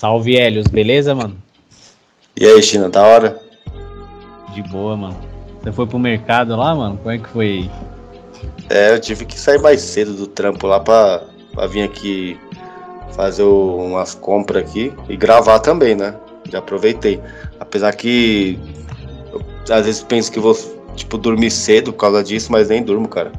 [0.00, 1.36] Salve, Helios, beleza, mano?
[2.34, 3.38] E aí, China, da hora?
[4.54, 5.16] De boa, mano.
[5.60, 6.96] Você foi pro mercado lá, mano?
[6.96, 7.70] Como é que foi?
[8.70, 12.40] É, eu tive que sair mais cedo do trampo lá pra, pra vir aqui
[13.12, 16.14] fazer o, umas compras aqui e gravar também, né?
[16.48, 17.20] Já aproveitei.
[17.60, 18.58] Apesar que
[19.30, 20.56] eu, às vezes penso que vou,
[20.96, 23.32] tipo, dormir cedo por causa disso, mas nem durmo, cara.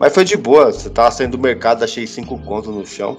[0.00, 3.16] Mas foi de boa, você tava saindo do mercado, achei cinco contos no chão.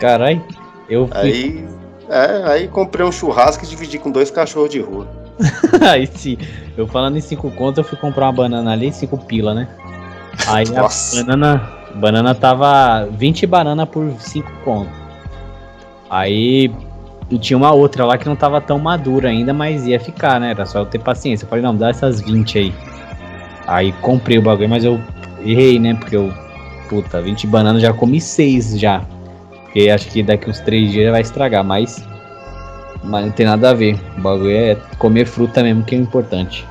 [0.00, 0.42] Carai,
[0.88, 1.18] eu fui...
[1.18, 1.73] Aí,
[2.08, 5.06] é, aí comprei um churrasco e dividi com dois cachorros de rua.
[5.90, 6.38] aí sim,
[6.76, 9.68] eu falando em cinco contos, eu fui comprar uma banana ali, cinco pila, né?
[10.46, 11.20] Aí Nossa.
[11.20, 14.90] a banana, banana tava 20 banana por 5 conto.
[16.10, 16.70] Aí
[17.30, 20.50] e tinha uma outra lá que não tava tão madura ainda, mas ia ficar, né?
[20.50, 21.44] Era só eu ter paciência.
[21.44, 22.74] Eu falei, não, dá essas 20 aí.
[23.66, 25.00] Aí comprei o bagulho, mas eu
[25.40, 25.94] errei, né?
[25.94, 26.32] Porque eu,
[26.88, 29.02] puta, 20 bananas já comi 6 já.
[29.74, 32.00] Porque acho que daqui uns 3 dias vai estragar, mas.
[33.02, 34.00] Mas não tem nada a ver.
[34.16, 36.64] O bagulho é comer fruta mesmo, que é importante.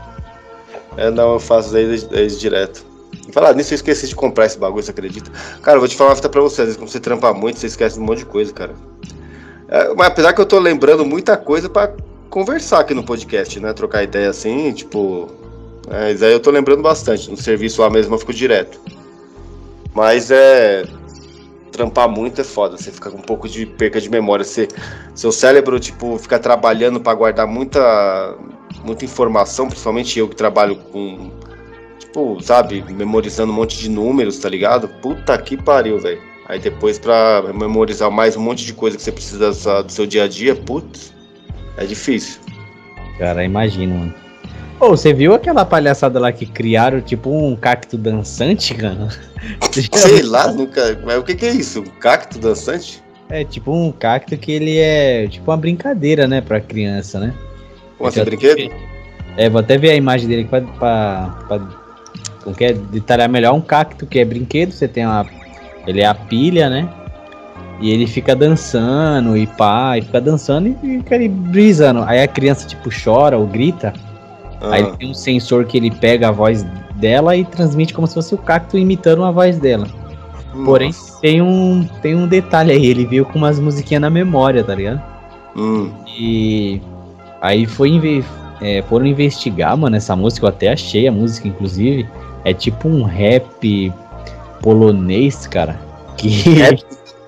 [0.96, 2.08] É, não, eu faço eles,
[2.40, 2.86] direto.
[3.34, 5.30] Falar nisso, eu esqueci de comprar esse bagulho, você acredita?
[5.62, 7.60] Cara, eu vou te falar uma fita pra você, às vezes quando você trampa muito,
[7.60, 8.74] você esquece de um monte de coisa, cara.
[9.68, 11.92] É, mas apesar que eu tô lembrando muita coisa pra
[12.30, 13.74] conversar aqui no podcast, né?
[13.74, 15.30] Trocar ideia assim, tipo.
[15.90, 17.30] É, isso aí eu tô lembrando bastante.
[17.30, 18.80] No serviço lá mesmo eu fico direto.
[19.94, 20.86] Mas é.
[21.74, 24.46] Trampar muito é foda, você fica com um pouco de perca de memória.
[24.46, 24.68] Você,
[25.16, 28.38] seu cérebro, tipo, fica trabalhando pra guardar muita,
[28.86, 31.32] muita informação, principalmente eu que trabalho com
[31.98, 34.88] tipo, sabe, memorizando um monte de números, tá ligado?
[35.02, 36.22] Puta que pariu, velho.
[36.48, 40.06] Aí depois pra memorizar mais um monte de coisa que você precisa sa- do seu
[40.06, 41.12] dia a dia, putz,
[41.76, 42.40] é difícil.
[43.18, 44.14] Cara, imagino, mano.
[44.84, 49.08] Ô, você viu aquela palhaçada lá que criaram, tipo, um cacto dançante, cara?
[49.72, 51.00] Sei lá, nunca.
[51.06, 51.80] Mas o que, que é isso?
[51.80, 53.02] Um cacto dançante?
[53.30, 57.34] É tipo um cacto que ele é tipo uma brincadeira, né, pra criança, né?
[57.98, 58.74] Como assim, Já- brinquedo?
[59.38, 61.68] É, vou até ver a imagem dele aqui pra, pra, pra
[62.44, 63.54] como que é, detalhar melhor.
[63.54, 65.26] Um cacto que é brinquedo, você tem uma.
[65.88, 66.90] Ele é a pilha, né?
[67.80, 72.04] E ele fica dançando e pá, e fica dançando e fica ali brisando.
[72.04, 73.94] Aí a criança, tipo, chora ou grita.
[74.64, 76.64] Aí ele Ah, tem um sensor que ele pega a voz
[76.96, 79.88] dela e transmite como se fosse o cacto imitando a voz dela.
[80.66, 81.20] Porém, nossa.
[81.20, 85.02] tem um, tem um detalhe aí, ele veio com umas musiquinhas na memória, tá ligado?
[85.56, 86.82] Hum, E
[87.42, 88.24] aí foi
[88.62, 92.08] é, foram investigar, mano, essa música, eu até achei a música, inclusive.
[92.46, 93.92] É tipo um rap
[94.62, 95.80] polonês, cara.
[96.18, 96.30] Que...
[96.30, 96.84] Rap?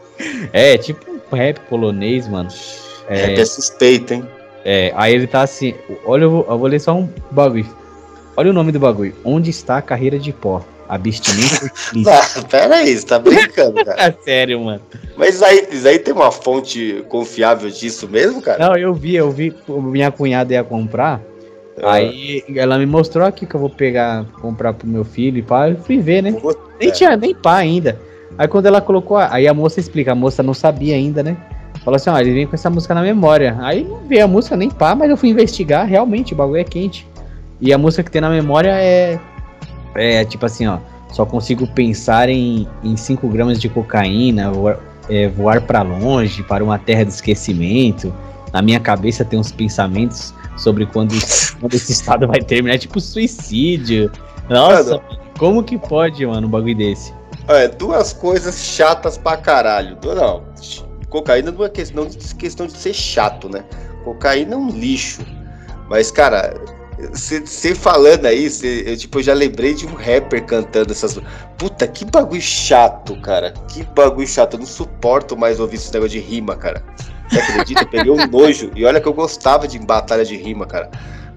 [0.54, 2.50] é, tipo um rap polonês, mano.
[3.10, 4.24] é, é suspeito, hein?
[4.66, 5.76] É, aí ele tá assim.
[6.04, 7.68] Olha, eu vou, eu vou ler só um bagulho.
[8.36, 9.14] Olha o nome do bagulho.
[9.24, 10.66] Onde está a carreira de pó?
[10.90, 11.72] Abstinência.
[12.08, 13.96] Ah, pera aí, você tá brincando, cara.
[14.02, 14.82] É sério, mano.
[15.16, 18.68] Mas aí, aí tem uma fonte confiável disso mesmo, cara?
[18.68, 19.56] Não, eu vi, eu vi.
[19.68, 21.22] Minha cunhada ia comprar.
[21.82, 21.94] Ah.
[21.94, 25.70] Aí ela me mostrou aqui que eu vou pegar, comprar pro meu filho e pá.
[25.70, 26.32] Eu fui ver, né?
[26.32, 28.00] Puta, Nem tinha nem pá ainda.
[28.38, 31.38] Aí quando ela colocou, aí a moça explica, a moça não sabia ainda, né?
[31.86, 33.56] Falou assim, ó, ele vem com essa música na memória.
[33.62, 36.64] Aí não veio a música nem pá, mas eu fui investigar, realmente, o bagulho é
[36.64, 37.08] quente.
[37.62, 39.20] E a música que tem na memória é.
[39.94, 40.80] É tipo assim, ó.
[41.12, 46.80] Só consigo pensar em 5 gramas de cocaína, voar, é, voar para longe, para uma
[46.80, 48.12] terra de esquecimento.
[48.52, 51.14] Na minha cabeça tem uns pensamentos sobre quando,
[51.60, 54.12] quando esse estado vai terminar, tipo suicídio.
[54.50, 55.00] Nossa,
[55.38, 57.14] como que pode, mano, um bagulho desse?
[57.48, 59.98] É, duas coisas chatas pra caralho.
[60.04, 60.42] Não,
[61.16, 63.64] cocaína não é questão de, questão de ser chato, né?
[64.04, 65.22] Cocaína é um lixo.
[65.90, 66.60] Mas, cara,
[67.14, 71.18] você falando aí, cê, eu, tipo, eu já lembrei de um rapper cantando essas.
[71.58, 73.54] Puta, que bagulho chato, cara.
[73.70, 74.56] Que bagulho chato.
[74.56, 76.84] Eu não suporto mais ouvir esse negócio de rima, cara.
[77.30, 77.82] Você acredita?
[77.84, 78.72] Eu peguei um nojo.
[78.76, 80.92] E olha que eu gostava de batalha de rima, cara.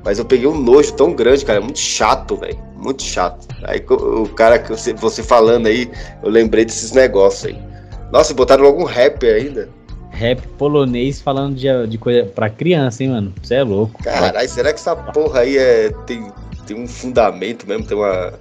[0.05, 1.61] Mas eu peguei um nojo tão grande, cara.
[1.61, 2.59] Muito chato, velho.
[2.77, 3.47] Muito chato.
[3.63, 5.89] Aí o cara que você, você falando aí,
[6.23, 7.68] eu lembrei desses negócios aí.
[8.13, 9.69] Nossa, botaram algum rapper ainda?
[10.11, 13.33] Rap polonês falando de, de coisa pra criança, hein, mano?
[13.43, 14.03] Você é louco.
[14.03, 16.33] Caralho, será que essa porra aí é, tem,
[16.67, 17.85] tem um fundamento mesmo?
[17.87, 18.33] Tem uma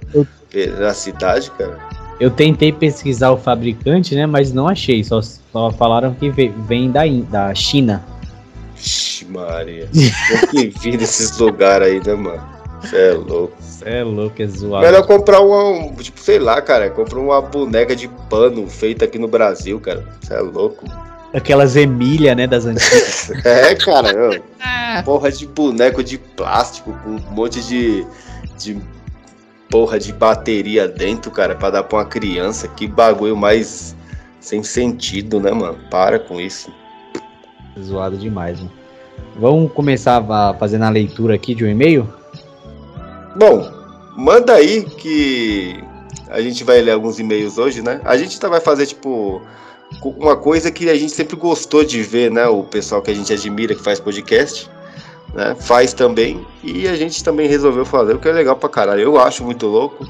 [0.50, 1.78] veracidade, cara?
[2.18, 4.26] Eu tentei pesquisar o fabricante, né?
[4.26, 5.04] Mas não achei.
[5.04, 8.04] Só, só falaram que ve- vem da, da China.
[8.76, 9.88] Ixi, Maria.
[9.92, 12.42] Tem que vir desses lugares aí, né, mano?
[12.80, 13.56] Você é louco.
[13.78, 14.84] Você é louco, é zoado.
[14.84, 16.90] Melhor comprar uma, um, tipo, sei lá, cara.
[16.90, 20.04] Comprar uma boneca de pano feita aqui no Brasil, cara.
[20.20, 20.84] Você é louco.
[21.32, 22.46] Aquelas Emília, né?
[22.46, 23.30] Das antigas.
[23.44, 24.10] É, cara.
[24.10, 24.42] eu-
[25.04, 28.04] porra de boneco de plástico com um monte de,
[28.58, 28.80] de
[29.70, 32.66] porra de bateria dentro, cara, pra dar pra uma criança.
[32.66, 33.94] Que bagulho mais
[34.40, 35.78] sem sentido, né, mano?
[35.90, 36.72] Para com isso.
[37.80, 38.72] Zoado demais, mano.
[39.36, 42.12] Vamos começar a fazer a leitura aqui de um e-mail?
[43.38, 43.70] Bom,
[44.16, 45.80] manda aí que
[46.28, 48.00] a gente vai ler alguns e-mails hoje, né?
[48.04, 49.40] A gente tá, vai fazer, tipo,
[50.02, 52.48] uma coisa que a gente sempre gostou de ver, né?
[52.48, 54.68] O pessoal que a gente admira que faz podcast,
[55.32, 55.54] né?
[55.60, 56.44] Faz também.
[56.64, 59.02] E a gente também resolveu fazer, o que é legal pra caralho.
[59.02, 60.04] Eu acho muito louco.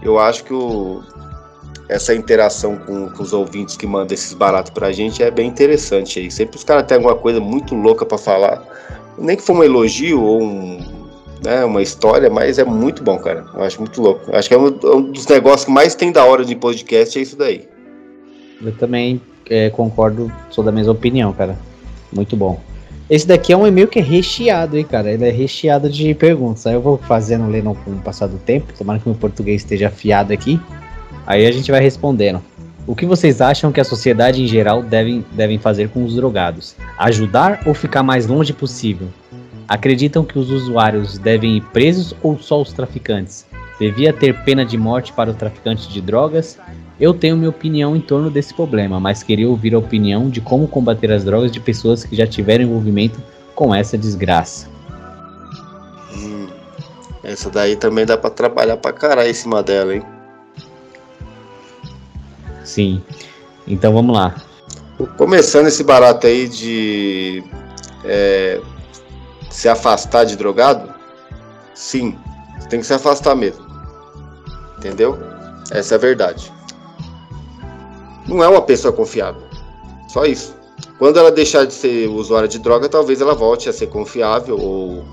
[0.00, 1.02] Eu acho que o,
[1.88, 6.20] essa interação com, com, os ouvintes que mandam esses baratos pra gente é bem interessante
[6.20, 6.30] aí.
[6.30, 8.62] Sempre os caras têm alguma coisa muito louca para falar.
[9.18, 10.97] Nem que for um elogio ou um,
[11.42, 13.44] né, uma história, mas é muito bom, cara.
[13.54, 14.30] Eu acho muito louco.
[14.30, 17.18] Eu acho que é um, um, dos negócios que mais tem da hora de podcast
[17.18, 17.68] é isso daí.
[18.60, 21.58] Eu também é, concordo, sou da mesma opinião, cara.
[22.12, 22.60] Muito bom.
[23.08, 25.10] Esse daqui é um e-mail que é recheado, hein, cara.
[25.10, 26.66] Ele é recheado de perguntas.
[26.66, 28.72] Aí eu vou fazendo, lendo com o passar do tempo.
[28.76, 30.60] Tomara que meu português esteja afiado aqui.
[31.26, 32.42] Aí a gente vai respondendo.
[32.86, 36.74] O que vocês acham que a sociedade em geral devem, devem fazer com os drogados?
[36.98, 39.08] Ajudar ou ficar mais longe possível?
[39.68, 43.46] Acreditam que os usuários devem ir presos ou só os traficantes?
[43.78, 46.58] Devia ter pena de morte para o traficante de drogas?
[46.98, 50.66] Eu tenho minha opinião em torno desse problema, mas queria ouvir a opinião de como
[50.66, 53.22] combater as drogas de pessoas que já tiveram envolvimento
[53.54, 54.68] com essa desgraça.
[56.16, 56.48] Hum,
[57.22, 60.02] essa daí também dá para trabalhar pra caralho em cima dela, hein?
[62.64, 63.02] Sim.
[63.66, 64.34] Então vamos lá.
[65.16, 67.44] Começando esse barato aí de
[68.04, 68.60] é,
[69.58, 70.94] se afastar de drogado,
[71.74, 72.16] sim,
[72.70, 73.66] tem que se afastar mesmo.
[74.76, 75.18] Entendeu?
[75.72, 76.52] Essa é a verdade.
[78.28, 79.42] Não é uma pessoa confiável.
[80.06, 80.54] Só isso.
[80.96, 84.98] Quando ela deixar de ser usuária de droga, talvez ela volte a ser confiável ou,
[84.98, 85.04] ou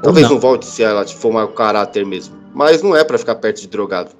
[0.00, 0.34] talvez não.
[0.34, 0.40] não.
[0.40, 2.36] volte se ela for mau caráter mesmo.
[2.54, 4.12] Mas não é para ficar perto de drogado.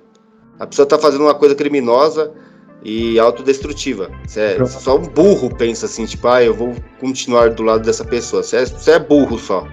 [0.59, 2.33] A pessoa tá fazendo uma coisa criminosa,
[2.83, 4.11] e autodestrutiva.
[4.27, 8.05] Você é, só um burro pensa assim, tipo, ah, eu vou continuar do lado dessa
[8.05, 8.43] pessoa.
[8.43, 9.67] Você é, você é burro só.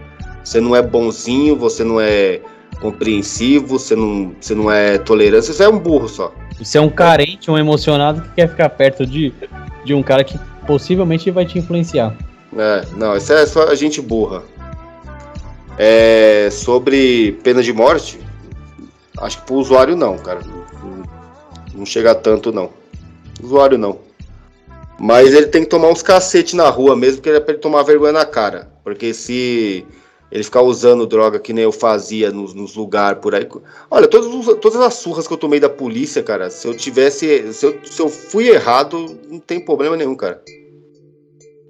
[0.43, 2.41] Você não é bonzinho, você não é
[2.79, 6.33] compreensivo, você não, você não é tolerante, você é um burro só.
[6.59, 9.33] Você é um carente, um emocionado que quer ficar perto de,
[9.83, 12.15] de um cara que possivelmente vai te influenciar.
[12.57, 14.43] É, não, isso é só a gente burra.
[15.77, 18.19] É, sobre pena de morte,
[19.19, 20.39] acho que pro usuário não, cara.
[20.41, 21.03] Não,
[21.73, 22.69] não chega tanto não
[23.41, 23.99] usuário não.
[24.99, 27.83] Mas ele tem que tomar uns cacete na rua mesmo, que é pra ele tomar
[27.83, 28.69] vergonha na cara.
[28.83, 29.85] Porque se
[30.31, 33.47] ele ficar usando droga que nem eu fazia nos, nos lugares por aí.
[33.91, 37.53] Olha, todas, todas as surras que eu tomei da polícia, cara, se eu tivesse.
[37.53, 40.41] Se eu, se eu fui errado, não tem problema nenhum, cara.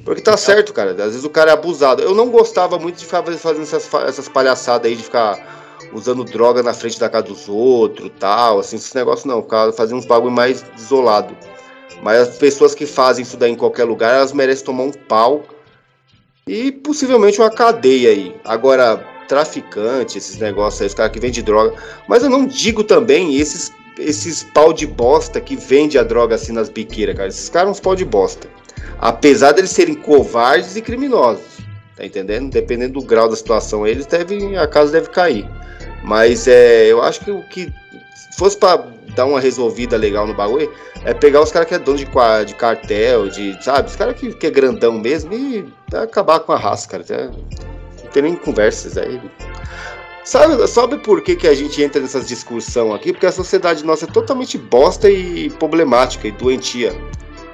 [0.03, 0.91] Porque tá certo, cara.
[0.91, 2.01] Às vezes o cara é abusado.
[2.01, 6.61] Eu não gostava muito de ficar fazendo essas, essas palhaçadas aí, de ficar usando droga
[6.61, 9.41] na frente da casa dos outros, tal, assim, esse negócio não.
[9.41, 11.35] Ficar fazendo uns bagulho mais isolado.
[12.01, 15.43] Mas as pessoas que fazem isso daí em qualquer lugar, elas merecem tomar um pau
[16.47, 18.35] e possivelmente uma cadeia aí.
[18.43, 18.97] Agora,
[19.27, 21.75] traficante, esses negócios aí, os caras que vendem droga.
[22.07, 26.51] Mas eu não digo também esses, esses pau de bosta que vende a droga assim
[26.51, 27.29] nas biqueiras, cara.
[27.29, 28.47] Esses caras são uns pau de bosta.
[28.99, 31.55] Apesar deles serem covardes e criminosos.
[31.95, 32.51] Tá entendendo?
[32.51, 34.57] Dependendo do grau da situação, eles devem.
[34.57, 35.49] A casa deve cair.
[36.03, 37.73] Mas é, eu acho que o que
[38.35, 38.77] fosse para
[39.15, 40.71] dar uma resolvida legal no bagulho,
[41.03, 42.05] é pegar os caras que é dono de,
[42.45, 43.89] de cartel, de, sabe?
[43.89, 47.31] Os caras que, que é grandão mesmo e acabar com a raça, cara.
[47.31, 49.21] Não tem nem conversas aí.
[50.23, 53.13] Sabe, sabe por que, que a gente entra nessas discussão aqui?
[53.13, 56.93] Porque a sociedade nossa é totalmente bosta e problemática e doentia.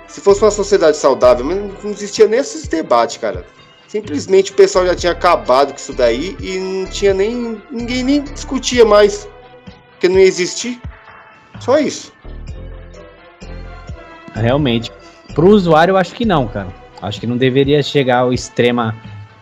[0.07, 3.45] Se fosse uma sociedade saudável, não existia nem esses debates, cara.
[3.89, 7.61] Simplesmente o pessoal já tinha acabado com isso daí e não tinha nem.
[7.69, 9.27] ninguém nem discutia mais.
[10.01, 10.81] Porque não ia existir.
[11.59, 12.11] Só isso.
[14.33, 14.91] Realmente.
[15.35, 16.69] Pro usuário, eu acho que não, cara.
[16.99, 18.91] Acho que não deveria chegar ao extremo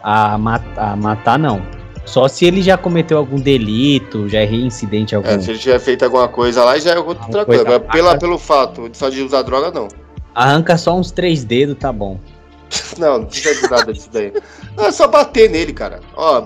[0.03, 1.65] a, mat a matar, não.
[2.03, 5.29] Só se ele já cometeu algum delito, já é reincidente algum.
[5.29, 7.63] É, se ele tiver feito alguma coisa lá, já é outra coisa.
[7.63, 7.79] coisa.
[7.79, 9.87] Pela, pelo fato de só de usar droga, não.
[10.35, 12.19] Arranca só uns três dedos, tá bom.
[12.99, 14.33] não, não precisa de nada disso daí.
[14.75, 16.01] Não, é só bater nele, cara.
[16.17, 16.41] Ó,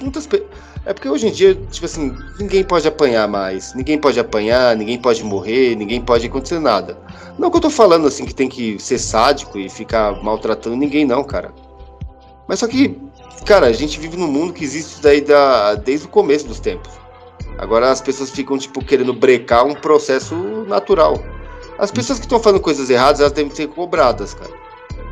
[0.00, 0.48] muitas pessoas.
[0.88, 3.74] É porque hoje em dia, tipo assim, ninguém pode apanhar mais.
[3.74, 6.98] Ninguém pode apanhar, ninguém pode morrer, ninguém pode acontecer nada.
[7.38, 11.04] Não que eu tô falando assim que tem que ser sádico e ficar maltratando ninguém,
[11.04, 11.52] não, cara.
[12.48, 12.98] Mas só que,
[13.44, 16.92] cara, a gente vive num mundo que existe daí da, desde o começo dos tempos.
[17.58, 20.34] Agora as pessoas ficam, tipo, querendo brecar um processo
[20.66, 21.22] natural.
[21.78, 24.52] As pessoas que estão fazendo coisas erradas, elas devem ser cobradas, cara.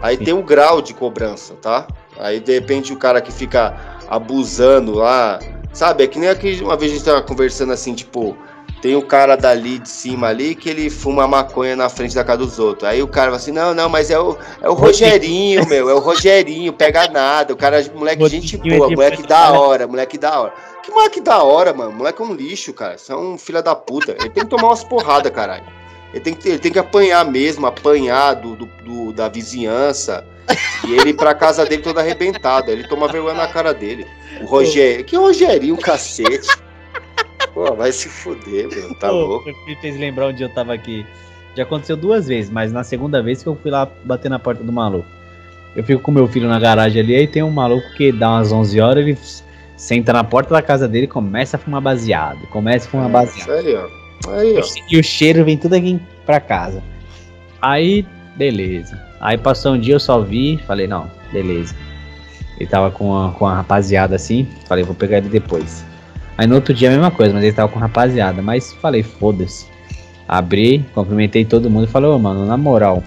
[0.01, 1.87] Aí tem um grau de cobrança, tá?
[2.19, 3.77] Aí de repente o cara que fica
[4.09, 5.39] abusando lá
[5.77, 8.35] Sabe, é que nem aqui uma vez a gente tava conversando assim, tipo,
[8.81, 12.39] tem o cara dali de cima ali que ele fuma maconha na frente da casa
[12.39, 12.89] dos outros.
[12.89, 15.93] Aí o cara fala assim: não, não, mas é o, é o Rogerinho, meu, é
[15.93, 17.53] o Rogerinho, pega nada.
[17.53, 20.55] O cara, moleque, gente boa, moleque da hora, moleque da hora.
[20.83, 21.93] Que moleque da hora, mano.
[21.93, 22.95] Moleque é um lixo, cara.
[22.95, 24.13] Isso é um filho da puta.
[24.13, 25.65] Ele tem que tomar umas porradas, caralho.
[26.11, 30.27] Ele tem, que, ele tem que apanhar mesmo, apanhar do, do, do da vizinhança.
[30.87, 32.71] E ele pra casa dele todo arrebentado.
[32.71, 34.07] Ele toma vergonha na cara dele.
[34.41, 35.05] O Rogério.
[35.05, 36.49] Que Rogerinho, cacete.
[37.53, 38.95] Pô, vai se fuder, meu.
[38.97, 39.51] Tá Pô, louco.
[39.67, 41.07] Me fez lembrar onde eu tava aqui.
[41.57, 44.63] Já aconteceu duas vezes, mas na segunda vez que eu fui lá bater na porta
[44.63, 45.09] do maluco.
[45.75, 48.53] Eu fico com meu filho na garagem ali, aí tem um maluco que dá umas
[48.53, 49.19] 11 horas, ele
[49.77, 52.47] senta na porta da casa dele e começa a fumar baseado.
[52.49, 53.51] Começa a fumar é, baseado.
[53.51, 54.31] Aí, ó.
[54.31, 54.63] Aí, ó.
[54.91, 56.83] E o cheiro vem tudo aqui pra casa.
[57.61, 59.01] Aí, beleza.
[59.21, 61.75] Aí passou um dia, eu só vi, falei, não, beleza.
[62.59, 65.85] Ele tava com a, com a rapaziada assim, falei, vou pegar ele depois.
[66.39, 68.43] Aí no outro dia a mesma coisa, mas ele tava com a rapaziada.
[68.43, 69.67] Mas falei, foda-se.
[70.29, 73.03] Abri, cumprimentei todo mundo e falei, ô mano, na moral.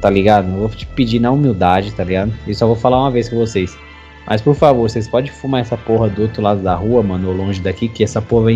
[0.00, 0.46] Tá ligado?
[0.46, 2.32] Não vou te pedir na humildade, tá ligado?
[2.46, 3.76] E só vou falar uma vez com vocês.
[4.26, 7.34] Mas por favor, vocês podem fumar essa porra do outro lado da rua, mano, ou
[7.34, 8.52] longe daqui, que essa porra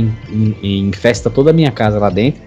[0.62, 2.42] infesta toda a minha casa lá dentro.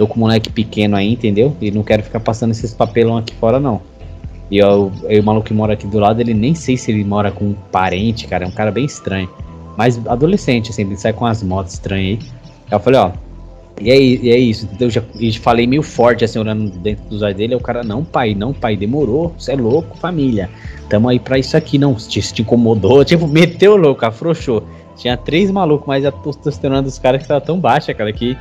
[0.00, 1.54] Tô com um moleque pequeno aí, entendeu?
[1.60, 3.82] E não quero ficar passando esses papelão aqui fora, não.
[4.50, 7.04] E eu, eu, o maluco que mora aqui do lado, ele nem sei se ele
[7.04, 8.46] mora com um parente, cara.
[8.46, 9.28] É um cara bem estranho.
[9.76, 12.30] Mas adolescente, assim, ele sai com as motos estranhas aí.
[12.70, 13.10] Aí eu falei, ó.
[13.78, 14.86] E é, e é isso, entendeu?
[14.86, 17.52] Eu já eu falei meio forte, assim, olhando dentro dos olhos dele.
[17.52, 19.34] Aí o cara, não, pai, não, pai, demorou.
[19.38, 20.48] Você é louco, família.
[20.88, 21.98] Tamo aí pra isso aqui, não.
[21.98, 24.62] Se te, te incomodou, tipo, meteu louco, afrouxou.
[24.96, 28.34] Tinha três malucos, mas a testosterona dos caras que tava tão baixa, cara, que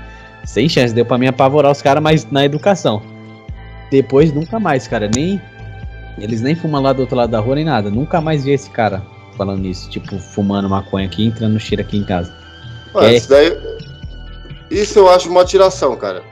[0.46, 0.94] sem chance.
[0.94, 3.02] Deu pra mim apavorar os caras, mas na educação.
[3.92, 5.10] Depois, nunca mais, cara.
[5.14, 5.42] Nem
[6.22, 7.90] eles nem fumam lá do outro lado da rua nem nada.
[7.90, 9.02] Nunca mais vi esse cara
[9.38, 9.90] falando isso.
[9.90, 12.34] Tipo, fumando maconha aqui, entrando no cheiro aqui em casa.
[12.96, 13.16] é...
[13.16, 13.58] isso, daí,
[14.70, 16.24] isso eu acho uma tiração, cara.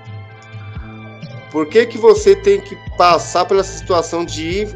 [1.51, 4.67] Por que, que você tem que passar pela situação de,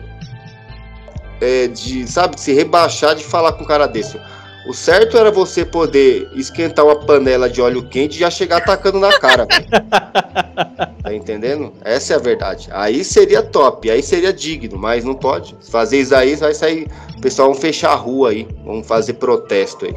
[1.42, 4.18] é, de, sabe, de se rebaixar de falar com um cara desse?
[4.66, 9.00] O certo era você poder esquentar uma panela de óleo quente e já chegar atacando
[9.00, 9.48] na cara.
[11.02, 11.74] tá entendendo?
[11.84, 12.70] Essa é a verdade.
[12.72, 15.56] Aí seria top, aí seria digno, mas não pode.
[15.72, 16.88] Fazer isso aí, vai sair.
[17.18, 19.96] O pessoal vão fechar a rua aí, vão fazer protesto aí.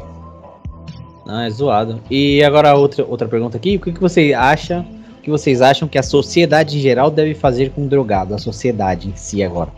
[1.25, 2.01] Não, é zoado.
[2.09, 4.85] E agora outra, outra pergunta aqui: o que, que você acha?
[5.19, 8.33] O que vocês acham que a sociedade em geral deve fazer com o drogado?
[8.33, 9.71] A sociedade em si agora.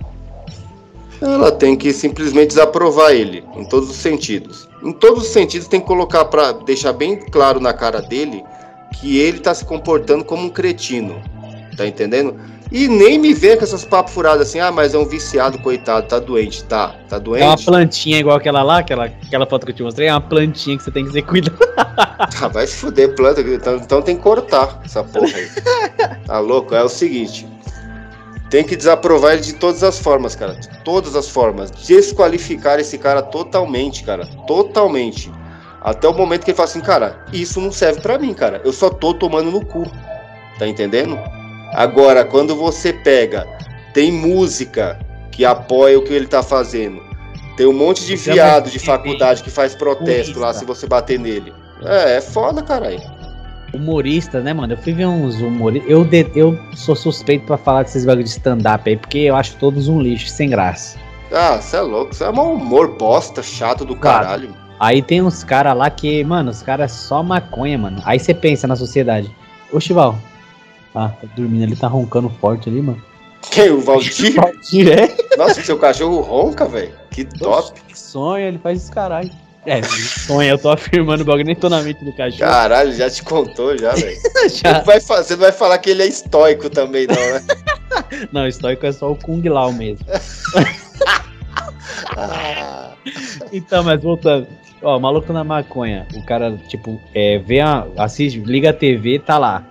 [1.21, 4.67] Ela tem que simplesmente desaprovar ele, em todos os sentidos.
[4.83, 8.43] Em todos os sentidos, tem que colocar para deixar bem claro na cara dele
[8.99, 11.21] que ele tá se comportando como um cretino.
[11.75, 12.35] Tá entendendo?
[12.71, 16.07] E nem me vê com essas papos furadas assim, ah, mas é um viciado, coitado,
[16.07, 17.43] tá doente, tá, tá doente.
[17.43, 20.19] É uma plantinha igual aquela lá, aquela, aquela foto que eu te mostrei, é uma
[20.19, 21.57] plantinha que você tem que ser cuidado.
[22.39, 25.49] Ah, vai se fuder, planta, então, então tem que cortar essa porra aí.
[26.27, 26.75] Tá louco?
[26.75, 27.47] É o seguinte,
[28.49, 30.53] tem que desaprovar ele de todas as formas, cara.
[30.53, 31.69] De todas as formas.
[31.71, 34.25] Desqualificar esse cara totalmente, cara.
[34.47, 35.31] Totalmente.
[35.81, 38.61] Até o momento que ele fala assim, cara, isso não serve para mim, cara.
[38.63, 39.83] Eu só tô tomando no cu.
[40.57, 41.19] Tá entendendo?
[41.73, 43.45] Agora, quando você pega,
[43.93, 44.97] tem música
[45.31, 47.05] que apoia o que ele tá fazendo.
[47.57, 51.53] Tem um monte de viado de faculdade que faz protesto lá se você bater nele.
[51.83, 53.16] É, é foda, caralho
[53.73, 54.73] humorista, né, mano?
[54.73, 55.89] Eu fui ver uns humoristas.
[55.89, 59.87] Eu, eu sou suspeito para falar desses bagulho de stand-up aí, porque eu acho todos
[59.87, 60.97] um lixo, sem graça.
[61.31, 62.15] Ah, você é louco.
[62.15, 64.25] Você é um humor bosta, chato do claro.
[64.25, 64.55] caralho.
[64.79, 68.01] Aí tem uns caras lá que, mano, os caras só maconha, mano.
[68.05, 69.33] Aí você pensa na sociedade.
[69.71, 70.17] Ô, Chival.
[70.93, 73.01] Ah, tá dormindo ali, tá roncando forte ali, mano.
[73.51, 73.69] Quem?
[73.71, 74.33] O Valdir?
[74.39, 75.35] Valdir, é?
[75.37, 76.93] Nossa, seu cachorro ronca, velho.
[77.11, 77.79] Que top.
[77.87, 79.31] Que sonho, ele faz isso, caralho.
[79.65, 82.49] É, sonha, eu tô afirmando o bagulho, nem tô na mente do cachorro.
[82.49, 84.15] Caralho, já te contou já, velho.
[85.05, 87.43] fazer, não vai falar que ele é estoico também, não, né?
[88.31, 90.05] não, estoico é só o Kung Lao mesmo.
[92.15, 92.91] ah.
[93.51, 94.47] Então, mas voltando.
[94.81, 96.07] Ó, maluco na maconha.
[96.15, 99.63] O cara, tipo, é, vê a, assiste, liga a TV, tá lá.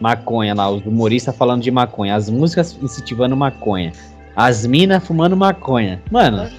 [0.00, 2.16] Maconha lá, os humoristas falando de maconha.
[2.16, 3.92] As músicas incentivando maconha.
[4.34, 6.02] As minas fumando maconha.
[6.10, 6.50] Mano,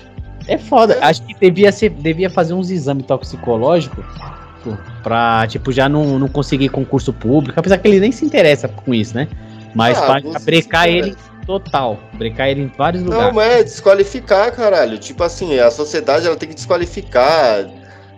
[0.48, 0.98] é foda.
[1.02, 4.04] Acho que devia, ser, devia fazer uns exames toxicológicos
[5.02, 7.60] pra, tipo, já não, não conseguir concurso público.
[7.60, 9.28] Apesar que ele nem se interessa com isso, né?
[9.76, 12.00] Mas ah, pra brecar ele total.
[12.14, 13.26] Brecar ele em vários lugares.
[13.26, 14.98] Não, mas é desqualificar, caralho.
[14.98, 17.70] Tipo assim, a sociedade ela tem que desqualificar,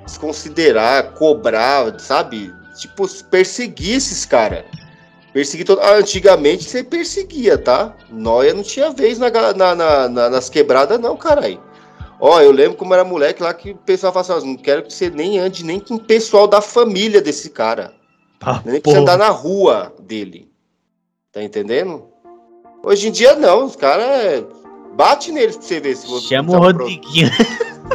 [0.05, 2.53] desconsiderar, cobrar, sabe?
[2.77, 4.63] Tipo, perseguir esses caras.
[5.34, 5.82] Perseguir todo...
[5.82, 7.94] ah, antigamente você perseguia, tá?
[8.10, 11.60] Noia não tinha vez na, na, na, nas quebradas, não, caralho.
[12.19, 14.93] Ó, eu lembro como era moleque lá que o pessoal falava assim, não quero que
[14.93, 17.93] você nem ande nem com o pessoal da família desse cara.
[18.41, 20.50] Ah, nem precisa andar na rua dele.
[21.31, 22.07] Tá entendendo?
[22.84, 24.45] Hoje em dia não, os caras é,
[24.95, 26.27] bate neles pra você ver se você.
[26.27, 27.29] Chama o Rodriguinho.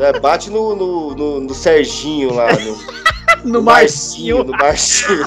[0.00, 2.48] É, bate no, no, no, no, Serginho lá.
[2.52, 2.78] No,
[3.52, 4.44] no Marcinho.
[4.44, 5.26] No Marcinho.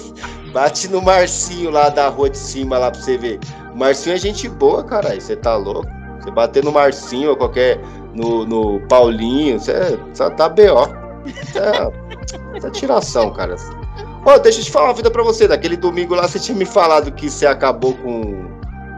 [0.53, 3.39] Bate no Marcinho lá da rua de cima lá pra você ver.
[3.73, 5.19] O Marcinho é gente boa, caralho.
[5.19, 5.87] Você tá louco?
[6.21, 7.79] Você bater no Marcinho ou qualquer.
[8.13, 9.97] No, no Paulinho, você
[10.37, 10.87] tá B.O.
[11.25, 13.55] Isso é, isso é tiração, cara.
[14.25, 15.47] Ô, deixa eu te falar uma vida pra você.
[15.47, 18.45] Daquele domingo lá você tinha me falado que você acabou com,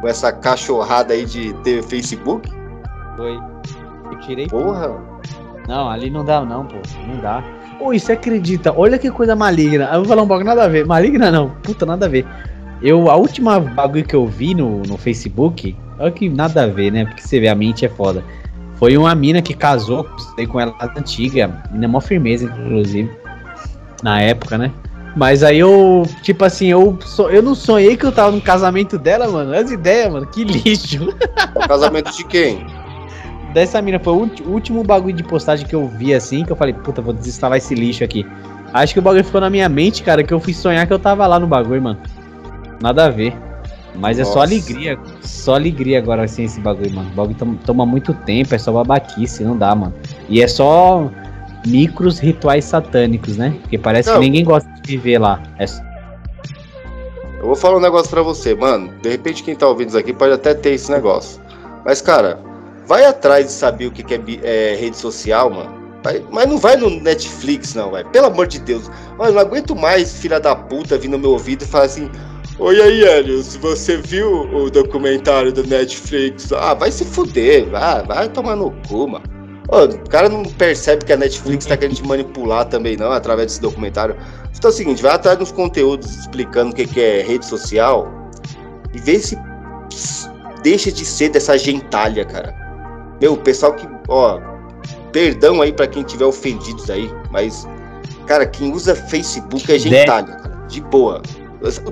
[0.02, 2.52] com essa cachorrada aí de ter Facebook.
[3.16, 3.40] Foi.
[4.12, 4.48] Eu tirei.
[4.48, 4.96] Porra.
[5.68, 6.76] Não, ali não dá, não, pô.
[7.08, 7.44] Não dá.
[7.80, 8.74] Ô, você acredita?
[8.76, 9.86] Olha que coisa maligna.
[9.92, 10.86] Eu vou falar um bagulho nada a ver.
[10.86, 11.50] Maligna não.
[11.64, 12.26] Puta, nada a ver.
[12.82, 16.92] Eu, a última bagulho que eu vi no, no Facebook, olha que nada a ver,
[16.92, 17.06] né?
[17.06, 18.24] Porque você vê, a mente é foda.
[18.76, 20.08] Foi uma mina que casou
[20.50, 23.10] com ela antiga, mina mó firmeza, inclusive,
[24.04, 24.72] na época, né?
[25.16, 27.00] Mas aí eu, tipo assim, eu,
[27.32, 29.56] eu não sonhei que eu tava no casamento dela, mano.
[29.56, 31.16] As ideias, mano, que lixo.
[31.56, 32.66] O casamento de quem?
[33.54, 36.74] Dessa mina, foi o último bagulho de postagem que eu vi assim, que eu falei,
[36.74, 38.26] puta, vou desinstalar esse lixo aqui.
[38.74, 41.00] Acho que o bagulho ficou na minha mente, cara, que eu fui sonhar que eu
[41.00, 42.00] tava lá no bagulho, mano.
[42.82, 43.34] Nada a ver.
[43.98, 44.30] Mas Nossa.
[44.30, 45.00] é só alegria.
[45.22, 47.10] Só alegria agora, assim, esse bagulho, mano.
[47.12, 49.94] O bagulho toma, toma muito tempo, é só babaquice, não dá, mano.
[50.30, 51.10] E é só
[51.66, 53.56] micros rituais satânicos, né?
[53.62, 54.20] Porque parece não.
[54.20, 55.42] que ninguém gosta de viver lá.
[55.60, 55.66] É...
[57.40, 58.92] Eu vou falar um negócio pra você, mano.
[59.02, 61.42] De repente quem tá ouvindo isso aqui pode até ter esse negócio.
[61.84, 62.40] Mas, cara,
[62.88, 65.86] vai atrás de saber o que, é, é rede social, mano.
[66.04, 68.04] Vai, mas não vai no Netflix, não, vai.
[68.04, 68.90] Pelo amor de Deus.
[69.18, 72.10] Mano, não aguento mais, filha da puta, vir no meu ouvido e falar assim:
[72.58, 78.02] Oi aí, Hélio, se você viu o documentário do Netflix, ah, vai se fuder, vai,
[78.06, 79.26] vai tomar no cu, mano.
[79.68, 83.48] Ô, o cara não percebe que a Netflix tá querendo te manipular também, não, através
[83.48, 84.16] desse documentário.
[84.58, 88.10] Então é o seguinte, vai atrás dos conteúdos explicando o que, que é rede social
[88.94, 89.38] e vê se
[90.64, 92.56] deixa de ser dessa gentalha, cara.
[93.20, 94.40] Meu, o pessoal que, ó,
[95.12, 97.68] perdão aí para quem tiver ofendidos aí, mas,
[98.26, 101.22] cara, quem usa Facebook é gentalha, cara, de boa.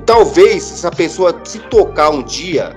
[0.06, 2.76] Talvez essa pessoa se tocar um dia,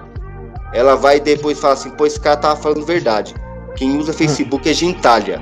[0.72, 3.34] ela vai depois falar assim, pô, esse cara tava falando verdade.
[3.76, 5.40] Quem usa Facebook é gentalha.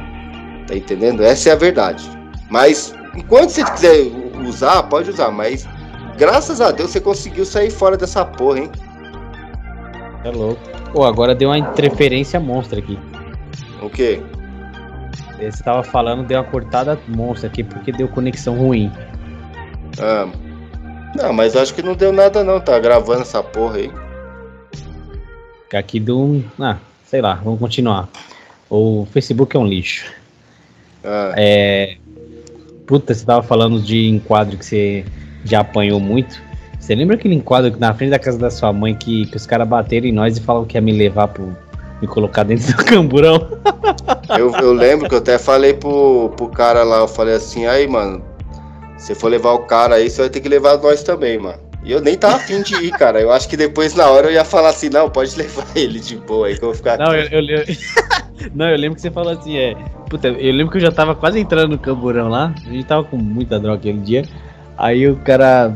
[0.67, 1.23] Tá entendendo?
[1.23, 2.05] Essa é a verdade.
[2.51, 4.11] Mas enquanto você quiser
[4.47, 5.67] usar, pode usar, mas
[6.17, 8.71] graças a Deus você conseguiu sair fora dessa porra, hein?
[10.25, 10.61] É louco.
[10.93, 12.99] Pô, agora deu uma interferência monstra aqui.
[13.83, 14.23] O quê?
[15.39, 18.91] Você tava falando, deu uma cortada monstra aqui porque deu conexão ruim.
[20.01, 20.29] Ah,
[21.14, 23.90] não, mas acho que não deu nada não, tá gravando essa porra aí.
[25.72, 26.44] Aqui do.
[26.61, 28.09] Ah, sei lá, vamos continuar.
[28.70, 30.12] O Facebook é um lixo.
[31.03, 31.33] Ah.
[31.37, 31.96] É.
[32.87, 35.05] Puta, você tava falando de enquadro que você
[35.44, 36.40] já apanhou muito.
[36.79, 39.66] Você lembra aquele enquadro na frente da casa da sua mãe que, que os caras
[39.66, 41.57] bateram em nós e falavam que ia me levar pro.
[42.00, 43.48] me colocar dentro do camburão?
[44.38, 47.88] Eu, eu lembro que eu até falei pro, pro cara lá, eu falei assim, aí,
[47.88, 48.22] mano,
[49.05, 51.59] se for levar o cara aí, você vai ter que levar nós também, mano.
[51.85, 53.21] E eu nem tava afim de ir, cara.
[53.21, 56.17] Eu acho que depois, na hora, eu ia falar assim, não, pode levar ele de
[56.17, 56.97] boa aí que eu vou ficar.
[56.97, 57.64] Não, eu, eu,
[58.55, 59.77] não, eu lembro que você falou assim, é.
[60.09, 62.55] Puta, eu lembro que eu já tava quase entrando no camburão lá.
[62.67, 64.25] A gente tava com muita droga aquele dia.
[64.79, 65.71] Aí o cara.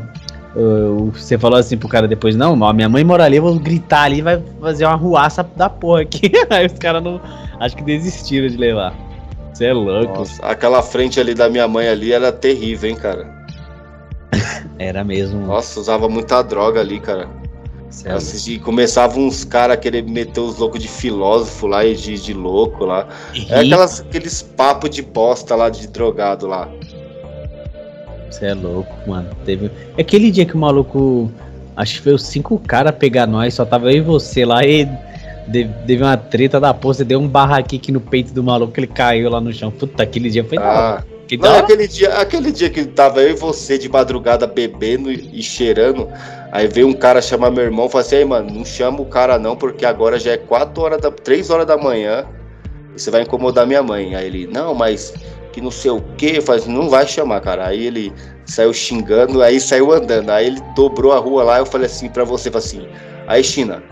[0.55, 4.05] Uh, você falou assim pro cara depois, não, minha mãe mora ali, eu vou gritar
[4.05, 6.31] ali vai fazer uma ruaça da porra aqui.
[6.49, 7.21] Aí os caras não.
[7.59, 9.08] Acho que desistiram de levar.
[9.59, 10.19] Você é louco.
[10.19, 13.27] Nossa, aquela frente ali da minha mãe ali era terrível, hein, cara.
[14.79, 15.45] era mesmo.
[15.45, 17.27] Nossa, usava muita droga ali, cara.
[18.05, 22.17] É Assisti, começava uns caras a querer meter os loucos de filósofo lá e de,
[22.21, 23.09] de louco lá.
[23.49, 26.69] É aquelas, aqueles papos de bosta lá de drogado lá.
[28.31, 29.27] Você é louco, mano.
[29.43, 29.69] Teve.
[29.99, 31.29] Aquele dia que o maluco.
[31.75, 34.87] Acho que foi os cinco caras pegar nós, só tava eu e você lá e
[35.51, 39.41] Teve uma treta da porra, deu um barraquique no peito do maluco, ele caiu lá
[39.41, 39.71] no chão.
[39.71, 41.03] Puta, aquele dia foi ah.
[41.27, 45.43] Que não, aquele dia, aquele dia que tava eu e você de madrugada bebendo e
[45.43, 46.07] cheirando,
[46.51, 49.05] aí veio um cara chamar meu irmão e falou assim, aí, mano, não chama o
[49.05, 52.25] cara não, porque agora já é 4 horas da 3 horas da manhã
[52.95, 54.15] e você vai incomodar minha mãe.
[54.15, 55.13] Aí ele, não, mas
[55.53, 57.67] que não sei o que, eu falei, assim, não vai chamar, cara.
[57.67, 58.11] Aí ele
[58.45, 60.31] saiu xingando, aí saiu andando.
[60.31, 62.87] Aí ele dobrou a rua lá, eu falei assim pra você, falei assim,
[63.27, 63.83] aí China,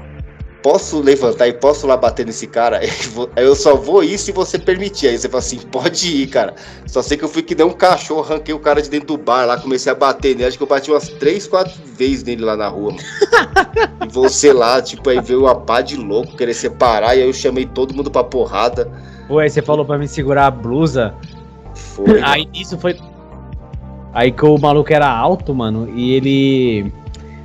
[0.68, 2.82] posso levantar e posso lá bater nesse cara?
[3.38, 5.08] Eu só vou ir se você permitir.
[5.08, 6.56] Aí você fala assim, pode ir, cara.
[6.86, 9.18] Só sei que eu fui que nem um cachorro, arranquei o cara de dentro do
[9.18, 10.46] bar lá, comecei a bater nele.
[10.50, 13.04] Acho que eu bati umas três, quatro vezes nele lá na rua, mano.
[14.06, 17.34] e você lá, tipo, aí veio uma pá de louco, querer separar, e aí eu
[17.34, 18.92] chamei todo mundo pra porrada.
[19.30, 21.14] Ué, você falou pra me segurar a blusa.
[21.74, 22.22] Foi.
[22.22, 22.98] Aí isso foi.
[24.14, 26.92] Aí que o maluco era alto, mano, e ele.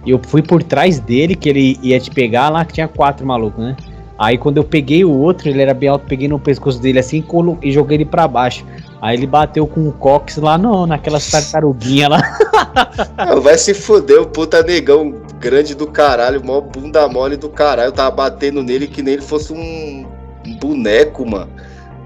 [0.06, 3.64] Eu fui por trás dele, que ele ia te pegar lá, que tinha quatro malucos,
[3.64, 3.76] né?
[4.18, 7.24] Aí quando eu peguei o outro, ele era bem alto, peguei no pescoço dele assim
[7.60, 8.64] e joguei ele pra baixo.
[9.00, 12.38] Aí ele bateu com o cox lá no, naquelas tartaruguinhas lá.
[13.26, 17.88] Não, vai se fuder, o puta negão grande do caralho, mó bunda mole do caralho.
[17.88, 20.06] Eu tava batendo nele que nem ele fosse um
[20.60, 21.50] boneco, mano.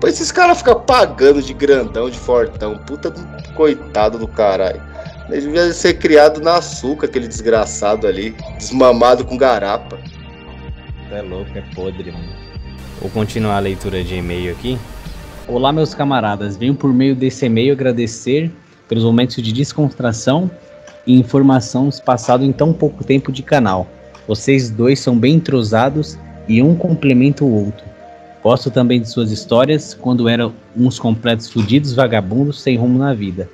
[0.00, 2.78] Pois esses caras ficam pagando de grandão, de fortão.
[2.78, 3.22] Puta do
[3.54, 4.80] coitado do caralho.
[5.28, 8.34] Ele devia ser criado na açúcar, aquele desgraçado ali.
[8.58, 9.98] Desmamado com garapa.
[11.10, 12.32] É louco, é podre, mano.
[13.00, 14.78] Vou continuar a leitura de e-mail aqui.
[15.48, 16.56] Olá, meus camaradas.
[16.56, 18.52] Venho por meio desse e-mail agradecer
[18.88, 20.48] pelos momentos de descontração
[21.04, 23.86] e informação passados em tão pouco tempo de canal.
[24.28, 26.16] Vocês dois são bem entrosados
[26.48, 27.84] e um complementa o outro.
[28.44, 33.48] Gosto também de suas histórias quando eram uns completos fudidos vagabundos sem rumo na vida.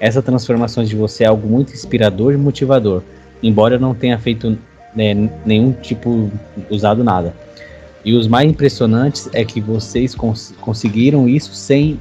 [0.00, 3.02] Essa transformação de você é algo muito inspirador e motivador,
[3.42, 4.58] embora eu não tenha feito
[4.96, 6.30] né, nenhum tipo
[6.70, 7.34] usado nada.
[8.02, 12.00] E os mais impressionantes é que vocês cons conseguiram isso sem,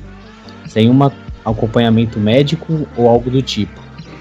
[0.65, 0.97] sem um
[1.43, 3.79] acompanhamento médico ou algo do tipo.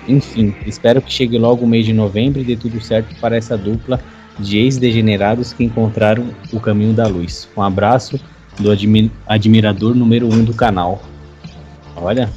[0.09, 3.57] Enfim, espero que chegue logo o mês de novembro e dê tudo certo para essa
[3.57, 4.01] dupla
[4.41, 7.49] de ex-degenerados que encontraram o caminho da luz.
[7.57, 8.19] Um abraço
[8.59, 11.01] do admi admirador número um do canal.
[11.95, 12.29] Olha.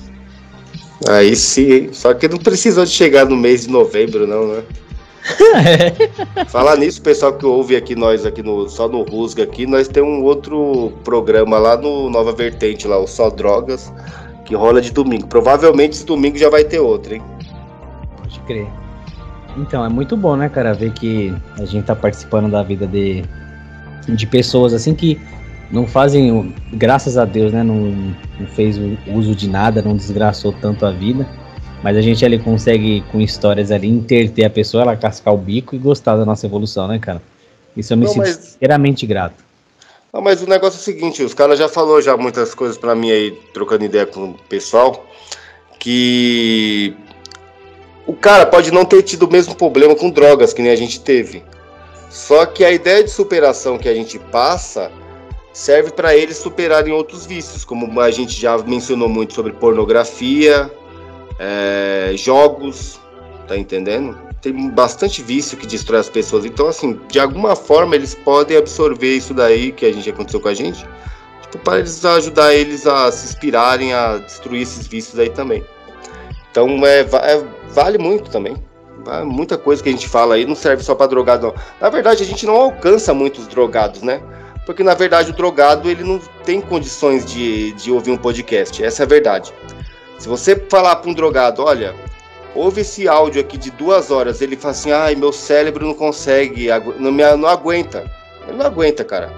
[1.09, 4.63] Aí sim, só que não precisou de chegar no mês de novembro, não, né?
[6.49, 10.09] Falar nisso, pessoal que ouve aqui nós aqui no só no Rusga aqui, nós temos
[10.09, 13.91] um outro programa lá no Nova Vertente lá, o Só Drogas,
[14.45, 15.27] que rola de domingo.
[15.27, 17.21] Provavelmente esse domingo já vai ter outro, hein?
[18.17, 18.67] Pode crer.
[19.57, 23.23] Então, é muito bom, né, cara, ver que a gente tá participando da vida de,
[24.07, 25.19] de pessoas assim que
[25.69, 28.77] não fazem, graças a Deus, né, não, não fez
[29.07, 31.27] uso de nada, não desgraçou tanto a vida
[31.83, 35.75] mas a gente ali consegue, com histórias ali, interter a pessoa, ela cascar o bico
[35.75, 37.21] e gostar da nossa evolução, né, cara?
[37.75, 38.55] Isso eu me não, sinto mas...
[38.55, 39.43] inteiramente grato.
[40.13, 42.93] Não, mas o negócio é o seguinte, os caras já falou já muitas coisas para
[42.93, 45.07] mim aí, trocando ideia com o pessoal,
[45.79, 46.93] que
[48.05, 50.99] o cara pode não ter tido o mesmo problema com drogas que nem a gente
[50.99, 51.43] teve.
[52.09, 54.91] Só que a ideia de superação que a gente passa
[55.53, 60.71] serve para eles superarem outros vícios, como a gente já mencionou muito sobre pornografia,
[61.39, 62.99] é, jogos,
[63.47, 64.17] tá entendendo?
[64.41, 66.45] Tem bastante vício que destrói as pessoas.
[66.45, 70.47] Então, assim, de alguma forma eles podem absorver isso daí que a gente aconteceu com
[70.47, 70.85] a gente,
[71.41, 75.63] tipo, para eles ajudar eles a se inspirarem a destruir esses vícios aí também.
[76.49, 78.55] Então, é, é vale muito também.
[79.25, 81.55] Muita coisa que a gente fala aí não serve só para drogado, não.
[81.79, 84.21] Na verdade, a gente não alcança muitos drogados, né?
[84.71, 88.81] Porque na verdade o drogado ele não tem condições de, de ouvir um podcast.
[88.81, 89.53] Essa é a verdade.
[90.17, 91.93] Se você falar para um drogado, olha,
[92.55, 96.69] ouve esse áudio aqui de duas horas, ele fala assim, ai, meu cérebro não consegue,
[96.97, 98.09] não, me, não aguenta.
[98.47, 99.33] Ele não aguenta, cara.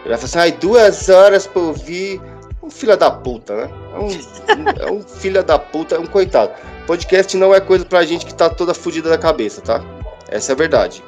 [0.00, 2.20] Ele vai falar assim, ai, duas horas para ouvir.
[2.60, 3.70] Um filho da puta, né?
[3.94, 4.08] É um,
[4.88, 6.50] é um filho da puta, é um coitado.
[6.88, 9.80] Podcast não é coisa pra gente que tá toda fodida da cabeça, tá?
[10.28, 11.04] Essa é a verdade.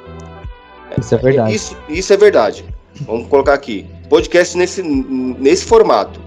[0.97, 1.53] Isso é verdade.
[1.53, 2.78] Isso, isso é verdade.
[3.01, 3.85] Vamos colocar aqui.
[4.09, 6.19] Podcast nesse, nesse formato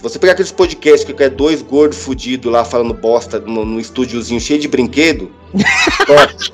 [0.00, 4.40] você pegar aqueles podcasts que é dois gordos fudidos lá falando bosta no, no estúdiozinho
[4.40, 5.30] cheio de brinquedo,
[6.06, 6.52] top.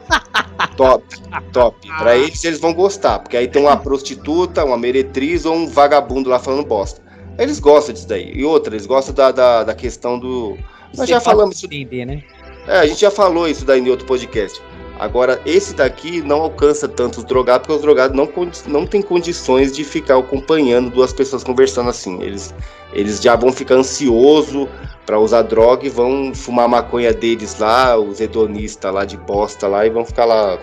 [0.77, 1.05] top,
[1.53, 1.88] top.
[1.98, 6.31] Pra eles, eles vão gostar, porque aí tem uma prostituta, uma meretriz ou um vagabundo
[6.31, 7.03] lá falando bosta.
[7.38, 8.33] Eles gostam disso daí.
[8.35, 10.57] E outra, eles gostam da, da, da questão do.
[10.96, 11.66] Nós já falamos isso.
[11.66, 12.22] Entender, né?
[12.66, 14.62] É, a gente já falou isso daí em outro podcast.
[14.98, 18.28] Agora, esse daqui não alcança tanto os drogados, porque os drogados não,
[18.66, 22.22] não têm condições de ficar acompanhando duas pessoas conversando assim.
[22.22, 22.54] Eles,
[22.92, 24.68] eles já vão ficar ansioso
[25.04, 29.85] para usar droga e vão fumar maconha deles lá, os hedonistas lá de bosta lá,
[29.85, 30.59] e vão ficar lá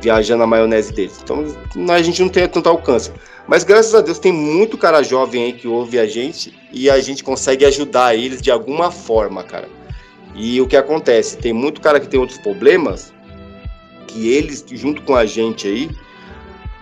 [0.00, 1.20] viajando a maionese deles.
[1.22, 1.44] Então
[1.92, 3.12] a gente não tem tanto alcance.
[3.48, 7.00] Mas graças a Deus tem muito cara jovem aí que ouve a gente e a
[7.00, 9.68] gente consegue ajudar eles de alguma forma, cara.
[10.36, 11.36] E o que acontece?
[11.36, 13.12] Tem muito cara que tem outros problemas
[14.10, 15.90] que eles, junto com a gente aí,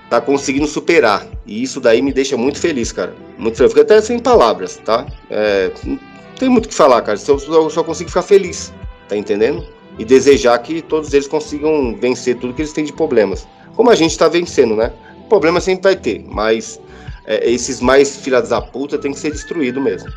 [0.09, 1.27] tá conseguindo superar.
[1.47, 3.15] E isso daí me deixa muito feliz, cara.
[3.37, 3.73] Muito feliz.
[3.73, 5.07] Fico até sem palavras, tá?
[5.31, 5.99] É, não
[6.39, 7.19] tem muito o que falar, cara.
[7.27, 8.73] Eu só, só consigo ficar feliz,
[9.09, 9.65] tá entendendo?
[9.99, 13.47] E desejar que todos eles consigam vencer tudo que eles têm de problemas.
[13.75, 14.93] Como a gente tá vencendo, né?
[15.29, 16.81] Problema sempre vai ter, mas
[17.27, 20.11] é, esses mais filhas da puta tem que ser destruído mesmo.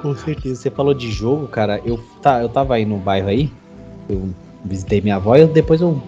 [0.00, 0.62] Com certeza.
[0.62, 1.80] Você falou de jogo, cara.
[1.84, 3.50] Eu, tá, eu tava aí no bairro aí.
[4.08, 4.32] Eu
[4.68, 6.00] visitei minha avó e depois eu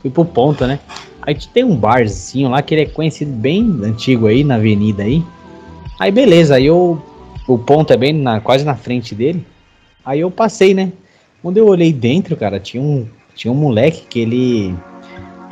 [0.00, 0.80] fui pro ponto, né?
[1.22, 5.22] Aí tem um barzinho lá que ele é conhecido bem antigo aí, na avenida aí.
[5.98, 7.00] Aí beleza, aí eu,
[7.48, 9.44] o ponto é bem na, quase na frente dele.
[10.04, 10.92] Aí eu passei, né?
[11.42, 14.74] Quando eu olhei dentro, cara, tinha um, tinha um moleque que ele.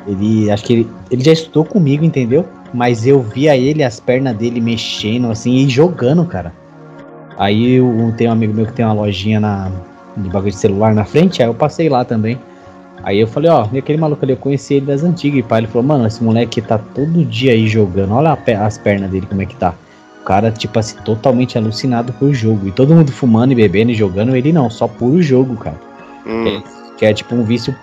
[0.06, 0.50] Ele.
[0.50, 2.44] Acho que ele, ele já estudou comigo, entendeu?
[2.72, 6.52] Mas eu via ele, as pernas dele mexendo, assim, e jogando, cara.
[7.36, 9.70] Aí eu, tem um amigo meu que tem uma lojinha na,
[10.16, 12.38] de bagulho de celular na frente, aí eu passei lá também.
[13.04, 15.38] Aí eu falei, ó, e aquele maluco ali, eu conheci ele das antigas.
[15.38, 18.14] E pai, ele falou, mano, esse moleque tá todo dia aí jogando.
[18.14, 19.74] Olha as pernas dele, como é que tá.
[20.22, 22.66] O cara, tipo assim, totalmente alucinado por jogo.
[22.66, 25.78] E todo mundo fumando e bebendo e jogando, ele não, só puro jogo, cara.
[26.26, 26.48] Hum.
[26.48, 26.62] É,
[26.96, 27.76] que é tipo um vício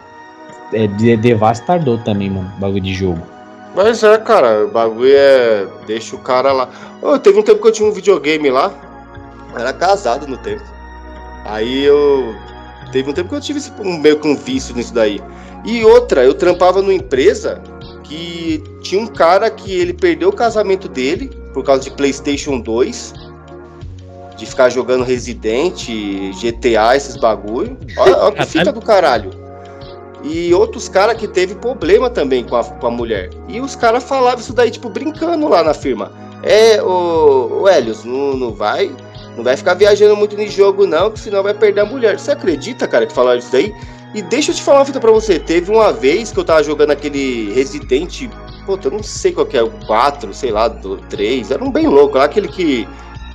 [0.73, 3.21] é, devastador também, mano, bagulho de jogo.
[3.75, 5.67] Mas é, cara, o bagulho é.
[5.85, 6.67] Deixa o cara lá.
[7.01, 8.73] Oh, teve um tempo que eu tinha um videogame lá.
[9.55, 10.63] era casado no tempo.
[11.45, 12.35] Aí eu.
[12.91, 15.21] Teve um tempo que eu tive um, meio com um vício nisso daí.
[15.65, 17.61] E outra, eu trampava numa empresa
[18.03, 23.13] que tinha um cara que ele perdeu o casamento dele por causa de PlayStation 2.
[24.35, 25.87] De ficar jogando Resident,
[26.41, 27.77] GTA, esses bagulho.
[27.95, 29.29] Olha, olha que fita do caralho.
[30.23, 33.29] E outros caras que teve problema também com a, com a mulher.
[33.47, 36.11] E os caras falavam isso daí, tipo, brincando lá na firma.
[36.43, 38.91] É, o, o Helios, não, não vai
[39.35, 42.19] não vai ficar viajando muito no jogo, não, que senão vai perder a mulher.
[42.19, 43.73] Você acredita, cara, que falaram isso daí?
[44.13, 45.39] E deixa eu te falar uma fita pra você.
[45.39, 48.29] Teve uma vez que eu tava jogando aquele Resident.
[48.65, 51.51] Pô, eu não sei qual que é, o 4, sei lá, do 3.
[51.51, 52.87] Era um bem louco, lá aquele que.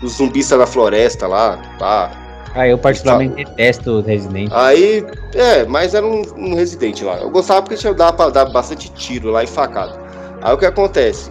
[0.03, 2.11] Os zumbis tá na floresta lá, pá.
[2.55, 4.51] Ah, eu particularmente detesto o Resident.
[4.53, 5.05] Aí,
[5.35, 7.17] é, mas era um, um Resident lá.
[7.19, 9.99] Eu gostava porque tinha dava pra dar bastante tiro lá e facada.
[10.43, 11.31] Aí o que acontece?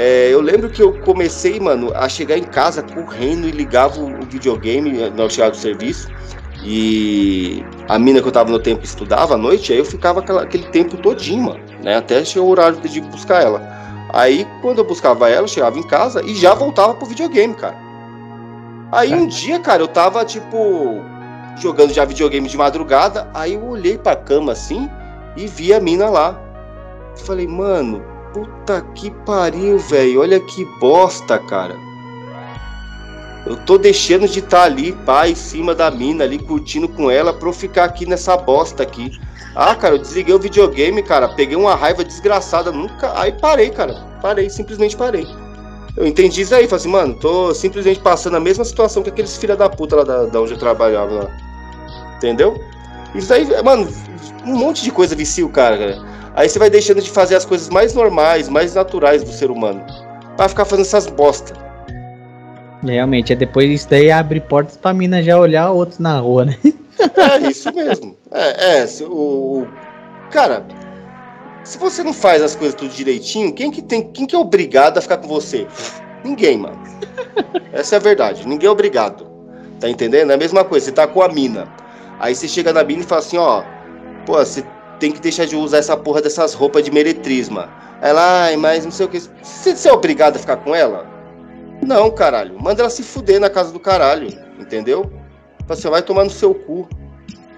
[0.00, 4.24] É, eu lembro que eu comecei, mano, a chegar em casa correndo e ligava o
[4.26, 6.08] videogame na hora chegar do serviço.
[6.64, 10.42] E a mina que eu tava no tempo estudava à noite, aí eu ficava aquela,
[10.42, 11.96] aquele tempo todinho, mano, né?
[11.96, 13.60] Até chegar o horário de buscar ela.
[14.12, 17.76] Aí quando eu buscava ela, eu chegava em casa e já voltava pro videogame, cara.
[18.92, 21.02] Aí um dia, cara, eu tava tipo
[21.60, 24.88] jogando já videogame de madrugada, aí eu olhei pra cama assim
[25.36, 26.40] e vi a mina lá.
[27.16, 28.00] Falei, mano,
[28.32, 30.20] Puta que pariu, velho.
[30.20, 31.76] Olha que bosta, cara.
[33.46, 37.10] Eu tô deixando de estar tá ali, pá, em cima da mina, ali, curtindo com
[37.10, 39.18] ela, pra eu ficar aqui nessa bosta aqui.
[39.54, 41.28] Ah, cara, eu desliguei o videogame, cara.
[41.28, 42.70] Peguei uma raiva desgraçada.
[42.70, 43.18] Nunca.
[43.18, 43.94] Aí parei, cara.
[44.20, 45.26] Parei, simplesmente parei.
[45.96, 46.68] Eu entendi isso aí.
[46.68, 50.04] Falei assim, mano, tô simplesmente passando a mesma situação que aqueles filha da puta lá
[50.04, 51.30] da, da onde eu trabalhava lá.
[52.16, 52.62] Entendeu?
[53.14, 53.88] Isso aí, mano,
[54.44, 56.07] um monte de coisa vicia o cara, cara.
[56.38, 59.84] Aí você vai deixando de fazer as coisas mais normais, mais naturais do ser humano.
[60.36, 61.52] Pra ficar fazendo essas bosta.
[62.80, 66.56] Realmente, é depois isso daí abre portas pra mina já olhar outros na rua, né?
[67.16, 68.16] É isso mesmo.
[68.30, 69.66] É, é o,
[70.30, 70.64] cara,
[71.64, 74.98] se você não faz as coisas tudo direitinho, quem que tem, quem que é obrigado
[74.98, 75.66] a ficar com você?
[76.24, 76.78] Ninguém, mano.
[77.72, 78.46] Essa é a verdade.
[78.46, 79.26] Ninguém é obrigado.
[79.80, 80.30] Tá entendendo?
[80.30, 80.86] É a mesma coisa.
[80.86, 81.68] Você tá com a mina.
[82.20, 83.62] Aí você chega na mina e fala assim, ó,
[84.24, 84.64] pô, você
[84.98, 87.68] tem que deixar de usar essa porra dessas roupas de meretrisma.
[88.00, 89.20] Ela, ai, mas não sei o que.
[89.42, 91.06] Você, é obrigado a ficar com ela?
[91.82, 92.60] Não, caralho.
[92.60, 95.10] Manda ela se fuder na casa do caralho, entendeu?
[95.66, 96.88] Você vai tomar no seu cu.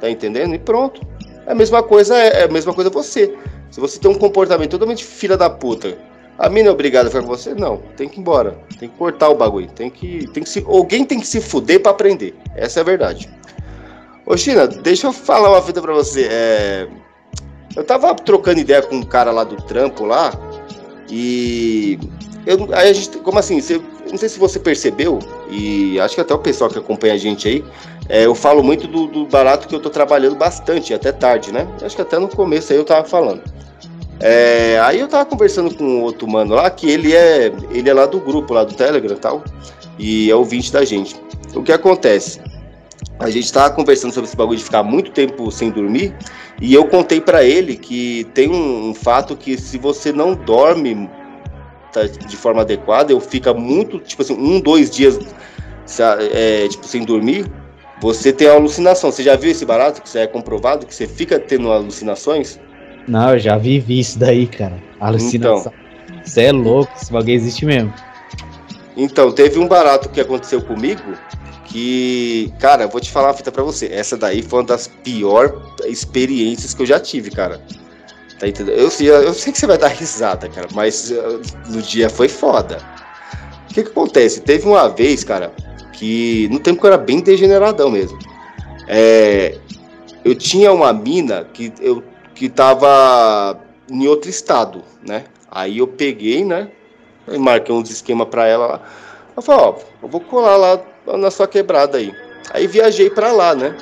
[0.01, 0.55] Tá entendendo?
[0.55, 1.01] E pronto.
[1.47, 3.37] É a mesma coisa, é, é a mesma coisa você.
[3.71, 5.97] Se você tem um comportamento totalmente filha da puta,
[6.39, 7.55] a mina é obrigada a ficar com você?
[7.55, 8.59] Não, tem que ir embora.
[8.79, 9.71] Tem que cortar o bagulho.
[9.71, 10.27] Tem que.
[10.33, 12.35] Tem que se, alguém tem que se fuder para aprender.
[12.57, 13.29] Essa é a verdade.
[14.25, 16.29] Ô, China, deixa eu falar uma fita pra você.
[16.31, 16.89] É.
[17.77, 20.33] Eu tava trocando ideia com um cara lá do trampo lá,
[21.09, 21.99] e
[22.47, 23.81] eu, aí a gente, como assim, você,
[24.11, 27.47] não sei se você percebeu, e acho que até o pessoal que acompanha a gente
[27.49, 27.65] aí,
[28.09, 31.69] é, eu falo muito do, do, barato que eu tô trabalhando bastante, até tarde, né?
[31.83, 33.43] Acho que até no começo aí eu tava falando.
[34.19, 38.07] É, aí eu tava conversando com outro mano lá, que ele é, ele é lá
[38.07, 39.45] do grupo, lá do Telegram e tal,
[39.99, 41.15] e é ouvinte da gente.
[41.55, 42.41] O que acontece?
[43.21, 46.15] A gente estava conversando sobre esse bagulho de ficar muito tempo sem dormir
[46.61, 51.09] e eu contei para ele que tem um, um, fato que se você não dorme
[51.93, 55.19] tá, de forma adequada, eu fica muito, tipo assim, um, dois dias
[56.33, 57.51] é, tipo, sem dormir,
[58.01, 59.11] você tem alucinação.
[59.11, 62.59] Você já viu esse barato que você é comprovado que você fica tendo alucinações?
[63.07, 64.79] Não, eu já vivi isso daí, cara.
[64.99, 65.73] Alucinação.
[66.07, 67.93] Então, você é louco, esse bagulho existe mesmo.
[68.97, 71.03] Então, teve um barato que aconteceu comigo
[71.71, 73.87] que, cara, vou te falar uma fita pra você.
[73.87, 75.53] Essa daí foi uma das piores
[75.87, 77.61] experiências que eu já tive, cara.
[78.39, 78.77] Tá entendendo?
[78.77, 82.29] Eu, eu, eu sei que você vai dar risada, cara, mas uh, no dia foi
[82.29, 82.79] foda.
[83.71, 84.41] O que que acontece?
[84.41, 85.53] Teve uma vez, cara,
[85.93, 88.19] que no tempo que eu era bem degeneradão mesmo.
[88.89, 89.57] É,
[90.25, 92.03] eu tinha uma mina que eu
[92.35, 95.25] que tava em outro estado, né?
[95.51, 96.71] Aí eu peguei, né?
[97.39, 98.83] Marquei uns esquema pra ela lá.
[99.37, 102.15] Eu falei, ó, eu vou colar lá na sua quebrada aí.
[102.53, 103.77] Aí viajei para lá, né?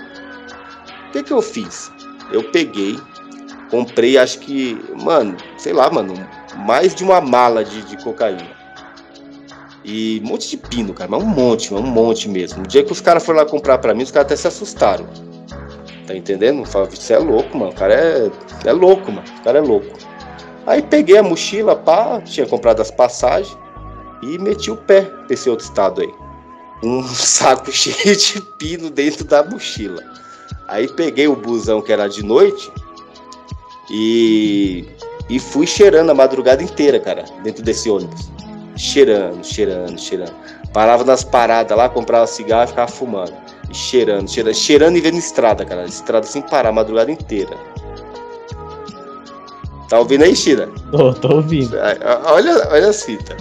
[1.09, 1.91] O que que eu fiz?
[2.31, 2.99] Eu peguei,
[3.71, 6.15] comprei, acho que, mano, sei lá, mano,
[6.57, 8.59] mais de uma mala de, de cocaína.
[9.85, 12.63] E um monte de pino, cara, mas um monte, um monte mesmo.
[12.63, 15.07] O dia que os caras foram lá comprar pra mim, os caras até se assustaram.
[16.07, 16.65] Tá entendendo?
[16.67, 17.71] Fala, você é louco, mano.
[17.71, 18.31] O cara é,
[18.65, 19.27] é louco, mano.
[19.41, 19.97] O cara é louco.
[20.67, 23.57] Aí peguei a mochila, pá, tinha comprado as passagens
[24.23, 26.28] e meti o pé nesse outro estado aí.
[26.83, 30.03] Um saco cheio de pino dentro da mochila.
[30.67, 32.71] Aí peguei o busão que era de noite
[33.91, 34.85] e,
[35.29, 38.31] e fui cheirando a madrugada inteira, cara, dentro desse ônibus.
[38.77, 40.35] Cheirando, cheirando, cheirando.
[40.73, 43.33] Parava nas paradas lá, comprava cigarro e ficava fumando.
[43.71, 45.85] E cheirando, cheirando, cheirando e vendo estrada, cara.
[45.85, 47.57] Estrada sem parar a madrugada inteira.
[49.89, 50.69] Tá ouvindo aí, Shira?
[50.91, 51.77] Tô, tô ouvindo.
[52.27, 53.37] Olha, olha as fitas.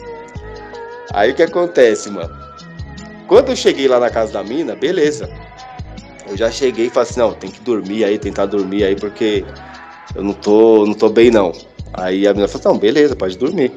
[1.14, 2.47] Aí o que acontece, mano?
[3.28, 5.30] Quando eu cheguei lá na casa da mina, beleza.
[6.30, 9.46] Eu já cheguei e falei assim, não, tem que dormir aí, tentar dormir aí, porque
[10.16, 11.52] eu não tô, não tô bem não.
[11.94, 13.72] Aí a menina falou, não, beleza, pode dormir.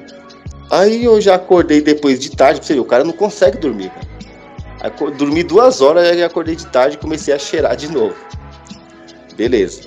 [0.70, 4.10] Aí eu já acordei depois de tarde, você ver, o cara não consegue dormir, cara.
[4.80, 8.16] Aí, dormi duas horas e acordei de tarde e comecei a cheirar de novo.
[9.36, 9.82] Beleza.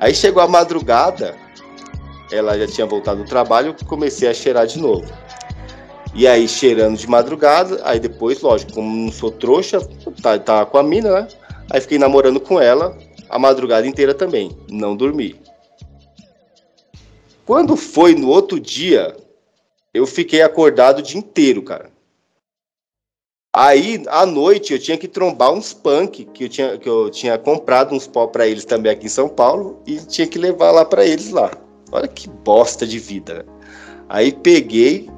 [0.00, 1.34] Aí chegou a madrugada,
[2.30, 5.06] ela já tinha voltado do trabalho, comecei a cheirar de novo.
[6.14, 9.80] E aí, cheirando de madrugada, aí depois, lógico, como não sou trouxa,
[10.22, 11.28] tá, tá com a mina, né?
[11.70, 12.96] Aí fiquei namorando com ela
[13.28, 15.38] a madrugada inteira também, não dormi.
[17.44, 19.16] Quando foi no outro dia,
[19.92, 21.90] eu fiquei acordado o dia inteiro, cara.
[23.54, 27.36] Aí, à noite, eu tinha que trombar uns punk que eu tinha, que eu tinha
[27.38, 30.84] comprado uns pó para eles também aqui em São Paulo e tinha que levar lá
[30.84, 31.50] para eles lá.
[31.90, 33.46] Olha que bosta de vida.
[34.08, 35.10] Aí peguei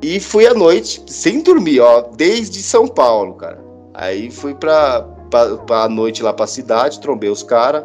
[0.00, 3.58] e fui à noite, sem dormir, ó, desde São Paulo, cara.
[3.94, 7.84] Aí fui pra, pra, pra noite lá pra cidade, trombei os caras.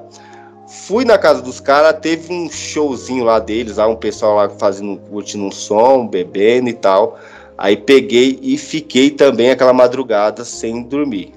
[0.68, 4.98] Fui na casa dos caras, teve um showzinho lá deles, lá um pessoal lá fazendo,
[5.10, 7.18] curtindo um som, bebendo e tal.
[7.58, 11.34] Aí peguei e fiquei também aquela madrugada sem dormir.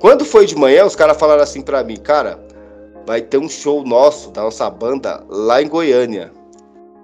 [0.00, 2.38] Quando foi de manhã, os caras falaram assim pra mim, cara,
[3.06, 6.32] vai ter um show nosso, da nossa banda, lá em Goiânia.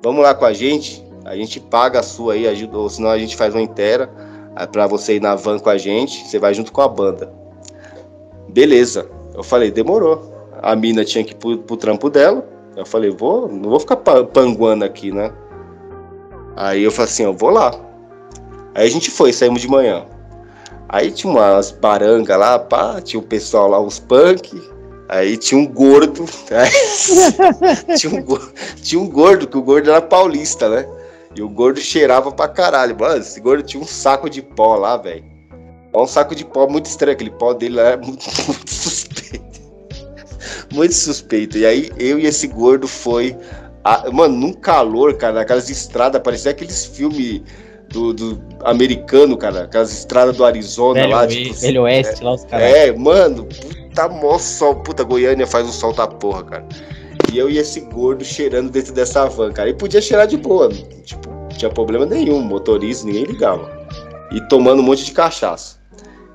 [0.03, 1.03] Vamos lá com a gente?
[1.25, 4.11] A gente paga a sua aí, ajuda, ou senão a gente faz uma inteira
[4.57, 7.33] é, para você ir na van com a gente, você vai junto com a banda.
[8.49, 9.09] Beleza.
[9.35, 10.31] Eu falei, demorou.
[10.61, 12.47] A mina tinha que ir pro, pro trampo dela.
[12.77, 15.33] Eu falei, vou, não vou ficar panguando aqui, né?
[16.57, 17.73] Aí eu falei assim, eu vou lá.
[18.75, 20.05] Aí a gente foi, saímos de manhã.
[20.89, 24.61] Aí tinha umas barangas lá, pá, tinha o pessoal lá, os punk.
[25.09, 26.25] Aí tinha um gordo.
[26.53, 28.25] Aí, tinha, um,
[28.83, 30.87] tinha um gordo, que o gordo era paulista, né?
[31.35, 32.99] E o gordo cheirava pra caralho.
[32.99, 35.25] Mano, esse gordo tinha um saco de pó lá, velho.
[35.95, 37.12] Um saco de pó muito estranho.
[37.12, 39.61] Aquele pó dele lá é muito, muito suspeito.
[40.73, 41.59] muito suspeito.
[41.59, 43.37] E aí eu e esse gordo foi.
[43.85, 47.42] A, mano, num calor, cara, naquelas estradas, parecia aqueles filmes
[47.88, 49.64] do, do, americano, cara.
[49.64, 51.27] Aquelas estradas do Arizona Velho lá.
[51.27, 52.66] Tipo, Velho Oeste, é, lá os caras.
[52.66, 54.77] É, mano, puta mó sol.
[54.77, 56.66] Puta, Goiânia faz um sol da porra, cara.
[57.31, 59.69] E eu e esse gordo cheirando dentro dessa van, cara.
[59.69, 60.69] E podia cheirar de boa.
[61.05, 62.41] Tipo, não tinha problema nenhum.
[62.41, 63.71] Motorista, ninguém ligava.
[64.31, 65.77] E tomando um monte de cachaça.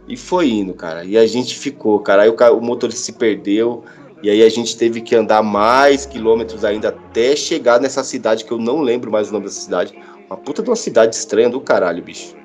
[0.08, 1.04] E foi indo, cara.
[1.04, 2.23] E a gente ficou, cara.
[2.23, 3.84] Aí o, o motorista se perdeu.
[4.23, 8.52] E aí a gente teve que andar mais quilômetros ainda até chegar nessa cidade que
[8.52, 9.93] eu não lembro mais o nome dessa cidade.
[10.28, 12.36] Uma puta de uma cidade estranha do caralho, bicho.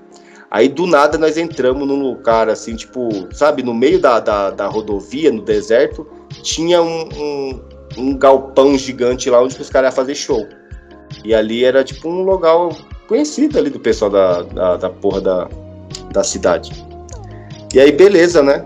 [0.50, 4.66] Aí do nada nós entramos num lugar assim, tipo, sabe, no meio da, da, da
[4.66, 6.06] rodovia, no deserto,
[6.42, 7.62] tinha um, um,
[7.96, 10.46] um galpão gigante lá onde os caras iam fazer show.
[11.24, 12.56] E ali era tipo um lugar
[13.06, 15.48] conhecido ali do pessoal da, da, da porra da,
[16.12, 16.72] da cidade.
[17.74, 18.64] E aí, beleza, né?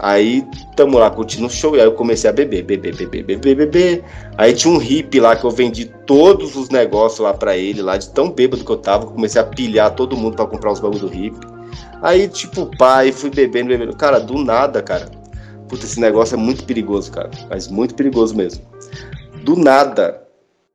[0.00, 0.44] Aí
[0.76, 4.04] tamo lá curtindo o show, e aí eu comecei a beber, beber, beber, beber, beber.
[4.36, 7.96] Aí tinha um hippie lá que eu vendi todos os negócios lá pra ele, lá
[7.96, 11.00] de tão bêbado que eu tava, comecei a pilhar todo mundo para comprar os bagulho
[11.00, 11.46] do hippie.
[12.02, 13.96] Aí, tipo, pai, fui bebendo, bebendo.
[13.96, 15.08] Cara, do nada, cara,
[15.68, 17.30] Puta, esse negócio é muito perigoso, cara.
[17.48, 18.64] Mas muito perigoso mesmo.
[19.42, 20.24] Do nada,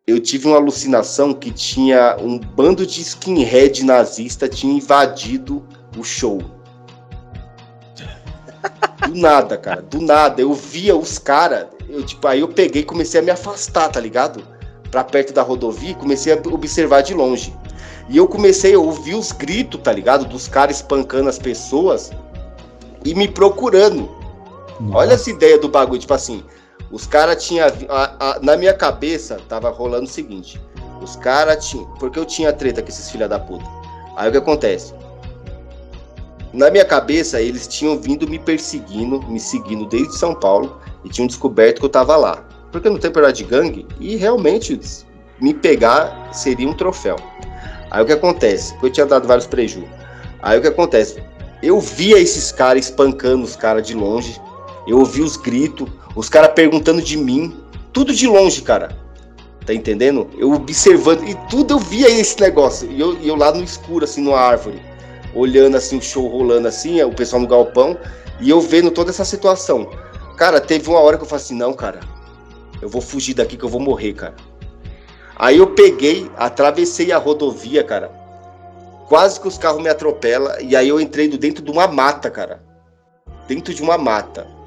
[0.06, 5.64] eu tive uma alucinação que tinha um bando de skinhead nazista tinha invadido
[5.98, 6.42] o show.
[9.08, 9.82] Do nada, cara.
[9.82, 10.42] Do nada.
[10.42, 11.68] Eu via os caras.
[11.88, 14.44] Eu, tipo, aí eu peguei e comecei a me afastar, tá ligado?
[14.92, 17.54] Pra perto da rodovia e comecei a observar de longe.
[18.10, 20.26] E eu comecei a ouvir os gritos, tá ligado?
[20.26, 22.12] Dos caras espancando as pessoas
[23.06, 24.19] e me procurando.
[24.80, 24.98] Nossa.
[24.98, 26.44] Olha essa ideia do bagulho, tipo assim,
[26.92, 27.68] os caras tinham.
[28.42, 30.60] Na minha cabeça tava rolando o seguinte:
[31.02, 31.86] os caras tinham.
[32.00, 33.66] Porque eu tinha treta com esses filha da puta.
[34.16, 34.94] Aí o que acontece?
[36.52, 41.28] na minha cabeça, eles tinham vindo me perseguindo, me seguindo desde São Paulo e tinham
[41.28, 42.44] descoberto que eu tava lá.
[42.72, 44.80] Porque no tempo era de gangue e realmente
[45.40, 47.16] me pegar seria um troféu.
[47.92, 48.76] Aí o que acontece?
[48.82, 49.84] Eu tinha dado vários preju.
[50.42, 51.22] Aí o que acontece?
[51.62, 54.40] Eu via esses caras espancando os caras de longe.
[54.90, 57.56] Eu ouvi os gritos, os caras perguntando de mim.
[57.94, 58.98] Tudo de longe, cara.
[59.64, 60.28] Tá entendendo?
[60.36, 61.24] Eu observando.
[61.28, 62.92] E tudo eu via esse negócio.
[62.92, 64.82] E eu, eu lá no escuro, assim, numa árvore.
[65.36, 67.96] Olhando assim, o show rolando assim, o pessoal no galpão.
[68.42, 69.88] E eu vendo toda essa situação.
[70.36, 72.00] Cara, teve uma hora que eu falei assim, não, cara.
[72.82, 74.36] Eu vou fugir daqui que eu vou morrer, cara.
[75.36, 78.10] Aí eu peguei, atravessei a rodovia, cara.
[79.08, 80.60] Quase que os carros me atropelam.
[80.62, 82.64] E aí eu entrei dentro de uma mata, cara.
[83.48, 84.58] Dentro de uma mata.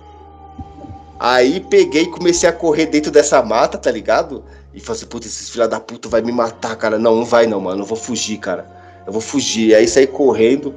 [1.24, 4.42] Aí peguei e comecei a correr dentro dessa mata, tá ligado?
[4.74, 6.98] E falei assim, puta, esses filha da puta vai me matar, cara.
[6.98, 7.82] Não, não vai não, mano.
[7.82, 8.68] Eu vou fugir, cara.
[9.06, 9.72] Eu vou fugir.
[9.72, 10.74] Aí saí correndo.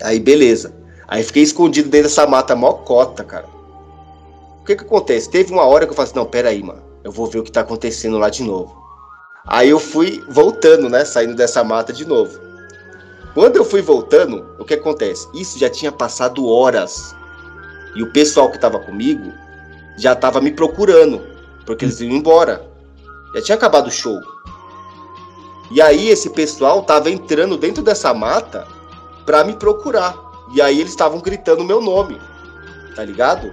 [0.00, 0.72] Aí beleza.
[1.08, 3.46] Aí fiquei escondido dentro dessa mata mó cota, cara.
[4.60, 5.28] O que que acontece?
[5.28, 6.80] Teve uma hora que eu falei assim, não, pera aí, mano.
[7.02, 8.80] Eu vou ver o que tá acontecendo lá de novo.
[9.44, 11.04] Aí eu fui voltando, né?
[11.04, 12.38] Saindo dessa mata de novo.
[13.34, 15.26] Quando eu fui voltando, o que acontece?
[15.34, 17.12] Isso já tinha passado horas.
[17.96, 19.32] E o pessoal que estava comigo
[19.98, 21.20] já estava me procurando,
[21.66, 22.64] porque eles iam embora.
[23.34, 24.18] Já tinha acabado o show.
[25.70, 28.66] E aí esse pessoal tava entrando dentro dessa mata
[29.26, 30.16] para me procurar.
[30.54, 32.18] E aí eles estavam gritando meu nome.
[32.96, 33.52] Tá ligado?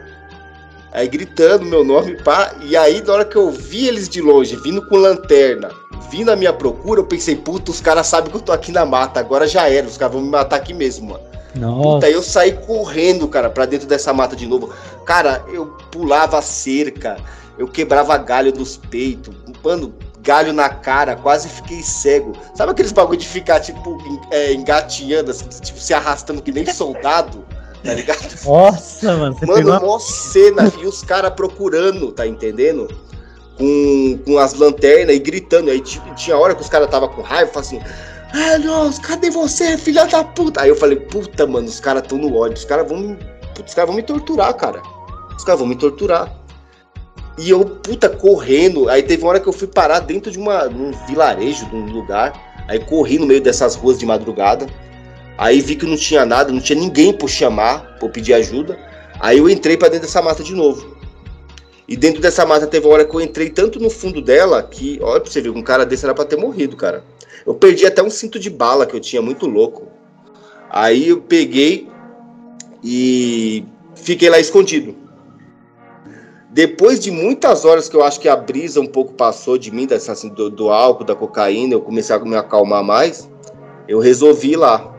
[0.94, 2.56] Aí gritando meu nome, pá.
[2.62, 5.70] E aí, na hora que eu vi eles de longe, vindo com lanterna,
[6.10, 8.86] vindo à minha procura, eu pensei, puta, os caras sabem que eu tô aqui na
[8.86, 11.35] mata, agora já era, os caras vão me matar aqui mesmo, mano.
[11.56, 11.96] Nossa.
[11.96, 14.74] Puta, eu saí correndo, cara, pra dentro dessa mata de novo.
[15.06, 17.18] Cara, eu pulava cerca,
[17.58, 19.34] eu quebrava galho dos peitos,
[19.64, 22.34] mano, galho na cara, quase fiquei cego.
[22.54, 23.98] Sabe aqueles bagulho de ficar, tipo,
[24.32, 27.46] é, engatinhando, assim, tipo, se arrastando que nem soldado?
[27.84, 28.28] Tá ligado?
[28.46, 29.36] Nossa, mano.
[29.36, 32.88] Você mano, uma cena e os caras procurando, tá entendendo?
[33.58, 35.70] com, com as lanternas e gritando.
[35.70, 37.82] Aí tinha hora que os caras tava com raiva, falava assim.
[38.34, 40.62] Ah, nossa, cadê você, filha da puta?
[40.62, 43.18] Aí eu falei, puta, mano, os caras tão no ódio, os caras vão me.
[43.66, 44.82] Os caras vão me torturar, cara.
[45.36, 46.34] Os caras vão me torturar.
[47.38, 48.90] E eu, puta, correndo.
[48.90, 51.86] Aí teve uma hora que eu fui parar dentro de uma, um vilarejo, de um
[51.86, 52.34] lugar.
[52.68, 54.68] Aí corri no meio dessas ruas de madrugada.
[55.38, 58.78] Aí vi que não tinha nada, não tinha ninguém por chamar, por pedir ajuda.
[59.20, 60.96] Aí eu entrei para dentro dessa mata de novo.
[61.88, 65.00] E dentro dessa mata teve uma hora que eu entrei tanto no fundo dela que,
[65.02, 67.04] olha pra você ver, um cara desse era pra ter morrido, cara.
[67.46, 69.88] Eu perdi até um cinto de bala que eu tinha, muito louco.
[70.70, 71.88] Aí eu peguei
[72.84, 73.64] e
[73.96, 74.96] fiquei lá escondido.
[76.50, 79.86] Depois de muitas horas que eu acho que a brisa um pouco passou de mim,
[79.86, 83.30] dessa, assim, do, do álcool, da cocaína, eu comecei a me acalmar mais,
[83.88, 84.92] eu resolvi ir lá.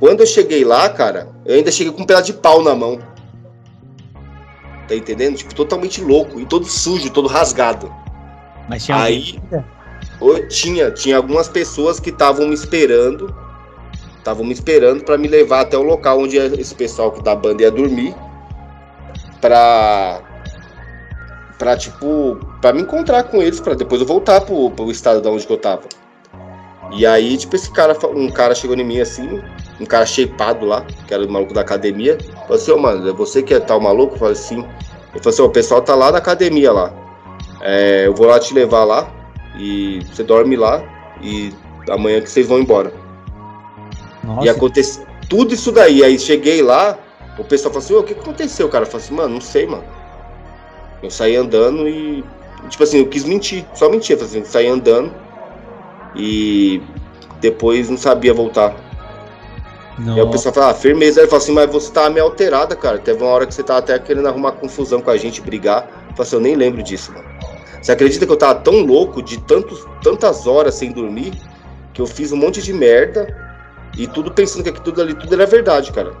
[0.00, 2.98] Quando eu cheguei lá, cara, eu ainda cheguei com um pedaço de pau na mão.
[4.88, 5.36] Tá entendendo?
[5.36, 7.94] Tipo, totalmente louco e todo sujo, todo rasgado.
[8.68, 9.38] Mas tinha Aí,
[10.20, 13.34] ou, tinha, tinha algumas pessoas que estavam me esperando,
[14.18, 17.62] estavam me esperando para me levar até o local onde esse pessoal que da banda
[17.62, 18.14] ia dormir,
[19.40, 20.22] pra
[21.58, 25.28] para tipo, para me encontrar com eles, para depois eu voltar pro, pro estado de
[25.28, 25.82] onde eu tava.
[26.92, 29.40] E aí, tipo, esse cara, um cara chegou em mim assim,
[29.80, 32.18] um cara shapeado lá, que era o maluco da academia.
[32.42, 34.14] Falei assim, ô oh, mano, é você que é tal maluco?
[34.14, 34.58] Eu falei assim.
[34.58, 36.92] Ele falou assim, o pessoal tá lá na academia lá.
[37.60, 39.23] É, eu vou lá te levar lá
[39.56, 40.82] e você dorme lá
[41.22, 41.52] e
[41.88, 42.92] amanhã que vocês vão embora.
[44.22, 44.46] Nossa.
[44.46, 46.02] E aconteceu tudo isso daí.
[46.02, 46.98] Aí cheguei lá,
[47.38, 48.84] o pessoal falou assim, o que aconteceu, cara?
[48.84, 49.84] Eu falei assim, mano, não sei, mano.
[51.02, 52.24] Eu saí andando e.
[52.68, 54.16] Tipo assim, eu quis mentir, só mentir.
[54.16, 55.12] Eu assim, saí andando
[56.16, 56.80] e
[57.40, 58.74] depois não sabia voltar.
[59.98, 60.16] Não.
[60.16, 61.20] E aí o pessoal fala, ah, firmeza.
[61.20, 62.98] Ele fala assim, mas você tá meio alterada, cara.
[62.98, 65.82] Teve uma hora que você tava até querendo arrumar confusão com a gente, brigar.
[66.08, 67.33] Eu falei assim, eu nem lembro disso, mano.
[67.84, 71.34] Você acredita que eu tava tão louco de tantos, tantas horas sem dormir
[71.92, 73.28] que eu fiz um monte de merda
[73.98, 76.14] e tudo pensando que tudo ali, tudo era verdade, cara.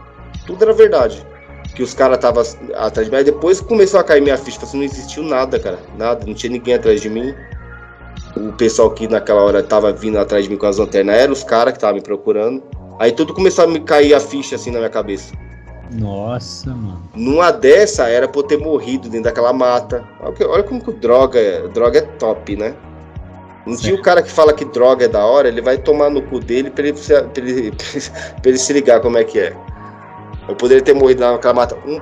[0.46, 1.26] Tudo era verdade.
[1.74, 2.42] Que os caras estavam
[2.74, 3.16] atrás de mim.
[3.16, 4.58] Aí depois começou a cair minha ficha.
[4.62, 5.78] Assim, não existiu nada, cara.
[5.96, 6.26] Nada.
[6.26, 7.34] Não tinha ninguém atrás de mim.
[8.36, 11.42] O pessoal que naquela hora tava vindo atrás de mim com as lanternas eram os
[11.42, 12.62] caras que estavam me procurando.
[12.98, 15.32] Aí tudo começou a me cair a ficha assim na minha cabeça.
[15.90, 17.02] Nossa, mano.
[17.14, 20.04] Numa dessa era pra eu ter morrido dentro daquela mata.
[20.20, 21.68] Olha como que droga é.
[21.68, 22.74] Droga é top, né?
[23.66, 26.20] Um dia o cara que fala que droga é da hora, ele vai tomar no
[26.20, 26.98] cu dele pra ele,
[27.32, 29.56] pra ele, pra ele se ligar como é que é.
[30.46, 31.76] Eu poderia ter morrido naquela mata.
[31.86, 31.98] Um,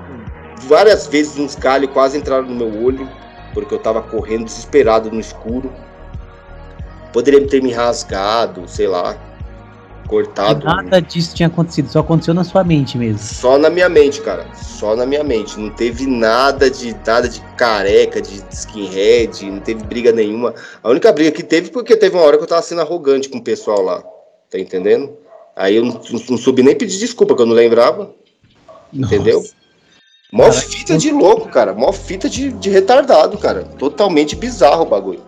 [0.67, 3.09] várias vezes uns galhos quase entraram no meu olho,
[3.55, 5.73] porque eu tava correndo desesperado no escuro.
[7.13, 9.17] Poderia ter me rasgado, sei lá
[10.13, 10.67] cortado.
[10.67, 13.19] Nada disso tinha acontecido, só aconteceu na sua mente mesmo.
[13.19, 14.47] Só na minha mente, cara.
[14.55, 15.59] Só na minha mente.
[15.59, 20.55] Não teve nada de nada de careca, de skinhead, não teve briga nenhuma.
[20.83, 23.39] A única briga que teve porque teve uma hora que eu tava sendo arrogante com
[23.39, 24.05] o pessoal lá.
[24.51, 25.17] Tá entendendo?
[25.57, 25.99] Aí eu não,
[26.29, 28.15] não subi nem pedir desculpa, que eu não lembrava.
[28.93, 29.15] Nossa.
[29.15, 29.43] Entendeu?
[30.31, 31.73] Mó Caraca, fita de louco, cara.
[31.73, 33.65] Mó fita de, de retardado, cara.
[33.79, 35.23] Totalmente bizarro o bagulho.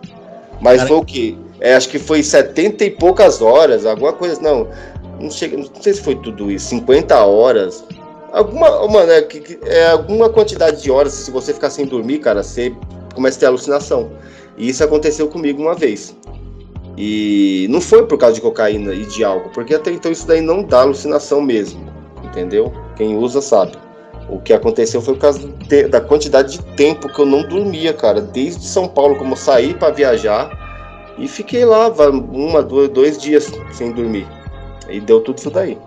[0.61, 0.87] Mas Caraca.
[0.87, 1.35] foi o quê?
[1.65, 4.39] É, acho que foi 70 e poucas horas, alguma coisa.
[4.39, 4.67] Não,
[5.19, 6.67] não, chega, não sei se foi tudo isso.
[6.67, 7.83] 50 horas.
[8.31, 9.27] Alguma, mano, é,
[9.63, 11.13] é alguma quantidade de horas.
[11.13, 12.71] Se você ficar sem dormir, cara, você
[13.15, 14.11] começa a ter alucinação.
[14.55, 16.15] E isso aconteceu comigo uma vez.
[16.95, 20.41] E não foi por causa de cocaína e de álcool, porque até então isso daí
[20.41, 21.83] não dá alucinação mesmo.
[22.23, 22.71] Entendeu?
[22.95, 23.71] Quem usa sabe.
[24.29, 25.39] O que aconteceu foi por causa
[25.89, 28.21] da quantidade de tempo que eu não dormia, cara.
[28.21, 30.64] Desde São Paulo, como eu saí para viajar
[31.17, 34.27] e fiquei lá uma, dois, dois dias sem dormir.
[34.89, 35.77] E deu tudo isso daí.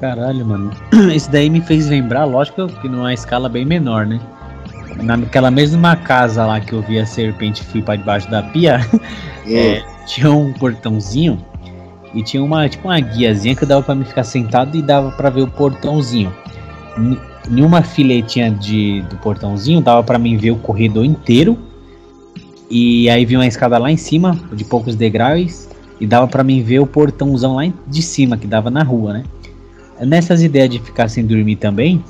[0.00, 0.70] Caralho, mano.
[1.14, 4.20] Isso daí me fez lembrar, lógico que numa escala bem menor, né?
[5.02, 9.00] Naquela mesma casa lá que eu vi a serpente fui para debaixo da pia, hum.
[9.48, 11.42] é, tinha um portãozinho
[12.12, 15.30] e tinha uma tipo uma guiazinha que dava para me ficar sentado e dava para
[15.30, 16.32] ver o portãozinho
[17.50, 21.58] em uma filetinha de, do portãozinho dava para mim ver o corredor inteiro.
[22.70, 25.68] E aí vi uma escada lá em cima, de poucos degraus,
[26.00, 29.24] e dava para mim ver o portãozão lá de cima, que dava na rua, né?
[30.00, 32.04] Nessas ideias de ficar sem dormir também,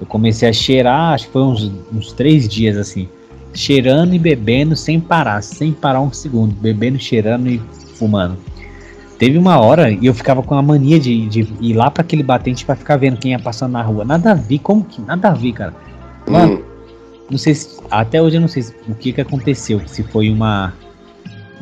[0.00, 3.08] eu comecei a cheirar, acho que foi uns, uns três dias assim,
[3.54, 7.60] cheirando e bebendo sem parar, sem parar um segundo, bebendo, cheirando e
[7.94, 8.36] fumando.
[9.18, 12.22] Teve uma hora e eu ficava com a mania de, de ir lá para aquele
[12.22, 14.04] batente para ficar vendo quem ia passando na rua.
[14.04, 15.02] Nada a ver, como que?
[15.02, 15.74] Nada a ver, cara.
[16.28, 16.67] Mano, hum.
[17.30, 20.74] Não sei se, até hoje eu não sei o que que aconteceu, se foi uma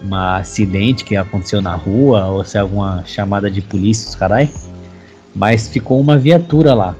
[0.02, 4.48] uma acidente que aconteceu na rua ou se é alguma chamada de polícia, os carai.
[5.34, 6.94] Mas ficou uma viatura lá.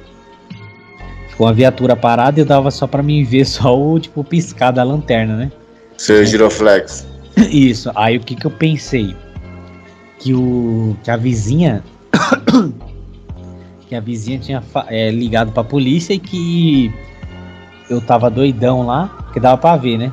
[1.29, 4.83] Ficou uma viatura parada e dava só para mim ver só o tipo piscar da
[4.83, 5.53] lanterna, né?
[5.99, 7.07] Seu giroflex.
[7.51, 7.93] Isso.
[7.95, 9.15] Aí o que que eu pensei?
[10.19, 11.85] que o que a vizinha
[13.89, 16.93] que a vizinha tinha é, ligado pra polícia e que
[17.89, 20.13] eu tava doidão lá, que dava pra ver, né?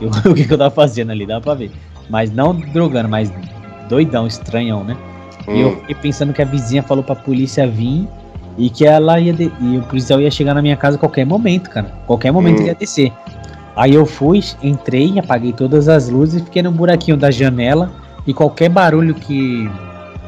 [0.00, 1.70] Eu, o que, que eu tava fazendo ali, dava pra ver.
[2.08, 3.32] Mas não drogando, mas
[3.88, 4.96] doidão, estranhão, né?
[5.46, 5.54] Hum.
[5.54, 5.76] E eu hum.
[5.80, 8.08] fiquei pensando que a vizinha falou pra polícia vir
[8.56, 9.32] e que ela ia.
[9.32, 9.52] De...
[9.60, 11.92] E o policial ia chegar na minha casa a qualquer momento, cara.
[12.06, 12.66] Qualquer momento hum.
[12.66, 13.12] ia descer.
[13.76, 17.92] Aí eu fui, entrei, apaguei todas as luzes, fiquei no buraquinho da janela
[18.26, 19.70] e qualquer barulho que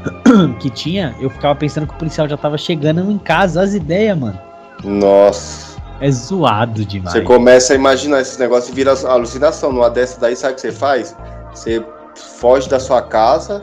[0.60, 4.16] que tinha, eu ficava pensando que o policial já tava chegando em casa, as ideias,
[4.16, 4.38] mano.
[4.84, 5.69] Nossa.
[6.00, 7.12] É zoado demais.
[7.12, 9.72] Você começa a imaginar esse negócio e vira alucinação.
[9.72, 11.14] Numa dessa daí, sabe o que você faz?
[11.54, 11.84] Você
[12.14, 13.62] foge da sua casa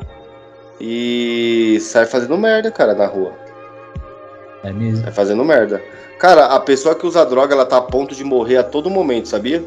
[0.79, 3.33] e sai fazendo merda, cara, na rua.
[4.63, 5.03] É mesmo?
[5.03, 5.81] Sai fazendo merda.
[6.19, 9.27] Cara, a pessoa que usa droga, ela tá a ponto de morrer a todo momento,
[9.27, 9.63] sabia?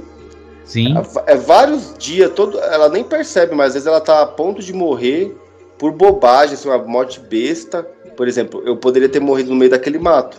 [0.65, 0.95] Sim.
[0.97, 4.63] É, é vários dias, todo, ela nem percebe, mas às vezes ela tá a ponto
[4.63, 5.37] de morrer
[5.79, 7.83] por bobagem, assim, uma morte besta.
[8.17, 10.37] Por exemplo, eu poderia ter morrido no meio daquele mato.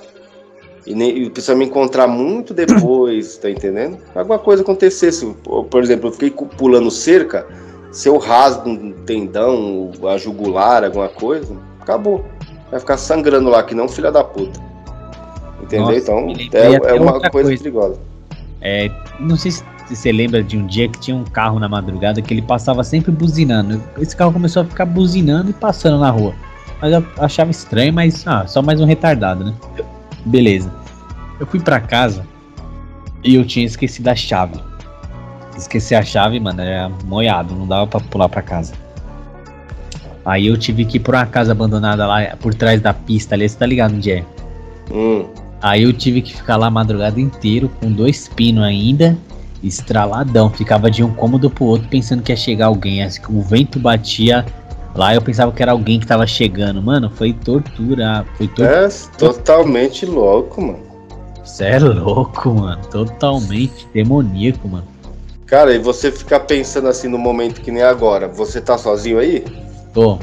[0.86, 3.98] E, nem, e precisa me encontrar muito depois, tá entendendo?
[4.16, 5.26] Alguma coisa acontecesse.
[5.44, 7.46] Por exemplo, eu fiquei pulando cerca,
[7.92, 12.26] se eu rasgo um tendão, a jugular, alguma coisa, acabou.
[12.70, 14.60] Vai ficar sangrando lá, que não filha da puta.
[15.62, 15.86] Entendeu?
[15.88, 18.00] Nossa, então, é, é uma coisa, coisa perigosa.
[18.62, 22.22] É, não sei se você lembra de um dia que tinha um carro na madrugada
[22.22, 23.82] que ele passava sempre buzinando.
[24.00, 26.34] Esse carro começou a ficar buzinando e passando na rua.
[26.82, 29.54] Mas eu achava estranho, mas ah, só mais um retardado, né?
[30.26, 30.74] Beleza.
[31.40, 32.26] Eu fui para casa
[33.24, 34.60] e eu tinha esquecido a chave.
[35.58, 38.74] Esqueci a chave, mano, era moiado, não dava para pular para casa.
[40.26, 43.48] Aí eu tive que ir pra uma casa abandonada lá por trás da pista ali,
[43.50, 44.26] você tá ligado onde é?
[44.92, 45.26] Hum.
[45.62, 49.18] Aí eu tive que ficar lá a madrugada inteiro com dois pinos ainda
[49.64, 50.50] estraladão.
[50.50, 53.04] Ficava de um cômodo pro outro pensando que ia chegar alguém.
[53.04, 54.46] Assim, o vento batia
[54.96, 56.82] lá, eu pensava que era alguém que tava chegando.
[56.82, 58.26] Mano, foi tortura.
[58.38, 58.88] Foi tortura.
[58.88, 60.80] É totalmente louco, mano.
[61.44, 62.82] Você é louco, mano.
[62.90, 64.88] Totalmente demoníaco, mano.
[65.46, 69.44] Cara, e você ficar pensando assim no momento que nem agora, você tá sozinho aí?
[69.94, 70.18] Tô.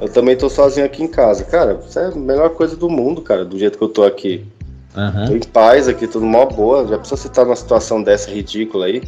[0.00, 1.44] Eu também tô sozinho aqui em casa.
[1.44, 4.44] Cara, isso é a melhor coisa do mundo, cara, do jeito que eu tô aqui.
[4.96, 5.26] Uhum.
[5.26, 6.86] Tô em paz aqui, tudo mó boa.
[6.86, 9.02] Já precisa você estar numa situação dessa ridícula aí.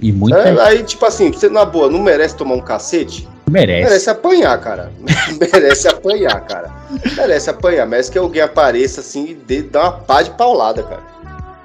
[0.00, 0.36] E muito.
[0.36, 3.28] É, aí, tipo assim, você na boa, não merece tomar um cacete?
[3.50, 3.84] Merece.
[3.84, 4.92] Merece apanhar, cara.
[5.40, 6.70] merece apanhar, cara.
[7.16, 7.86] Merece apanhar.
[7.86, 11.02] Merece que alguém apareça assim e dê, dá uma pá de paulada, cara.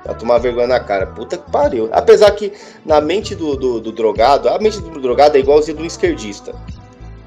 [0.03, 1.07] Pra tomar vergonha na cara.
[1.07, 1.89] Puta que pariu.
[1.91, 2.53] Apesar que
[2.85, 6.53] na mente do, do, do drogado, a mente do drogado é igualzinha do esquerdista.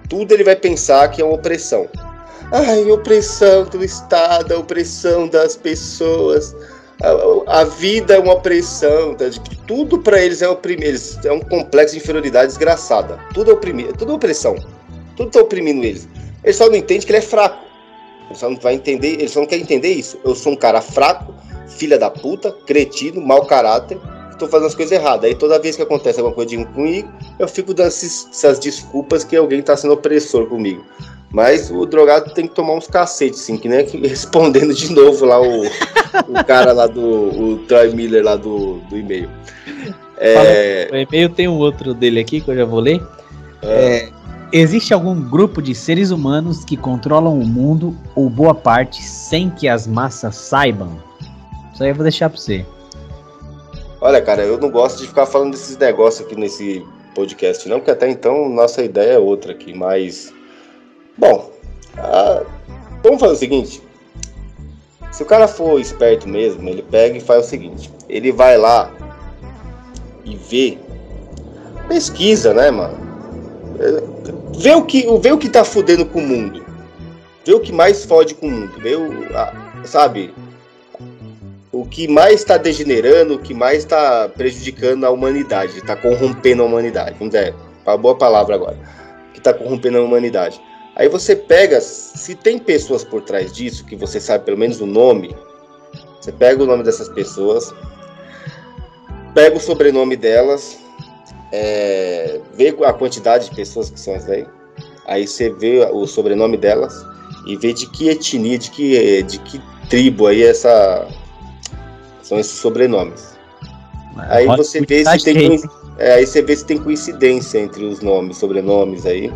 [0.09, 1.89] Tudo ele vai pensar que é uma opressão.
[2.53, 6.55] Ai, opressão do Estado, a opressão das pessoas.
[7.03, 9.27] A, a vida é uma opressão, tá?
[9.67, 13.19] tudo para eles é oprimir, eles, é um complexo de inferioridade desgraçada.
[13.35, 14.57] Tudo é oprimir, tudo é opressão.
[15.17, 16.09] Tudo tá oprimindo eles.
[16.43, 17.65] Eles só não entendem que ele é fraco.
[18.29, 20.19] Ele só não vai entender, ele só não quer entender isso.
[20.25, 21.35] Eu sou um cara fraco,
[21.69, 23.99] filha da puta, cretino, mau caráter,
[24.31, 25.25] estou fazendo as coisas erradas.
[25.25, 29.61] Aí toda vez que acontece alguma coisa comigo, eu fico dando essas desculpas que alguém
[29.61, 30.85] está sendo opressor comigo.
[31.37, 35.39] Mas o drogado tem que tomar uns cacetes, sim, que nem respondendo de novo lá
[35.39, 39.29] o, o cara lá do o Troy Miller lá do, do e-mail.
[40.17, 40.89] É...
[40.91, 43.03] O e-mail tem um outro dele aqui que eu já vou ler.
[43.61, 43.97] É...
[43.97, 44.11] É,
[44.51, 49.69] existe algum grupo de seres humanos que controlam o mundo ou boa parte sem que
[49.69, 50.99] as massas saibam?
[51.75, 52.65] Isso aí eu vou deixar para você.
[54.01, 56.83] Olha, cara, eu não gosto de ficar falando desses negócios aqui nesse
[57.15, 60.35] podcast, não, porque até então nossa ideia é outra aqui, mas.
[61.17, 61.51] Bom,
[61.97, 62.43] a...
[63.03, 63.83] vamos fazer o seguinte.
[65.11, 68.93] Se o cara for esperto mesmo, ele pega e faz o seguinte: ele vai lá
[70.25, 70.79] e vê,
[71.89, 73.07] pesquisa, né, mano?
[74.59, 76.65] Vê o que, vê o que tá fudendo com o mundo.
[77.45, 78.73] Vê o que mais fode com o mundo.
[78.81, 79.53] Vê o, a,
[79.85, 80.35] sabe?
[81.77, 86.67] o que mais está degenerando, o que mais está prejudicando a humanidade, está corrompendo a
[86.67, 87.17] humanidade.
[87.19, 87.55] Vamos dizer,
[87.85, 88.79] uma boa palavra agora.
[89.33, 90.61] Que está corrompendo a humanidade.
[90.97, 94.87] Aí você pega, se tem pessoas por trás disso, que você sabe pelo menos o
[94.87, 95.37] nome,
[96.19, 97.75] você pega o nome dessas pessoas,
[99.35, 100.79] pega o sobrenome delas,
[101.53, 104.47] é, vê a quantidade de pessoas que são essas aí,
[105.07, 107.05] aí você vê o sobrenome delas
[107.47, 111.07] e vê de que etnia, de que, de que tribo aí essa,
[112.23, 113.37] são esses sobrenomes.
[114.17, 115.61] aí você vê se tem
[115.99, 119.31] é, aí você vê se tem coincidência entre os nomes, sobrenomes aí.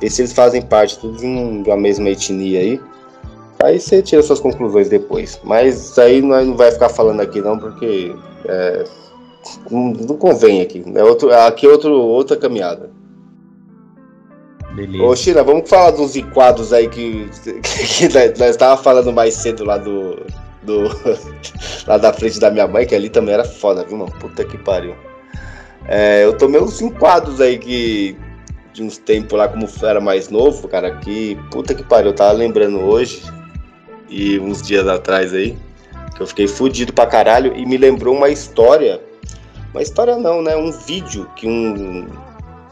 [0.00, 2.80] Vê se eles fazem parte todos em uma mesma etnia aí.
[3.62, 5.38] Aí você tira suas conclusões depois.
[5.44, 8.14] Mas aí nós não vai ficar falando aqui não, porque
[8.46, 8.84] é,
[9.70, 10.82] não, não, convém aqui.
[10.94, 12.90] É outro, aqui é outro, outra caminhada.
[14.74, 15.04] Beleza.
[15.04, 17.28] Ô, China, vamos falar dos enquadros aí que,
[17.62, 20.24] que, que nós estávamos falando mais cedo lá do,
[20.62, 20.84] do
[21.86, 24.12] lá da frente da minha mãe, que ali também era foda, viu, mano?
[24.20, 24.94] Puta que pariu.
[25.86, 28.16] É, eu tomei uns enquadros aí que
[28.72, 32.32] de uns tempos lá, como era mais novo, cara, que puta que pariu, eu tava
[32.32, 33.22] lembrando hoje
[34.08, 35.56] e uns dias atrás aí,
[36.16, 39.00] que eu fiquei fudido pra caralho e me lembrou uma história.
[39.72, 40.56] Uma história não, né?
[40.56, 42.08] Um vídeo que um,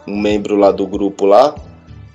[0.06, 1.54] um membro lá do grupo lá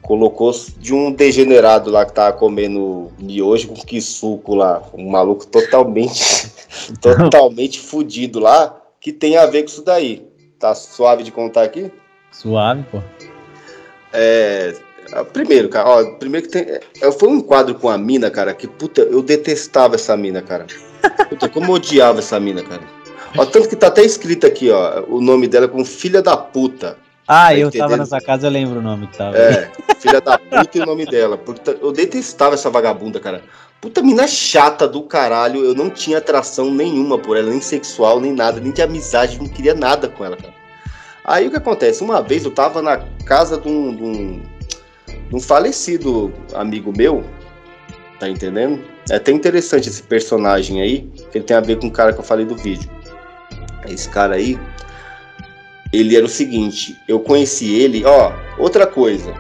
[0.01, 5.47] colocou de um degenerado lá que tava comendo miojo com que suco lá, um maluco
[5.47, 6.51] totalmente
[7.01, 10.27] totalmente fudido lá, que tem a ver com isso daí.
[10.59, 11.91] Tá suave de contar aqui?
[12.31, 13.01] Suave, pô.
[14.13, 14.75] É,
[15.33, 18.67] primeiro, cara, ó, primeiro que tem, é, foi um quadro com a mina, cara, que
[18.67, 20.67] puta, eu detestava essa mina, cara.
[21.29, 22.81] Puta, como eu odiava essa mina, cara.
[23.37, 26.97] Ó, tanto que tá até escrito aqui, ó, o nome dela como filha da puta.
[27.27, 27.89] Ah, tá eu entendendo?
[27.89, 29.37] tava nessa casa, eu lembro o nome que tava.
[29.37, 31.39] É, filha da puta e o nome dela.
[31.81, 33.41] Eu detestava essa vagabunda, cara.
[33.79, 35.63] Puta mina chata do caralho.
[35.63, 39.47] Eu não tinha atração nenhuma por ela, nem sexual, nem nada, nem de amizade, não
[39.47, 40.53] queria nada com ela, cara.
[41.25, 42.03] Aí o que acontece?
[42.03, 44.41] Uma vez eu tava na casa de um, de um,
[45.29, 47.23] de um falecido amigo meu,
[48.19, 48.83] tá entendendo?
[49.09, 52.19] É até interessante esse personagem aí, que ele tem a ver com o cara que
[52.19, 52.89] eu falei do vídeo.
[53.87, 54.59] Esse cara aí,
[55.93, 59.33] ele era o seguinte, eu conheci ele, ó, outra coisa.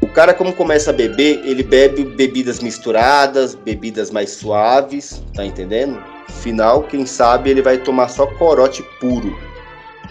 [0.00, 6.02] O cara como começa a beber, ele bebe bebidas misturadas, bebidas mais suaves, tá entendendo?
[6.40, 9.36] Final, quem sabe ele vai tomar só corote puro,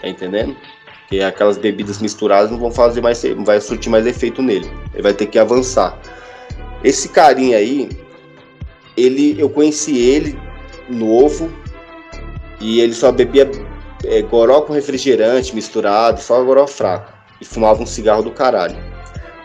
[0.00, 0.56] tá entendendo?
[1.08, 4.70] Que aquelas bebidas misturadas não vão fazer mais, vai surtir mais efeito nele.
[4.92, 5.98] Ele vai ter que avançar.
[6.84, 7.88] Esse carinha aí,
[8.96, 10.38] ele, eu conheci ele
[10.88, 11.50] novo
[12.60, 13.50] e ele só bebia
[14.04, 17.12] é, goró com refrigerante misturado, só goró fraco.
[17.40, 18.76] E fumava um cigarro do caralho.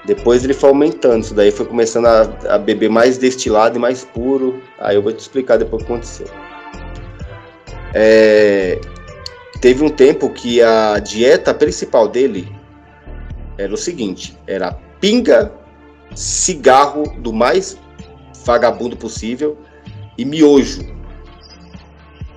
[0.05, 4.03] Depois ele foi aumentando, isso daí foi começando a, a beber mais destilado e mais
[4.03, 4.61] puro.
[4.79, 6.27] Aí eu vou te explicar depois o que aconteceu.
[7.93, 8.81] É,
[9.63, 12.53] teve um tempo que a dieta principal dele
[13.57, 15.53] era o seguinte: era pinga,
[16.13, 17.77] cigarro do mais
[18.43, 19.57] vagabundo possível
[20.17, 20.91] e miojo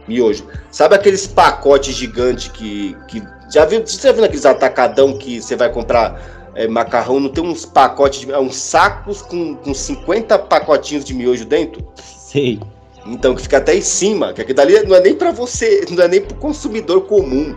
[0.06, 0.46] miojo.
[0.70, 3.20] Sabe aqueles pacotes gigantes que, que.
[3.52, 3.84] Já viu?
[3.84, 7.18] Você já viu aqueles atacadão que você vai comprar é, macarrão?
[7.18, 11.84] Não tem uns pacotes, de, é, uns sacos com, com 50 pacotinhos de miojo dentro?
[11.96, 12.60] Sei.
[13.08, 16.02] Então, que fica até em cima, que aquilo dali não é nem para você, não
[16.02, 17.56] é nem pro consumidor comum.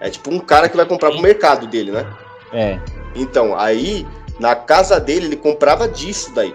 [0.00, 2.06] É tipo um cara que vai comprar pro mercado dele, né?
[2.52, 2.78] É.
[3.14, 4.06] Então, aí,
[4.38, 6.54] na casa dele, ele comprava disso daí.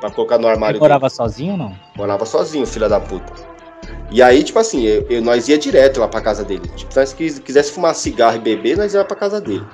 [0.00, 1.14] pra colocar no armário Ele morava dele.
[1.16, 1.76] sozinho ou não?
[1.96, 3.32] Morava sozinho, filha da puta.
[4.10, 6.68] E aí, tipo assim, eu, eu, nós ia direto lá pra casa dele.
[6.76, 9.64] Tipo, se quisesse fumar cigarro e beber, nós ia pra casa dele.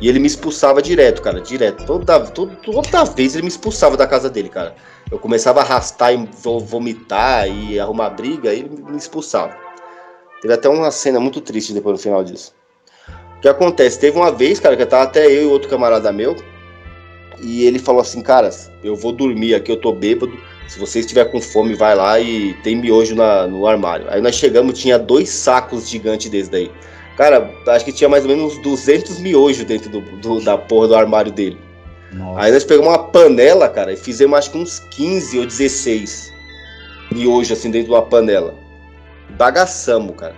[0.00, 1.84] E ele me expulsava direto, cara, direto.
[1.86, 4.74] Toda, toda, toda vez ele me expulsava da casa dele, cara.
[5.10, 9.56] Eu começava a arrastar e vomitar e arrumar briga, e ele me expulsava.
[10.42, 12.54] Teve até uma cena muito triste depois no final disso.
[13.38, 13.98] O que acontece?
[13.98, 16.36] Teve uma vez, cara, que tava até eu e outro camarada meu,
[17.40, 18.50] e ele falou assim, cara,
[18.82, 20.32] eu vou dormir aqui, eu tô bêbado.
[20.66, 24.06] Se você estiver com fome, vai lá e tem miojo na, no armário.
[24.08, 26.70] Aí nós chegamos, tinha dois sacos gigantes desses daí.
[27.16, 30.88] Cara, acho que tinha mais ou menos uns 200 miojos dentro do, do da porra
[30.88, 31.58] do armário dele.
[32.12, 32.40] Nossa.
[32.40, 36.32] Aí nós pegamos uma panela, cara, e fizemos acho que uns 15 ou 16
[37.10, 38.54] miojos assim dentro de uma panela.
[39.30, 40.34] Bagaçamos, cara.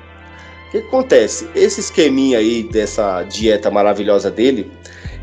[0.69, 1.49] O que, que acontece?
[1.55, 4.71] Esse esqueminha aí dessa dieta maravilhosa dele,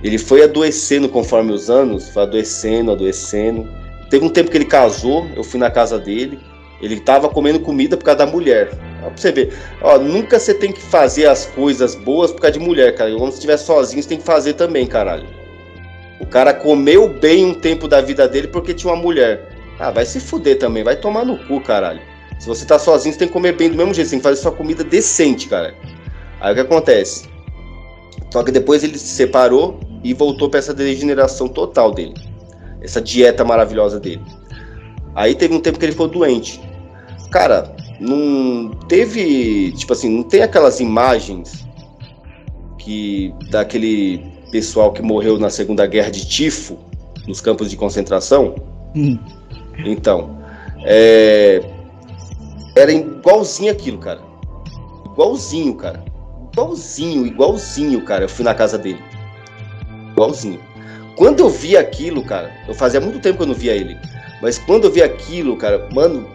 [0.03, 3.67] ele foi adoecendo conforme os anos, foi adoecendo, adoecendo.
[4.09, 6.39] Teve um tempo que ele casou, eu fui na casa dele,
[6.81, 8.71] ele tava comendo comida por causa da mulher.
[9.09, 12.65] Pra você ver, ó, nunca você tem que fazer as coisas boas por causa de
[12.65, 13.11] mulher, cara.
[13.11, 15.27] Quando você estiver sozinho, você tem que fazer também, caralho.
[16.19, 19.49] O cara comeu bem um tempo da vida dele porque tinha uma mulher.
[19.79, 22.01] Ah, vai se fuder também, vai tomar no cu, caralho.
[22.39, 24.23] Se você tá sozinho, você tem que comer bem do mesmo jeito, você tem que
[24.23, 25.73] fazer sua comida decente, cara.
[26.39, 27.27] Aí o que acontece?
[28.31, 32.13] Só que depois ele se separou e voltou para essa degeneração total dele.
[32.81, 34.21] Essa dieta maravilhosa dele.
[35.15, 36.59] Aí teve um tempo que ele ficou doente.
[37.31, 41.65] Cara, não teve, tipo assim, não tem aquelas imagens
[42.77, 44.19] que daquele
[44.51, 46.77] pessoal que morreu na Segunda Guerra de tifo
[47.27, 48.55] nos campos de concentração?
[48.95, 49.17] Hum.
[49.85, 50.37] Então,
[50.83, 51.63] é,
[52.75, 54.21] era igualzinho aquilo, cara.
[55.05, 56.03] Igualzinho, cara.
[56.51, 58.25] Igualzinho, igualzinho, cara.
[58.25, 59.01] Eu fui na casa dele.
[60.11, 60.59] Igualzinho.
[61.15, 63.97] Quando eu vi aquilo, cara, eu fazia muito tempo que eu não via ele.
[64.41, 66.27] Mas quando eu vi aquilo, cara, mano,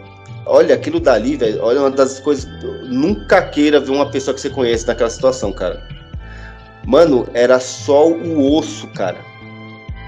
[0.49, 1.63] olha aquilo dali, velho.
[1.63, 2.49] Olha uma das coisas.
[2.83, 5.81] Nunca queira ver uma pessoa que você conhece naquela situação, cara.
[6.85, 9.17] Mano, era só o osso, cara.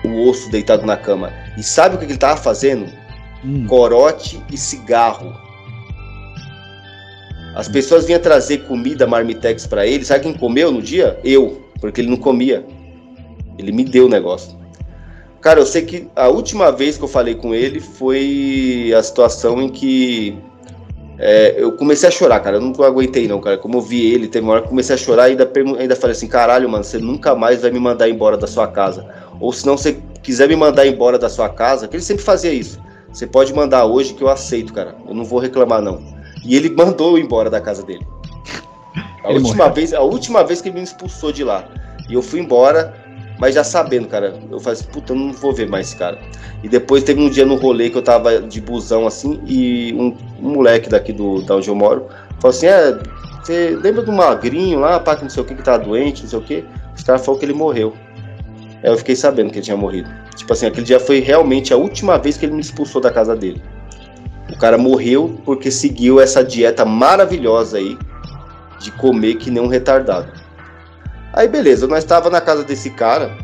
[0.03, 1.31] O osso deitado na cama.
[1.57, 2.91] E sabe o que ele tava fazendo?
[3.45, 3.65] Hum.
[3.67, 5.33] Corote e cigarro.
[7.55, 10.05] As pessoas vinham trazer comida marmitex para ele.
[10.05, 11.19] Sabe quem comeu no dia?
[11.23, 12.65] Eu, porque ele não comia.
[13.57, 14.61] Ele me deu o negócio.
[15.41, 19.59] Cara, eu sei que a última vez que eu falei com ele foi a situação
[19.59, 20.37] em que
[21.17, 22.57] é, eu comecei a chorar, cara.
[22.57, 23.57] Eu não aguentei, não, cara.
[23.57, 26.15] Como eu vi ele, teve uma hora que comecei a chorar e ainda, ainda falei
[26.15, 29.07] assim: caralho, mano, você nunca mais vai me mandar embora da sua casa.
[29.39, 32.53] Ou se não você quiser me mandar embora da sua casa, que ele sempre fazia
[32.53, 32.79] isso.
[33.11, 34.95] Você pode mandar hoje que eu aceito, cara.
[35.07, 36.01] Eu não vou reclamar, não.
[36.43, 38.05] E ele mandou eu embora da casa dele.
[39.23, 41.67] A ele última vez, a última vez que ele me expulsou de lá.
[42.09, 42.95] E eu fui embora,
[43.41, 44.35] mas já sabendo, cara.
[44.51, 46.19] Eu falei assim, puta, não vou ver mais esse cara.
[46.61, 50.15] E depois teve um dia no rolê que eu tava de busão assim, e um,
[50.39, 52.05] um moleque daqui do, da onde eu moro
[52.39, 52.99] falou assim: É,
[53.41, 56.29] você lembra do magrinho lá, pá, que não sei o que, que tá doente, não
[56.29, 56.63] sei o que?
[56.95, 57.95] Os caras falaram que ele morreu.
[58.83, 60.07] Aí eu fiquei sabendo que ele tinha morrido.
[60.35, 63.35] Tipo assim, aquele dia foi realmente a última vez que ele me expulsou da casa
[63.35, 63.59] dele.
[64.51, 67.97] O cara morreu porque seguiu essa dieta maravilhosa aí
[68.79, 70.40] de comer que nem um retardado.
[71.34, 73.36] Aí beleza, nós estava na casa desse cara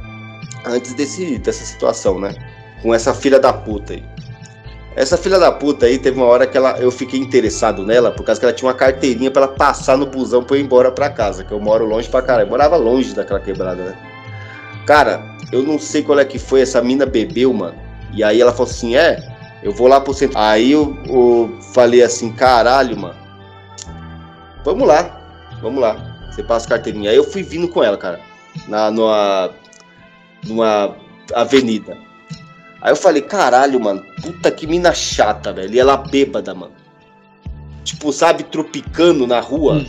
[0.65, 2.35] antes desse, dessa situação, né?
[2.81, 4.03] Com essa filha da puta aí.
[4.95, 8.25] Essa filha da puta aí teve uma hora que ela, eu fiquei interessado nela por
[8.25, 10.91] causa que ela tinha uma carteirinha para ela passar no busão pra eu ir embora
[10.91, 12.47] pra casa, que eu moro longe pra caralho.
[12.47, 13.95] Eu morava longe daquela quebrada, né?
[14.87, 15.21] Cara,
[15.51, 17.77] eu não sei qual é que foi, essa mina bebeu, mano.
[18.11, 19.19] E aí ela falou assim: é,
[19.61, 20.39] eu vou lá pro centro.
[20.39, 23.15] Aí eu, eu falei assim, caralho, mano.
[24.63, 25.21] Vamos lá,
[25.61, 26.06] vamos lá.
[26.37, 27.09] Você passa carteirinha.
[27.09, 28.19] Aí eu fui vindo com ela, cara.
[28.67, 29.49] Na, numa,
[30.45, 30.95] numa
[31.33, 31.97] avenida.
[32.79, 35.73] Aí eu falei, caralho, mano, puta que mina chata, velho.
[35.73, 36.73] E ela bêbada, mano.
[37.83, 39.77] Tipo, sabe, tropicando na rua.
[39.77, 39.87] Hum.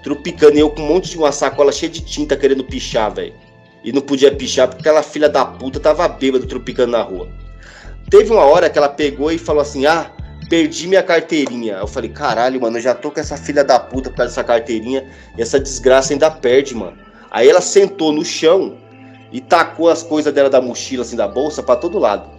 [0.00, 0.56] Tropicando.
[0.56, 3.34] E eu com um monte de uma sacola cheia de tinta querendo pichar, velho.
[3.82, 7.28] E não podia pichar porque aquela filha da puta tava bêbada tropicando na rua.
[8.08, 10.08] Teve uma hora que ela pegou e falou assim: Ah,
[10.48, 11.74] perdi minha carteirinha.
[11.74, 14.44] Eu falei: Caralho, mano, eu já tô com essa filha da puta por causa dessa
[14.44, 16.96] carteirinha e essa desgraça ainda perde, mano.
[17.30, 18.76] Aí ela sentou no chão
[19.32, 22.30] e tacou as coisas dela da mochila, assim, da bolsa, para todo lado.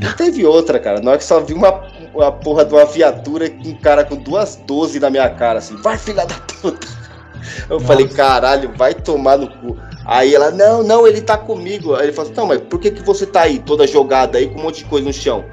[0.00, 1.00] E teve outra, cara.
[1.00, 4.56] Na hora que só vi uma, uma porra de uma viatura, um cara com duas
[4.56, 7.04] 12 na minha cara, assim, vai filha da puta.
[7.68, 7.86] Eu Nossa.
[7.86, 9.78] falei, caralho, vai tomar no cu.
[10.04, 11.94] Aí ela, não, não, ele tá comigo.
[11.94, 14.48] Aí ele falou assim, não, mas por que, que você tá aí, toda jogada aí,
[14.48, 15.44] com um monte de coisa no chão?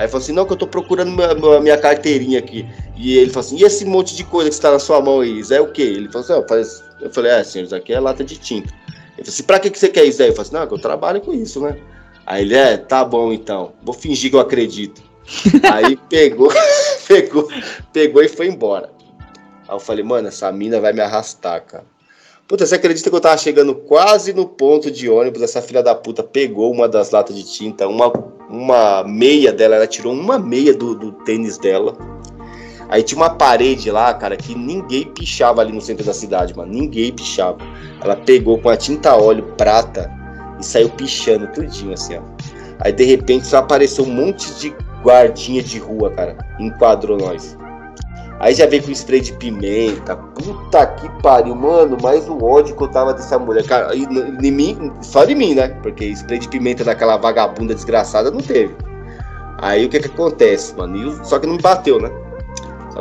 [0.00, 2.66] Aí falou assim, não, que eu tô procurando minha, minha carteirinha aqui.
[2.96, 5.40] E ele falou assim, e esse monte de coisa que está na sua mão aí,
[5.40, 5.82] isso é o quê?
[5.82, 6.82] Ele falou assim, oh, faz...
[7.02, 8.72] eu falei, é, senhor, isso aqui é lata de tinta.
[8.88, 10.30] Ele falou assim, pra que, que você quer isso aí?
[10.30, 11.76] Eu falei assim, não, que eu trabalho com isso, né?
[12.24, 15.02] Aí ele, é, tá bom então, vou fingir que eu acredito.
[15.70, 16.50] Aí pegou,
[17.06, 17.48] pegou,
[17.92, 18.90] pegou e foi embora.
[19.68, 21.84] Aí eu falei, mano, essa mina vai me arrastar, cara.
[22.48, 25.42] Puta, você acredita que eu tava chegando quase no ponto de ônibus?
[25.42, 28.10] Essa filha da puta pegou uma das latas de tinta, uma,
[28.50, 31.96] uma meia dela, ela tirou uma meia do, do tênis dela.
[32.88, 36.72] Aí tinha uma parede lá, cara, que ninguém pichava ali no centro da cidade, mano.
[36.72, 37.58] Ninguém pichava.
[38.02, 40.10] Ela pegou com a tinta óleo prata
[40.58, 42.22] e saiu pichando tudinho, assim, ó.
[42.80, 44.74] Aí de repente só apareceu um monte de
[45.04, 46.36] guardinha de rua, cara.
[46.58, 47.56] Enquadrou nós.
[48.40, 50.16] Aí já veio com spray de pimenta.
[50.16, 51.98] Puta que pariu, mano.
[52.02, 53.66] Mais o ódio que eu tava dessa mulher.
[53.66, 55.68] Cara, e, em mim, só de mim, né?
[55.82, 58.74] Porque spray de pimenta daquela vagabunda desgraçada não teve.
[59.58, 60.96] Aí o que que acontece, mano?
[60.96, 62.10] E, só que não me bateu, né?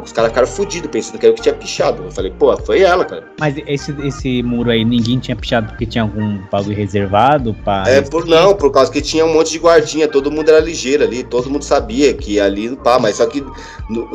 [0.02, 2.04] Os caras ficaram fodidos, pensando que era o que tinha pichado.
[2.04, 3.24] Eu falei, pô, foi ela, cara.
[3.39, 7.84] Mas esse, esse muro aí, ninguém tinha pichado porque tinha algum bagulho reservado pra.
[7.88, 11.04] É, por, não, por causa que tinha um monte de guardinha, todo mundo era ligeiro
[11.04, 13.43] ali, todo mundo sabia que ali, pá, mas só que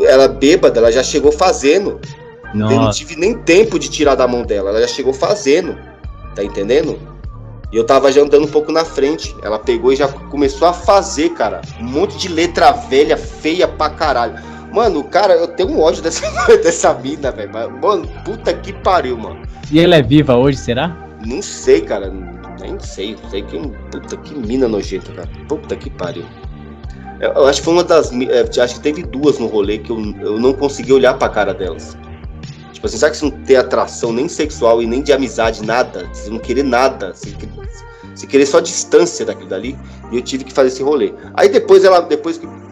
[0.07, 2.01] ela bêbada, ela já chegou fazendo.
[2.55, 2.73] Nossa.
[2.73, 5.77] Eu não tive nem tempo de tirar da mão dela, ela já chegou fazendo.
[6.35, 6.99] Tá entendendo?
[7.75, 9.35] E eu tava já andando um pouco na frente.
[9.43, 11.61] Ela pegou e já começou a fazer, cara.
[11.81, 14.39] Um monte de letra velha, feia pra caralho.
[14.75, 16.27] Mano, cara, eu tenho um ódio dessa,
[16.59, 17.53] dessa mina, velho.
[17.81, 19.41] Mano, puta que pariu, mano.
[19.71, 21.09] E ela é viva hoje, será?
[21.25, 22.13] Não sei, cara.
[22.61, 23.17] Nem sei.
[23.31, 23.57] Sei que
[23.93, 25.29] puta que mina nojenta, cara.
[25.47, 26.25] Puta que pariu.
[27.21, 28.11] Eu, eu acho que foi uma das.
[28.13, 31.55] É, acho que teve duas no rolê que eu, eu não consegui olhar pra cara
[31.55, 31.97] delas.
[32.73, 36.09] Tipo assim, sabe que você não tem atração nem sexual e nem de amizade, nada?
[36.13, 37.15] Você não querer nada.
[37.15, 37.33] Você,
[38.13, 39.79] você querer só distância daquilo dali.
[40.11, 41.15] E eu tive que fazer esse rolê.
[41.35, 42.01] Aí depois ela.
[42.01, 42.64] Depois que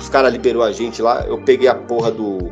[0.00, 2.50] os caras liberou a gente lá, eu peguei a porra do,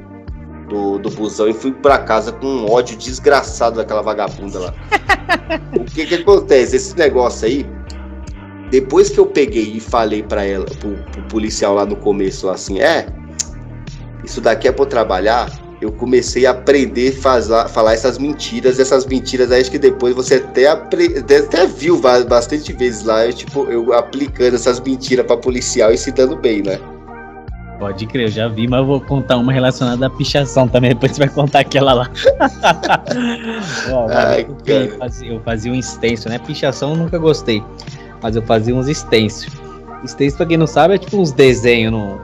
[0.69, 4.75] do, do busão e fui pra casa com um ódio desgraçado daquela vagabunda lá.
[5.75, 6.77] o que que acontece?
[6.77, 7.67] Esse negócio aí,
[8.71, 12.81] depois que eu peguei e falei pra ela, pro, pro policial lá no começo, assim,
[12.81, 13.07] é,
[14.23, 19.51] isso daqui é eu trabalhar, eu comecei a aprender a falar essas mentiras, essas mentiras
[19.51, 24.55] aí acho que depois você até, até viu bastante vezes lá, eu, tipo, eu aplicando
[24.55, 26.79] essas mentiras pra policial e se dando bem, né?
[27.79, 30.91] Pode crer, eu já vi, mas eu vou contar uma relacionada à pichação também.
[30.91, 32.11] Depois você vai contar aquela lá.
[33.93, 36.39] Ó, Ai, eu, fazia, eu fazia um extenso, né?
[36.39, 37.63] Pichação eu nunca gostei.
[38.21, 39.53] Mas eu fazia uns extensos.
[40.03, 42.21] Extenso, pra quem não sabe, é tipo uns desenhos no.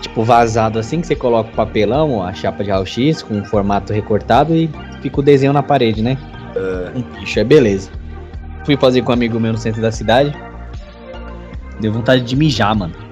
[0.00, 3.92] Tipo, vazado assim, que você coloca o papelão, a chapa de raio-x com um formato
[3.92, 6.16] recortado e fica o desenho na parede, né?
[6.56, 6.98] Uh.
[6.98, 7.90] Um picho, é beleza.
[8.64, 10.34] Fui fazer com um amigo meu no centro da cidade.
[11.80, 13.03] Deu vontade de mijar, mano.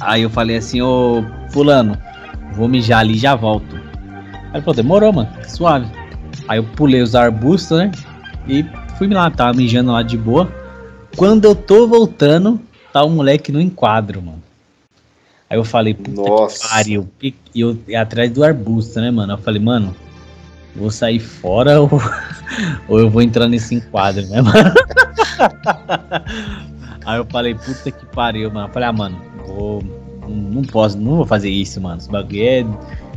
[0.00, 1.96] Aí eu falei assim, ô fulano,
[2.52, 3.76] vou mijar ali e já volto.
[3.76, 5.86] Aí ele falou, demorou, mano, suave.
[6.48, 7.90] Aí eu pulei os arbustos, né?
[8.46, 8.64] E
[8.98, 10.52] fui lá, tava mijando lá de boa.
[11.16, 12.60] Quando eu tô voltando,
[12.92, 14.42] tá o um moleque no enquadro, mano.
[15.48, 16.62] Aí eu falei, puta Nossa.
[16.62, 17.08] que pariu.
[17.22, 19.34] E eu atrás do arbusto, né, mano?
[19.34, 19.94] Eu falei, mano,
[20.74, 21.88] vou sair fora ou,
[22.88, 24.54] ou eu vou entrar nesse enquadro, né, mano?
[27.06, 28.68] Aí eu falei, puta que pariu, mano.
[28.68, 29.82] Eu falei, ah, mano, vou.
[30.26, 31.98] Não posso, não vou fazer isso, mano.
[31.98, 32.66] Esse bagulho é,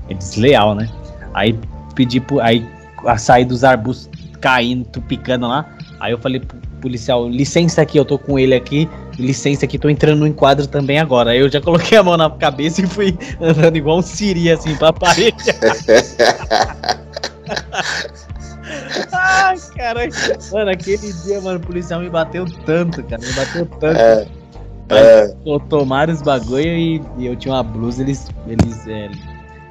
[0.09, 0.89] é desleal, né?
[1.34, 1.57] Aí
[1.95, 2.39] pedi pro.
[2.39, 2.65] Aí
[3.05, 4.09] a sair dos arbustos
[4.41, 5.65] caindo, tu picando lá.
[5.99, 9.89] Aí eu falei pro policial, licença aqui, eu tô com ele aqui, licença aqui, tô
[9.89, 11.32] entrando no enquadro também agora.
[11.32, 14.75] Aí eu já coloquei a mão na cabeça e fui andando igual um siri, assim,
[14.75, 15.38] pra parede.
[19.11, 20.01] Ai, cara.
[20.51, 23.21] Mano, aquele dia, mano, o policial me bateu tanto, cara.
[23.21, 23.99] Me bateu tanto.
[23.99, 24.28] É.
[24.89, 25.33] É.
[25.69, 29.09] Tomaram os bagulho e, e, eu tinha uma blusa, eles, eles é,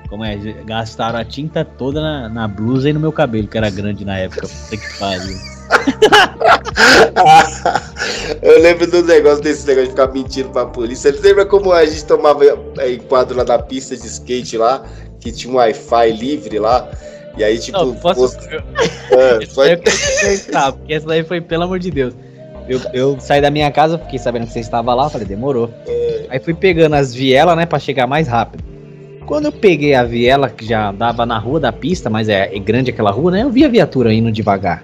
[0.09, 3.71] como é, gastaram a tinta toda na, na, blusa e no meu cabelo, que era
[3.71, 4.47] grande na época.
[4.47, 5.37] Puta que pariu.
[8.43, 11.11] eu lembro do negócio desse negócio de ficar mentindo pra polícia.
[11.13, 12.45] Você lembra como a gente tomava
[12.79, 14.85] é, enquadro lá na pista de skate lá,
[15.19, 16.89] que tinha um Wi-Fi livre lá?
[17.37, 17.79] E aí, tipo.
[17.79, 18.21] Não, posso...
[18.21, 18.39] Post...
[19.11, 19.41] é, eu
[20.73, 22.15] porque essa daí foi, pelo amor de Deus.
[22.69, 25.71] Eu, eu saí da minha casa, fiquei sabendo que você estava lá, falei, demorou.
[25.87, 26.27] É.
[26.31, 28.65] Aí fui pegando as vielas, né, pra chegar mais rápido.
[29.25, 32.59] Quando eu peguei a viela, que já dava na rua da pista, mas é, é
[32.59, 34.83] grande aquela rua, né, eu vi a viatura indo devagar.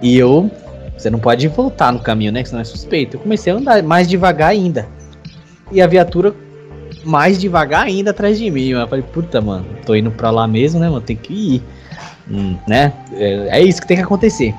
[0.00, 0.50] E eu,
[0.96, 3.16] você não pode voltar no caminho, né, que senão é suspeito.
[3.16, 4.86] Eu comecei a andar mais devagar ainda.
[5.70, 6.34] E a viatura
[7.04, 8.68] mais devagar ainda atrás de mim.
[8.68, 11.62] Eu falei, puta, mano, tô indo pra lá mesmo, né, mano, tem que ir.
[12.30, 14.54] Hum, né, é, é isso que tem que acontecer.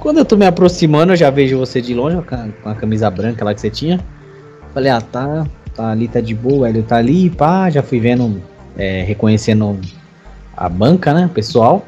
[0.00, 2.16] Quando eu tô me aproximando, eu já vejo você de longe,
[2.62, 4.00] com a camisa branca lá que você tinha.
[4.72, 8.42] Falei, ah, tá, tá ali, tá de boa, ele tá ali, pá, já fui vendo,
[8.78, 9.78] é, reconhecendo
[10.56, 11.84] a banca, né, pessoal.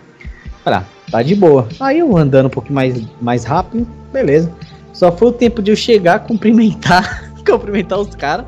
[0.63, 1.67] Falei, ah, tá de boa.
[1.81, 4.53] Aí eu andando um pouquinho mais, mais rápido, beleza.
[4.93, 8.45] Só foi o tempo de eu chegar, cumprimentar, cumprimentar os caras.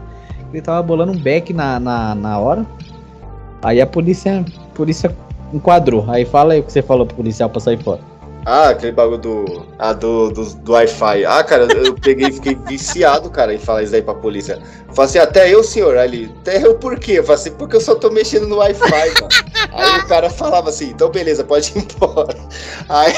[0.52, 2.66] Ele tava bolando um beck na, na, na hora.
[3.62, 5.16] Aí a polícia, a polícia
[5.54, 6.04] enquadrou.
[6.06, 8.00] Aí fala aí o que você falou pro policial pra sair fora.
[8.46, 9.66] Ah, aquele bagulho do.
[9.78, 11.24] Ah, do, do, do Wi-Fi.
[11.24, 14.58] Ah, cara, eu peguei e fiquei viciado, cara, em falar isso aí pra polícia.
[14.94, 16.30] Falei assim, até eu, senhor, ali.
[16.40, 17.12] Até eu por quê?
[17.18, 19.28] Eu falei assim, porque eu só tô mexendo no Wi-Fi, mano.
[19.72, 22.36] Aí o cara falava assim, então beleza, pode ir embora.
[22.88, 23.14] Aí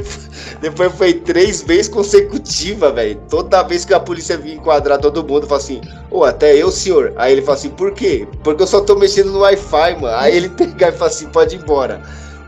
[0.62, 3.20] depois foi três vezes consecutiva, velho.
[3.28, 6.70] Toda vez que a polícia vinha enquadrar todo mundo, eu assim, ô, oh, até eu,
[6.70, 7.12] senhor.
[7.16, 8.26] Aí ele fala assim, por quê?
[8.42, 10.16] Porque eu só tô mexendo no Wi-Fi, mano.
[10.16, 12.00] Aí ele pegava e fala assim, pode ir embora.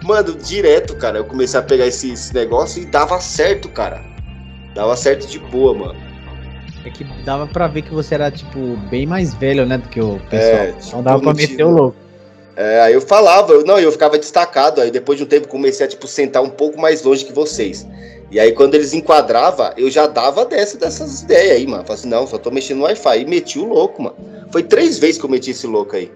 [0.03, 4.03] Mano, direto, cara, eu comecei a pegar esse, esse negócio e dava certo, cara.
[4.75, 6.01] Dava certo de boa, mano.
[6.85, 10.01] É que dava pra ver que você era, tipo, bem mais velho, né, do que
[10.01, 10.63] o pessoal.
[10.63, 11.97] É, tipo, não dava pra meter o louco.
[12.57, 14.81] É, aí eu falava, eu, não, eu ficava destacado.
[14.81, 17.87] Aí depois de um tempo comecei a, tipo, sentar um pouco mais longe que vocês.
[18.31, 21.83] E aí quando eles enquadravam, eu já dava dessa, dessas ideias aí, mano.
[21.85, 23.21] Falei assim, não, só tô mexendo no Wi-Fi.
[23.21, 24.17] E meti o louco, mano.
[24.51, 26.11] Foi três vezes que eu meti esse louco aí.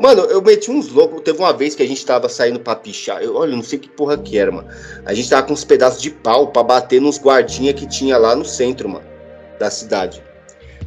[0.00, 1.20] Mano, eu meti uns loucos.
[1.22, 3.22] Teve uma vez que a gente tava saindo pra pichar.
[3.22, 4.68] Eu, olha, não sei que porra que era, mano.
[5.04, 8.34] A gente tava com uns pedaços de pau pra bater nos guardinha que tinha lá
[8.34, 9.04] no centro, mano,
[9.58, 10.22] da cidade.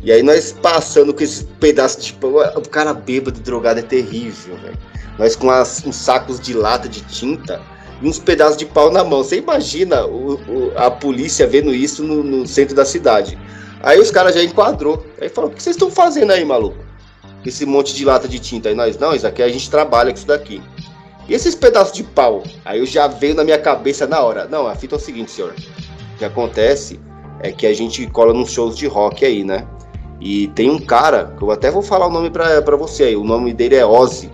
[0.01, 2.31] E aí nós passando com esses pedaços de pau.
[2.55, 4.77] O cara bêbado, drogado é terrível, velho.
[5.17, 7.61] Nós com as, uns sacos de lata de tinta
[8.01, 9.23] e uns pedaços de pau na mão.
[9.23, 13.37] Você imagina o, o, a polícia vendo isso no, no centro da cidade.
[13.81, 15.05] Aí os caras já enquadrou.
[15.21, 16.84] Aí falou: o que vocês estão fazendo aí, maluco?
[17.49, 18.69] Esse monte de lata de tinta.
[18.69, 20.61] Aí nós, não, isso aqui a gente trabalha com isso daqui.
[21.27, 22.43] E esses pedaços de pau?
[22.63, 24.45] Aí eu já veio na minha cabeça na hora.
[24.45, 25.53] Não, a fita é o seguinte, senhor.
[25.53, 26.99] O que acontece
[27.39, 29.67] é que a gente cola nos shows de rock aí, né?
[30.21, 33.15] E tem um cara, que eu até vou falar o nome pra, pra você aí.
[33.15, 34.29] O nome dele é Ozzy.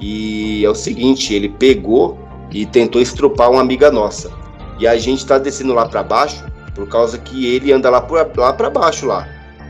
[0.00, 2.18] E é o seguinte, ele pegou
[2.50, 4.32] e tentou estrupar uma amiga nossa.
[4.78, 6.44] E a gente tá descendo lá para baixo
[6.74, 9.28] por causa que ele anda lá, por, lá para baixo lá.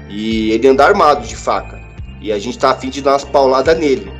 [0.08, 1.81] E ele anda armado de faca.
[2.22, 4.10] E a gente tá afim de dar umas pauladas nele.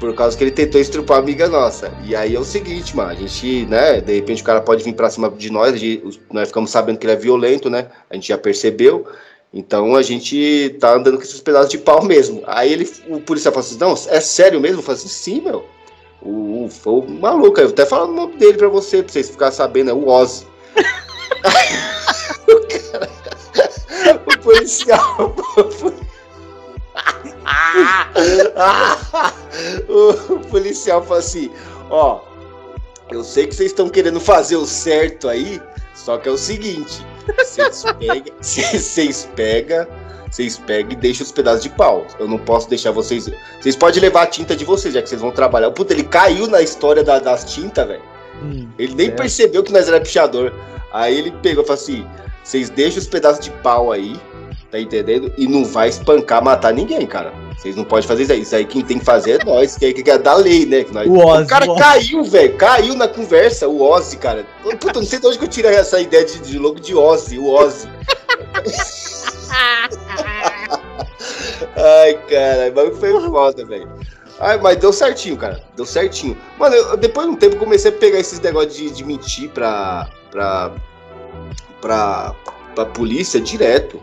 [0.00, 1.92] Por causa que ele tentou estrupar a amiga nossa.
[2.02, 4.94] E aí é o seguinte, mano, a gente, né, de repente o cara pode vir
[4.94, 5.80] pra cima de nós,
[6.32, 7.88] nós ficamos sabendo que ele é violento, né?
[8.10, 9.06] A gente já percebeu.
[9.52, 12.42] Então a gente tá andando com esses pedaços de pau mesmo.
[12.46, 14.78] Aí ele, o policial falou assim: não, é sério mesmo?
[14.78, 15.66] Eu falei assim: sim, meu.
[16.22, 19.54] O, o, o maluco, eu até falando o nome dele pra você, pra vocês ficarem
[19.54, 20.46] sabendo, é o Ozzy.
[22.48, 25.36] o, cara, o policial.
[29.88, 31.50] o policial falou assim:
[31.90, 32.20] Ó,
[33.10, 35.60] eu sei que vocês estão querendo fazer o certo aí,
[35.94, 37.04] só que é o seguinte:
[37.36, 39.86] vocês pegam, vocês pegam,
[40.30, 42.06] vocês pegam e deixam os pedaços de pau.
[42.18, 43.30] Eu não posso deixar vocês.
[43.60, 45.70] Vocês podem levar a tinta de vocês, já que vocês vão trabalhar.
[45.70, 48.02] Puta, ele caiu na história da, das tintas, velho.
[48.42, 49.10] Hum, ele nem é.
[49.10, 50.52] percebeu que nós era pichador.
[50.92, 52.06] Aí ele pegou e falou assim:
[52.42, 54.18] vocês deixam os pedaços de pau aí,
[54.72, 55.30] tá entendendo?
[55.36, 57.30] E não vai espancar, matar ninguém, cara.
[57.58, 58.40] Vocês não podem fazer isso aí.
[58.40, 60.86] Isso aí quem tem que fazer é nós, que é, que é da lei, né?
[60.90, 61.06] Nós...
[61.06, 62.56] O, Ozzy, o cara o caiu, velho.
[62.56, 64.46] Caiu na conversa, o Ozzy, cara.
[64.80, 67.38] Puta, não sei de onde que eu tirei essa ideia de, de logo de Ozzy,
[67.38, 67.86] o Ozzy.
[71.76, 73.88] Ai, cara, mas foi foda, velho.
[74.40, 75.62] Ai, mas deu certinho, cara.
[75.76, 76.36] Deu certinho.
[76.58, 80.08] Mano, eu, depois de um tempo comecei a pegar esses negócios de, de mentir pra,
[80.30, 80.72] pra,
[81.80, 82.34] pra,
[82.74, 84.00] pra polícia direto.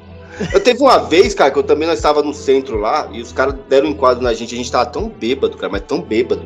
[0.53, 3.31] Eu teve uma vez, cara, que eu também nós estava no centro lá e os
[3.31, 4.55] caras deram um enquadro na gente.
[4.55, 6.43] A gente tava tão bêbado, cara, mas tão bêbado.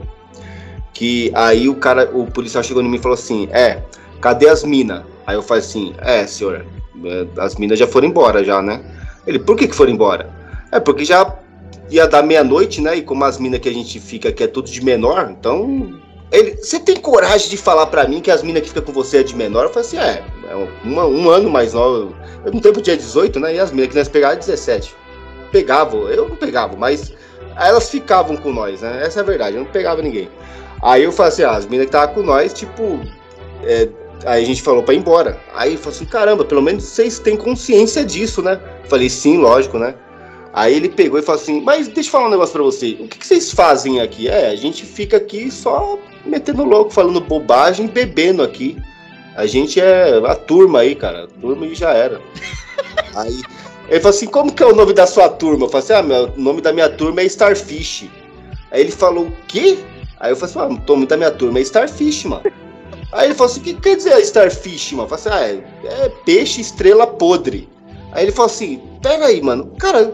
[0.94, 3.84] Que aí o cara, o policial chegou em mim e falou assim: É,
[4.20, 5.04] cadê as minas?
[5.28, 6.66] Aí eu falei assim: É, senhor,
[7.06, 8.82] é, as minas já foram embora, já, né?
[9.28, 10.30] Ele, por que que foram embora?
[10.72, 11.38] É, porque já
[11.89, 12.98] ia dar meia-noite, né?
[12.98, 16.00] E como as minas que a gente fica aqui é tudo de menor, então
[16.34, 19.20] ele, você tem coragem de falar para mim que as minas que ficam com você
[19.20, 19.66] é de menor?
[19.66, 22.16] Eu falei assim, é, é uma, um ano mais novo.
[22.44, 23.54] Eu tempo dia 18, né?
[23.54, 24.96] E as minas que nós pegavam 17.
[25.52, 27.14] Pegavam, eu não pegava, mas
[27.56, 29.04] elas ficavam com nós, né?
[29.06, 30.28] Essa é a verdade, eu não pegava ninguém.
[30.82, 33.00] Aí eu falei assim, ah, as minas que estavam com nós, tipo.
[33.64, 33.88] É,
[34.26, 35.40] aí a gente falou para ir embora.
[35.54, 38.60] Aí eu falei assim, caramba, pelo menos vocês têm consciência disso, né?
[38.90, 39.94] falei, sim, lógico, né?
[40.54, 42.91] Aí ele pegou e falou assim: Mas deixa eu falar um negócio pra você.
[42.99, 44.28] O que, que, vocês fazem aqui?
[44.28, 48.78] É, a gente fica aqui só metendo louco, falando bobagem, bebendo aqui.
[49.36, 51.24] A gente é a turma aí, cara.
[51.24, 52.22] A turma e já era.
[53.16, 53.41] aí
[53.89, 55.66] ele falou assim: Como que é o nome da sua turma?
[55.66, 58.10] Eu falei assim: Ah, meu, o nome da minha turma é Starfish.
[58.72, 59.80] Aí ele falou: O quê?
[60.20, 62.43] Aí eu falei assim: Ah, o nome da minha turma é Starfish, mano.
[63.12, 65.10] Aí ele falou assim: O que quer dizer Starfish, mano?
[65.10, 67.68] Eu falei assim: Ah, é, é peixe estrela podre.
[68.12, 69.66] Aí ele falou assim: Pera aí, mano.
[69.80, 70.14] Cara,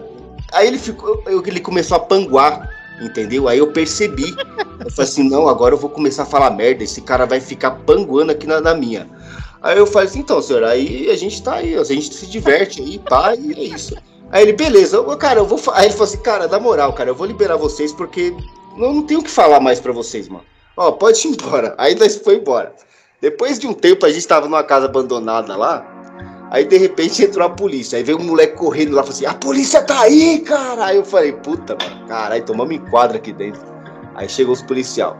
[0.52, 2.70] Aí ele ficou, ele começou a panguar,
[3.02, 3.48] entendeu?
[3.48, 4.36] Aí eu percebi.
[4.84, 7.72] Eu falei assim, não, agora eu vou começar a falar merda, esse cara vai ficar
[7.72, 9.10] panguando aqui na, na minha.
[9.62, 12.82] Aí eu falei assim, então, senhor, aí a gente tá aí, a gente se diverte
[12.82, 13.96] aí, pá, e é isso.
[14.32, 15.60] Aí ele, beleza, eu, cara, eu vou.
[15.74, 18.34] Aí ele falou assim, cara, na moral, cara, eu vou liberar vocês porque
[18.78, 20.46] eu não tenho o que falar mais pra vocês, mano.
[20.78, 21.76] Ó, pode ir embora.
[21.78, 22.74] Aí nós foi embora.
[23.22, 25.86] Depois de um tempo, a gente tava numa casa abandonada lá.
[26.52, 27.98] Aí de repente entrou a polícia.
[27.98, 30.86] Aí veio um moleque correndo lá e falou assim: A polícia tá aí, cara!
[30.86, 33.62] Aí eu falei: Puta, mano, caralho, tomamos enquadra aqui dentro.
[34.16, 35.18] Aí chegou os policial.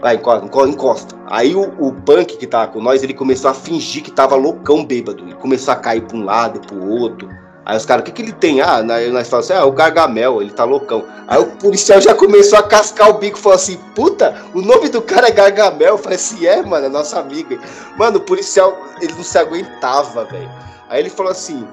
[0.00, 1.16] Vai, encosta, encosta.
[1.26, 4.84] Aí o, o punk que tava com nós, ele começou a fingir que tava loucão
[4.84, 5.24] bêbado.
[5.24, 7.28] Ele começou a cair pra um lado, pro outro.
[7.66, 8.60] Aí os caras, o que, que ele tem?
[8.60, 11.04] Ah, nós falamos assim, ah, o Gargamel, ele tá loucão.
[11.26, 15.02] Aí o policial já começou a cascar o bico, falou assim, puta, o nome do
[15.02, 15.88] cara é Gargamel.
[15.88, 17.58] Eu falei assim, é, mano, é nosso amigo.
[17.98, 20.48] Mano, o policial, ele não se aguentava, velho.
[20.88, 21.66] Aí ele falou assim,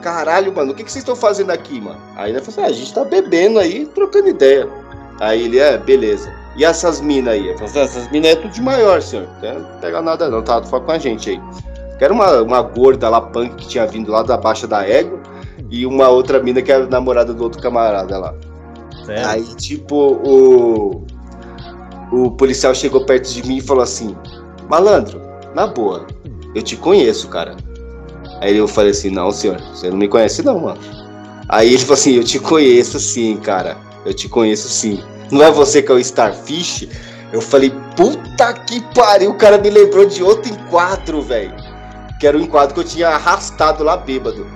[0.00, 2.00] caralho, mano, o que, que vocês estão fazendo aqui, mano?
[2.16, 4.66] Aí ele falou assim, ah, a gente tá bebendo aí, trocando ideia.
[5.20, 6.32] Aí ele, é, beleza.
[6.56, 7.48] E essas minas aí?
[7.48, 9.28] Eu falei, assim, essas minas é tudo de maior, senhor.
[9.42, 10.62] Não pega nada não, tá?
[10.62, 11.40] Fala com a gente aí.
[11.98, 15.18] Que era uma, uma gorda lá, punk, que tinha vindo lá da Baixa da Égua,
[15.68, 18.34] e uma outra mina que era namorada do outro camarada lá.
[19.04, 19.26] Certo.
[19.26, 21.04] Aí, tipo, o,
[22.12, 24.16] o policial chegou perto de mim e falou assim:
[24.68, 25.20] Malandro,
[25.54, 26.06] na boa,
[26.54, 27.56] eu te conheço, cara.
[28.40, 30.78] Aí eu falei assim: Não, senhor, você não me conhece, não, mano.
[31.48, 33.76] Aí ele falou assim: Eu te conheço sim, cara.
[34.06, 35.02] Eu te conheço sim.
[35.32, 36.88] Não é você que é o Starfish?
[37.32, 41.57] Eu falei: Puta que pariu, o cara me lembrou de outro enquadro, velho
[42.18, 44.46] que era o enquadro que eu tinha arrastado lá bêbado.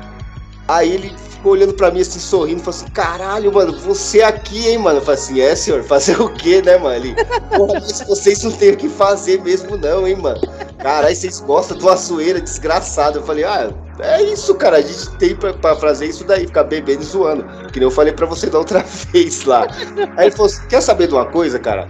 [0.69, 4.79] Aí ele ficou olhando para mim assim, sorrindo, falou assim: caralho, mano, você aqui, hein,
[4.79, 4.99] mano?
[4.99, 6.95] Eu falei assim: é, senhor, fazer o quê, né, mano?
[6.95, 7.15] Ele,
[7.57, 10.41] porra, vocês não têm o que fazer mesmo, não, hein, mano?
[10.79, 13.19] Caralho, vocês gostam de uma zoeira desgraçada.
[13.19, 16.65] Eu falei: ah, é isso, cara, a gente tem pra, pra fazer isso daí, ficar
[16.65, 17.45] bebendo e zoando.
[17.73, 19.67] Que nem eu falei pra você da outra vez lá.
[20.17, 21.89] Aí ele falou assim: quer saber de uma coisa, cara?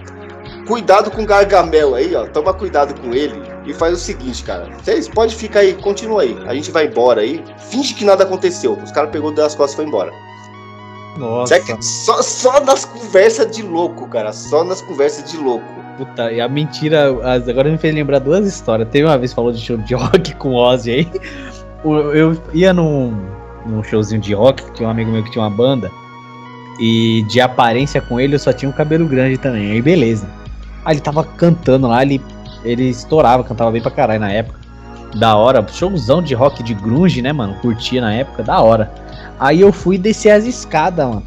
[0.67, 2.27] Cuidado com o Gargamel aí, ó.
[2.27, 4.69] Toma cuidado com ele e faz o seguinte, cara.
[4.83, 6.37] Vocês pode ficar aí, continua aí.
[6.47, 7.43] A gente vai embora aí.
[7.71, 8.79] Finge que nada aconteceu.
[8.83, 10.13] Os caras pegou das costas e foi embora.
[11.17, 11.61] Nossa.
[11.81, 14.33] Só, só nas conversas de louco, cara.
[14.33, 15.65] Só nas conversas de louco.
[15.97, 17.09] Puta, e a mentira.
[17.49, 18.89] Agora me fez lembrar duas histórias.
[18.91, 21.11] Teve uma vez que falou de show de rock com Ozzy aí.
[21.85, 23.17] Eu ia num,
[23.67, 25.91] num showzinho de rock, tinha um amigo meu que tinha uma banda.
[26.81, 29.73] E de aparência com ele eu só tinha um cabelo grande também.
[29.73, 30.29] Aí beleza.
[30.85, 32.21] Aí ele tava cantando lá, ele
[32.65, 34.61] ele estourava, cantava bem pra caralho na época.
[35.17, 37.55] Da hora, showzão de rock de grunge, né, mano?
[37.57, 38.91] Curtia na época, da hora.
[39.39, 41.23] Aí eu fui descer as escadas, mano.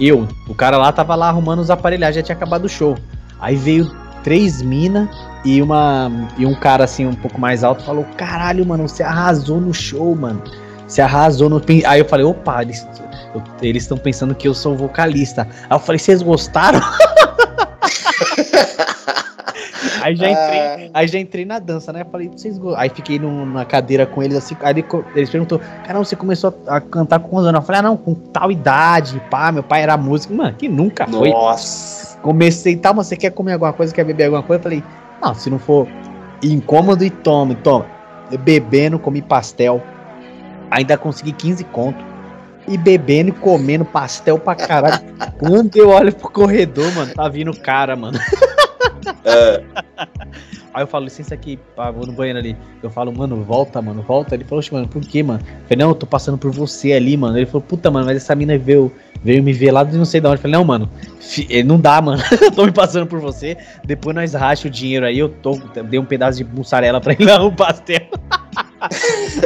[0.00, 2.96] Eu, o cara lá tava lá arrumando os aparelhagens, já tinha acabado o show.
[3.40, 3.90] Aí veio
[4.22, 5.08] três minas
[5.44, 9.60] e uma e um cara assim um pouco mais alto falou: "Caralho, mano, você arrasou
[9.60, 10.42] no show, mano.
[10.86, 12.86] Você arrasou no Aí eu falei: "Opa, eles
[13.60, 15.46] eles estão pensando que eu sou vocalista".
[15.68, 16.80] Aí eu falei: "Vocês gostaram?"
[20.02, 20.90] Aí já entrei, ah.
[20.94, 22.04] aí já entrei na dança, né?
[22.10, 24.56] Falei, vocês Aí fiquei no, na cadeira com eles assim.
[24.60, 24.84] Aí ele,
[25.14, 27.60] eles perguntou, caramba, você começou a, cantar com quantos anos?
[27.60, 30.34] Eu falei, ah, não, com tal idade, pá, meu pai era músico.
[30.34, 31.30] Mano, que nunca foi.
[31.30, 32.18] Nossa.
[32.18, 34.60] Comecei, tá, mas você quer comer alguma coisa, quer beber alguma coisa?
[34.60, 34.84] Eu falei,
[35.22, 35.88] não, se não for
[36.42, 37.86] incômodo e tome, toma.
[38.44, 39.82] Bebendo, comi pastel.
[40.70, 42.12] Ainda consegui 15 conto
[42.66, 45.00] e bebendo e comendo pastel pra caralho.
[45.38, 48.18] Quando eu olho pro corredor, mano, tá vindo cara, mano.
[49.24, 49.62] É.
[50.74, 52.56] Aí eu falo, licença aqui, pá, vou no banheiro ali.
[52.82, 54.34] Eu falo, mano, volta, mano, volta.
[54.34, 55.40] Ele falou, mano, por quê, mano?
[55.40, 57.36] Eu falei, não, eu tô passando por você ali, mano.
[57.36, 58.90] Ele falou, puta, mano, mas essa mina veio,
[59.22, 60.36] veio me ver lá de não sei de onde.
[60.36, 60.88] Eu falei, não, mano,
[61.50, 62.22] eh, não dá, mano.
[62.40, 63.56] eu tô me passando por você.
[63.84, 65.18] Depois nós racha o dinheiro aí.
[65.18, 65.60] Eu tô,
[65.90, 68.08] dei um pedaço de mussarela pra ele lá, um pastel.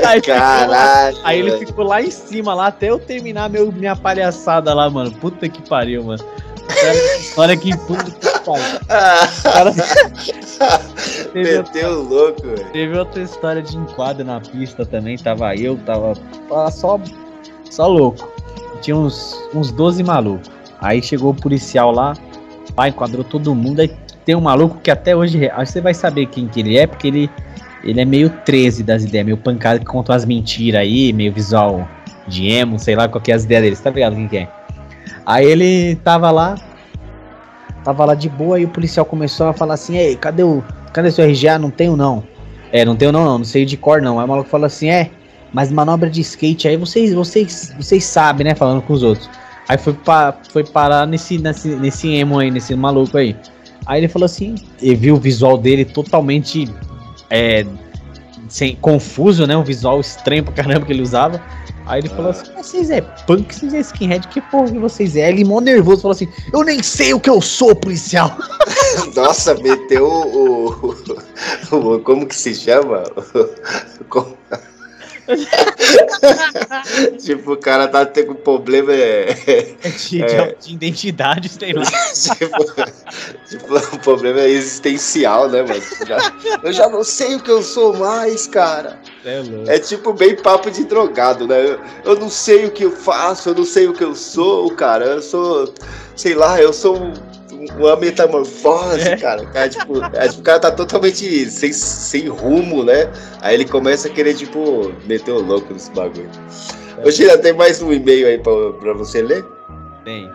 [0.06, 1.18] aí, Caralho.
[1.24, 5.10] aí ele ficou lá em cima, lá, até eu terminar meu, minha palhaçada lá, mano.
[5.10, 6.24] Puta que pariu, mano.
[7.36, 8.80] Olha que puta que pariu.
[9.42, 9.72] Cara...
[11.34, 11.88] Meteu outra...
[11.88, 12.66] louco, velho.
[12.72, 15.16] Teve outra história de enquadro na pista também.
[15.18, 16.14] Tava eu, tava,
[16.48, 17.00] tava só,
[17.70, 18.28] só louco.
[18.80, 20.50] Tinha uns, uns 12 malucos.
[20.80, 22.14] Aí chegou o policial lá,
[22.74, 23.80] pá, enquadrou todo mundo.
[23.80, 23.90] Aí
[24.24, 26.86] tem um maluco que até hoje, acho que você vai saber quem que ele é,
[26.86, 27.30] porque ele,
[27.82, 31.88] ele é meio 13 das ideias, meio pancada que conta umas mentiras aí, meio visual
[32.26, 33.76] de emo, sei lá qual que é as ideias dele.
[33.76, 34.48] Você tá ligado quem que é?
[35.26, 36.54] Aí ele tava lá,
[37.82, 40.62] tava lá de boa e o policial começou a falar assim: Ei, cadê o,
[40.92, 41.58] cadê seu RGA?
[41.58, 42.22] Não tenho não.
[42.72, 44.20] É, não tenho não, não, não sei de cor não.
[44.20, 45.10] Aí o maluco falou assim: É,
[45.52, 48.54] mas manobra de skate aí vocês, vocês, vocês sabem, né?
[48.54, 49.28] Falando com os outros.
[49.68, 53.34] Aí foi, pa, foi parar nesse, nesse, nesse emo aí, nesse maluco aí.
[53.84, 56.68] Aí ele falou assim: ele viu o visual dele totalmente
[57.30, 57.66] é,
[58.48, 59.56] sem, confuso, né?
[59.56, 61.42] Um visual estranho pra caramba que ele usava.
[61.86, 65.28] Aí ele falou assim: vocês é punk, vocês é skinhead, que porra que vocês é?
[65.28, 68.36] Ele mó nervoso falou assim: eu nem sei o que eu sou, policial.
[69.14, 70.68] Nossa, meteu o,
[71.70, 73.04] o, o, Como que se chama?
[74.08, 74.36] Como...
[77.18, 78.92] tipo, o cara tá tendo problema.
[78.92, 79.34] É,
[80.08, 81.82] de, é, de, identidade, sei lá.
[82.14, 82.64] tipo,
[83.48, 85.82] tipo, o problema é existencial, né, mano?
[86.06, 86.32] Já,
[86.62, 88.98] eu já não sei o que eu sou mais, cara.
[89.24, 91.60] É, é tipo bem papo de drogado, né?
[91.64, 94.70] Eu, eu não sei o que eu faço, eu não sei o que eu sou,
[94.70, 95.04] cara.
[95.04, 95.72] Eu sou,
[96.14, 97.12] sei lá, eu sou
[97.76, 99.16] uma metamorfose, é.
[99.16, 99.42] cara.
[99.42, 103.10] O cara, tipo, é, tipo, o cara tá totalmente sem, sem rumo, né?
[103.40, 106.30] Aí ele começa a querer, tipo, meter o louco nesse bagulho.
[106.98, 107.06] É.
[107.06, 109.44] Ô, Gira, tem mais um e-mail aí pra, pra você ler?
[110.04, 110.30] Tem.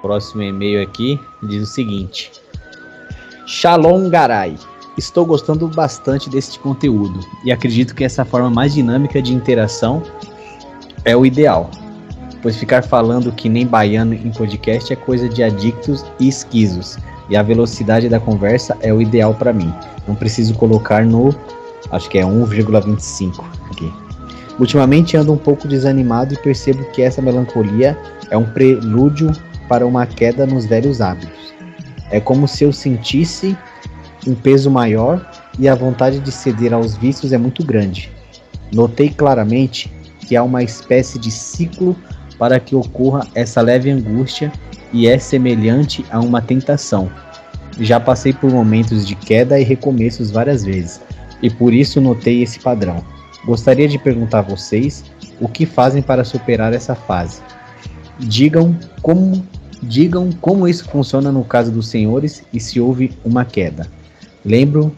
[0.00, 2.32] Próximo e-mail aqui diz o seguinte:
[3.46, 4.56] Shalom Garay.
[4.98, 10.02] Estou gostando bastante deste conteúdo e acredito que essa forma mais dinâmica de interação
[11.02, 11.70] é o ideal
[12.42, 16.98] pois ficar falando que nem baiano em podcast é coisa de adictos e esquisos,
[17.30, 19.72] e a velocidade da conversa é o ideal para mim.
[20.06, 21.34] Não preciso colocar no,
[21.90, 23.90] acho que é 1,25 aqui.
[24.58, 27.96] Ultimamente ando um pouco desanimado e percebo que essa melancolia
[28.30, 29.32] é um prelúdio
[29.68, 31.54] para uma queda nos velhos hábitos.
[32.10, 33.56] É como se eu sentisse
[34.26, 35.26] um peso maior
[35.58, 38.10] e a vontade de ceder aos vícios é muito grande.
[38.72, 39.90] Notei claramente
[40.26, 41.96] que há uma espécie de ciclo
[42.38, 44.52] para que ocorra essa leve angústia
[44.92, 47.10] e é semelhante a uma tentação.
[47.80, 51.00] Já passei por momentos de queda e recomeços várias vezes,
[51.42, 53.02] e por isso notei esse padrão.
[53.44, 55.04] Gostaria de perguntar a vocês
[55.40, 57.40] o que fazem para superar essa fase.
[58.18, 59.44] Digam como
[59.82, 63.88] digam como isso funciona no caso dos senhores e se houve uma queda.
[64.44, 64.94] Lembro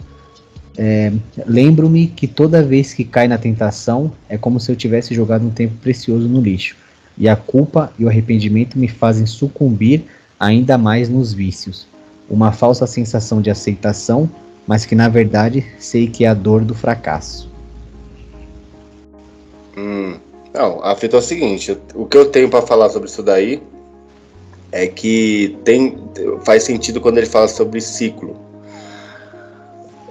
[0.77, 1.12] é,
[1.47, 5.51] lembro-me que toda vez que cai na tentação é como se eu tivesse jogado um
[5.51, 6.77] tempo precioso no lixo
[7.16, 10.05] e a culpa e o arrependimento me fazem sucumbir
[10.39, 11.86] ainda mais nos vícios.
[12.28, 14.28] Uma falsa sensação de aceitação,
[14.66, 17.49] mas que na verdade sei que é a dor do fracasso.
[19.77, 20.16] Hum,
[20.53, 23.62] não, a fita é o seguinte: o que eu tenho para falar sobre isso daí
[24.73, 25.99] é que tem
[26.43, 28.36] faz sentido quando ele fala sobre ciclo.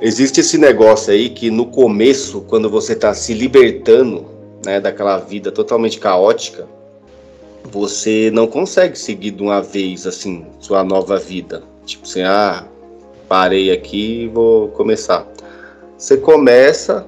[0.01, 4.25] Existe esse negócio aí que no começo, quando você está se libertando
[4.65, 6.67] né, daquela vida totalmente caótica,
[7.71, 11.63] você não consegue seguir de uma vez assim sua nova vida.
[11.85, 12.65] Tipo assim, ah,
[13.27, 15.27] parei aqui e vou começar.
[15.97, 17.05] Você começa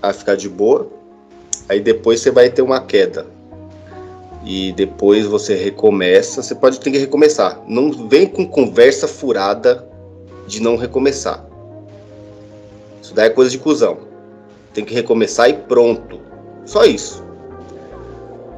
[0.00, 0.88] a ficar de boa,
[1.68, 3.26] aí depois você vai ter uma queda.
[4.44, 7.62] E depois você recomeça, você pode ter que recomeçar.
[7.66, 9.86] Não vem com conversa furada
[10.46, 11.46] de não recomeçar.
[13.00, 13.98] Isso daí é coisa de cuzão.
[14.74, 16.20] Tem que recomeçar e pronto.
[16.64, 17.21] Só isso.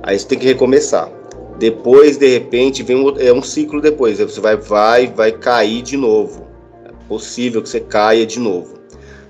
[0.07, 1.11] Aí você tem que recomeçar.
[1.59, 4.19] Depois, de repente, vem um, é um ciclo depois.
[4.19, 6.47] Você vai, vai, vai cair de novo.
[6.85, 8.75] É possível que você caia de novo.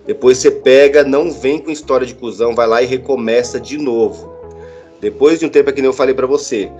[0.05, 4.35] Depois você pega, não vem com história de cuzão, vai lá e recomeça de novo.
[5.01, 6.71] Depois de um tempo, é que nem eu falei para você,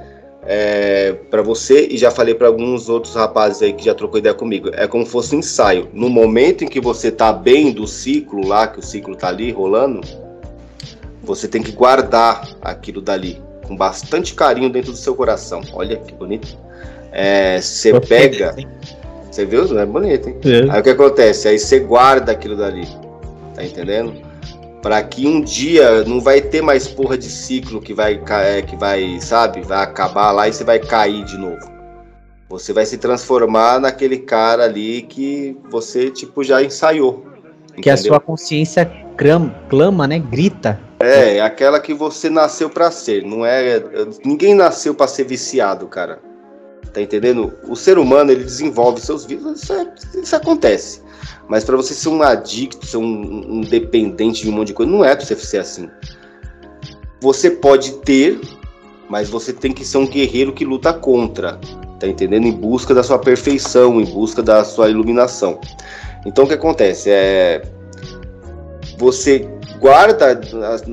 [0.43, 4.35] é, para você e já falei para alguns outros rapazes aí que já trocou ideia
[4.35, 4.71] comigo.
[4.73, 5.89] É como se fosse um ensaio.
[5.93, 9.53] No momento em que você tá bem do ciclo lá, que o ciclo tá ali
[9.53, 10.01] rolando,
[11.23, 15.63] você tem que guardar aquilo dali com bastante carinho dentro do seu coração.
[15.73, 16.57] Olha que bonito.
[17.13, 18.55] É, você pega.
[19.31, 19.67] Você viu?
[19.69, 20.37] Não é bonito, hein?
[20.45, 20.71] É.
[20.71, 21.49] Aí o que acontece?
[21.49, 22.87] Aí você guarda aquilo dali.
[23.55, 24.15] Tá entendendo?
[24.83, 28.77] Para que um dia não vai ter mais porra de ciclo que vai, é, que
[28.77, 31.73] vai, sabe, vai acabar lá e você vai cair de novo.
[32.49, 37.25] Você vai se transformar naquele cara ali que você, tipo, já ensaiou.
[37.65, 37.83] Entendeu?
[37.83, 38.91] Que a sua consciência
[39.69, 40.19] clama, né?
[40.19, 43.83] Grita é, é aquela que você nasceu para ser, não é?
[44.25, 46.21] Ninguém nasceu para ser viciado, cara.
[46.93, 47.53] Tá entendendo?
[47.69, 51.03] O ser humano ele desenvolve seus vícios, isso, é, isso acontece.
[51.49, 54.91] Mas para você ser um adicto, ser um, um, dependente de um monte de coisa,
[54.91, 55.91] não é pra você ser assim.
[57.21, 58.41] Você pode ter,
[59.09, 61.59] mas você tem que ser um guerreiro que luta contra,
[61.99, 62.47] tá entendendo?
[62.47, 65.61] Em busca da sua perfeição, em busca da sua iluminação.
[66.25, 67.11] Então o que acontece?
[67.11, 67.63] É
[68.99, 69.49] você
[69.79, 70.41] guarda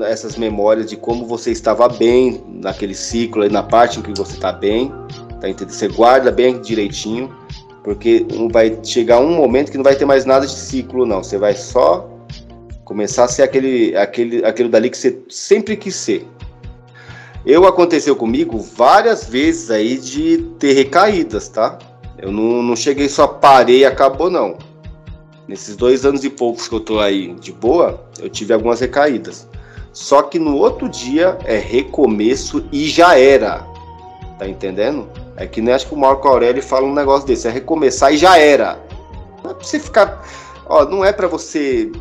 [0.08, 4.52] essas memórias de como você estava bem naquele ciclo, na parte em que você está
[4.52, 4.92] bem,
[5.40, 5.74] tá entendendo?
[5.74, 7.36] Você guarda bem direitinho,
[7.84, 11.24] porque vai chegar um momento que não vai ter mais nada de ciclo, não.
[11.24, 12.10] Você vai só
[12.84, 16.28] começar a ser aquele, aquele, aquilo dali que você sempre quis ser.
[17.46, 21.80] Eu aconteceu comigo várias vezes aí de ter recaídas, tá?
[22.18, 24.58] Eu não, não cheguei só parei e acabou, não.
[25.48, 29.48] Nesses dois anos e poucos que eu tô aí de boa, eu tive algumas recaídas.
[29.92, 33.66] Só que no outro dia é recomeço e já era.
[34.40, 35.10] Tá entendendo?
[35.36, 38.18] É que nem acho que o Marco Aurélio fala um negócio desse, é recomeçar e
[38.18, 38.80] já era.
[39.44, 40.24] Não é pra você ficar.
[40.66, 41.92] Ó, não é para você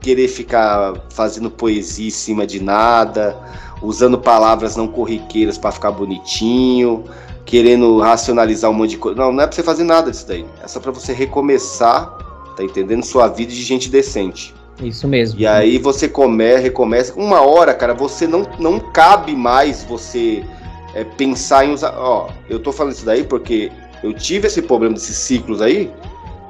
[0.00, 3.36] querer ficar fazendo poesia em cima de nada,
[3.82, 7.04] usando palavras não corriqueiras para ficar bonitinho,
[7.44, 9.18] querendo racionalizar um monte de coisa.
[9.18, 10.46] Não, não é pra você fazer nada disso daí.
[10.62, 12.18] É só pra você recomeçar,
[12.56, 13.04] tá entendendo?
[13.04, 14.54] Sua vida de gente decente.
[14.82, 15.38] Isso mesmo.
[15.38, 17.14] E aí você come, recomeça.
[17.14, 20.44] Uma hora, cara, você não, não cabe mais você
[20.94, 21.94] é, pensar em usar.
[21.96, 23.70] Ó, eu tô falando isso daí porque
[24.02, 25.90] eu tive esse problema desses ciclos aí.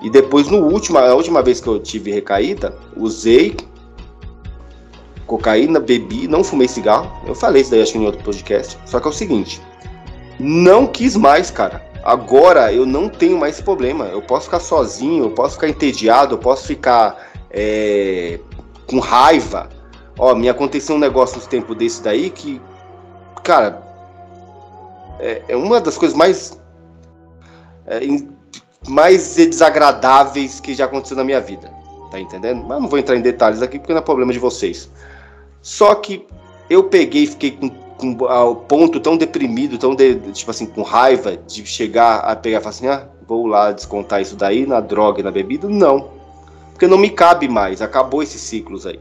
[0.02, 3.56] E depois, no último, a última vez que eu tive recaída, usei
[5.26, 7.10] cocaína, bebi, não fumei cigarro.
[7.26, 8.78] Eu falei isso daí, acho que em outro podcast.
[8.86, 9.60] Só que é o seguinte:
[10.38, 11.83] não quis mais, cara.
[12.04, 14.04] Agora eu não tenho mais problema.
[14.04, 18.38] Eu posso ficar sozinho, eu posso ficar entediado, eu posso ficar é,
[18.86, 19.70] com raiva.
[20.18, 22.60] Ó, me aconteceu um negócio nos tempos desse daí que,
[23.42, 23.82] cara,
[25.18, 26.60] é, é uma das coisas mais
[27.86, 28.00] é,
[28.86, 31.72] mais desagradáveis que já aconteceu na minha vida.
[32.10, 32.64] Tá entendendo?
[32.64, 34.90] Mas não vou entrar em detalhes aqui porque não é problema de vocês.
[35.62, 36.26] Só que
[36.68, 37.70] eu peguei e fiquei com,
[38.12, 42.58] com ao ponto tão deprimido, tão de, tipo assim, com raiva de chegar a pegar
[42.58, 45.68] e falar assim: ah, vou lá descontar isso daí na droga e na bebida.
[45.68, 46.10] Não.
[46.72, 49.00] Porque não me cabe mais, acabou esses ciclos aí.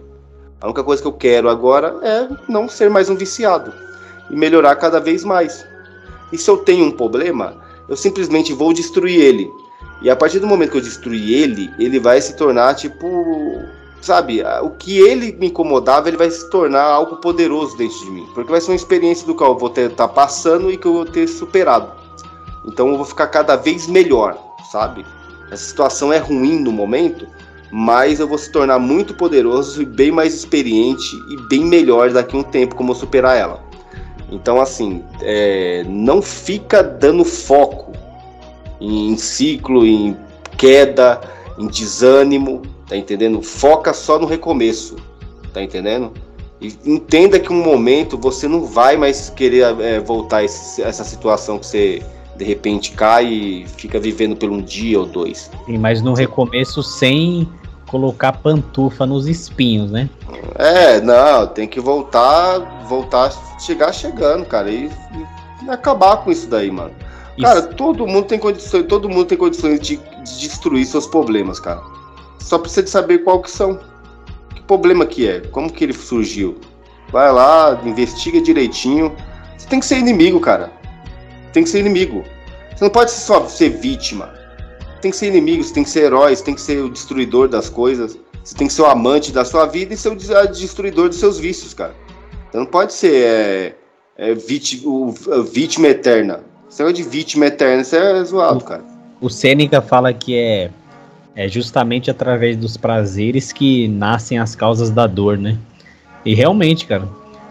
[0.61, 3.73] A única coisa que eu quero agora é não ser mais um viciado
[4.29, 5.65] e melhorar cada vez mais.
[6.31, 9.51] E se eu tenho um problema, eu simplesmente vou destruir ele.
[10.01, 13.61] E a partir do momento que eu destruir ele, ele vai se tornar tipo,
[14.03, 18.27] sabe, o que ele me incomodava, ele vai se tornar algo poderoso dentro de mim,
[18.33, 20.93] porque vai ser uma experiência do qual eu vou estar tá passando e que eu
[20.93, 21.89] vou ter superado.
[22.65, 24.37] Então eu vou ficar cada vez melhor,
[24.69, 25.05] sabe?
[25.49, 27.25] Essa situação é ruim no momento,
[27.71, 32.35] mas eu vou se tornar muito poderoso e bem mais experiente e bem melhor daqui
[32.35, 33.63] a um tempo como eu superar ela.
[34.29, 37.93] Então, assim, é, não fica dando foco
[38.81, 40.17] em ciclo, em
[40.57, 41.21] queda,
[41.57, 42.63] em desânimo,
[42.93, 43.41] tá entendendo?
[43.41, 44.97] Foca só no recomeço,
[45.51, 46.13] tá entendendo?
[46.61, 51.57] E entenda que um momento você não vai mais querer é, voltar a essa situação
[51.57, 52.03] que você
[52.37, 55.49] de repente cai e fica vivendo por um dia ou dois.
[55.65, 57.49] Sim, mas no recomeço sem
[57.87, 60.07] colocar pantufa nos espinhos, né?
[60.55, 64.89] É, não, tem que voltar, voltar, chegar chegando, cara, e,
[65.63, 66.91] e acabar com isso daí, mano.
[67.37, 67.47] Isso.
[67.47, 71.81] Cara, todo mundo tem condições, todo mundo tem condições de, de, destruir seus problemas, cara.
[72.43, 73.79] Só precisa de saber qual que são.
[74.53, 75.39] Que problema que é?
[75.39, 76.57] Como que ele surgiu?
[77.11, 79.15] Vai lá, investiga direitinho.
[79.57, 80.71] Você tem que ser inimigo, cara.
[81.51, 82.23] Tem que ser inimigo.
[82.75, 84.43] Você não pode só ser vítima
[85.03, 87.49] tem que ser inimigo, você tem que ser herói, você tem que ser o destruidor
[87.49, 91.09] das coisas, você tem que ser o amante da sua vida e ser o destruidor
[91.09, 91.93] dos seus vícios, cara.
[92.49, 93.75] Você não pode ser é,
[94.29, 95.13] é, vítima,
[95.51, 96.39] vítima eterna.
[96.69, 98.83] Você é de vítima eterna, você é zoado, cara.
[99.19, 100.71] O Sêneca fala que é,
[101.35, 105.57] é justamente através dos prazeres que nascem as causas da dor, né?
[106.25, 107.07] E realmente, cara,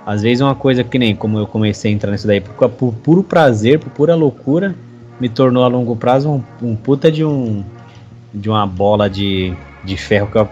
[0.07, 2.93] às vezes uma coisa que nem como eu comecei a entrar nisso daí, por, por
[2.95, 4.75] puro prazer, por pura loucura,
[5.21, 7.65] me tornou a longo prazo um, um puta de um
[8.35, 9.55] de uma bola de,
[9.85, 10.49] de ferro que eu,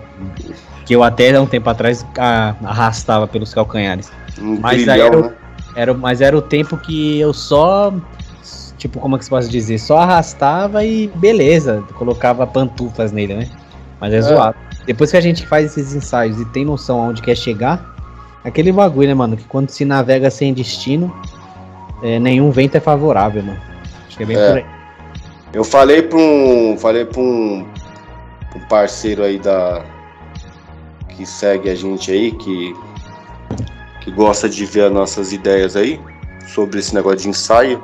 [0.85, 4.12] que eu até há um tempo atrás a, arrastava pelos calcanhares.
[4.39, 5.35] Um mas brilhão, era, né?
[5.74, 7.93] era, mas era o tempo que eu só
[8.81, 9.78] tipo, como é que se pode dizer?
[9.78, 13.48] Só arrastava e beleza, colocava pantufas nele, né?
[14.01, 14.23] Mas é, é.
[14.23, 14.57] zoado.
[14.86, 17.94] Depois que a gente faz esses ensaios e tem noção aonde quer chegar,
[18.43, 19.36] aquele bagulho, né, mano?
[19.36, 21.15] Que quando se navega sem destino,
[22.02, 23.61] é, nenhum vento é favorável, mano.
[24.19, 24.48] É bem é.
[24.48, 24.66] por aí.
[25.52, 27.66] Eu falei para um, falei para um,
[28.57, 29.85] um parceiro aí da
[31.09, 32.74] que segue a gente aí que
[34.01, 36.01] que gosta de ver as nossas ideias aí
[36.47, 37.82] sobre esse negócio de ensaio.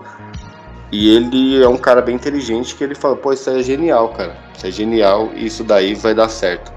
[0.93, 4.37] E ele é um cara bem inteligente que ele fala, pô, isso é genial, cara.
[4.57, 6.73] Isso é genial e isso daí vai dar certo.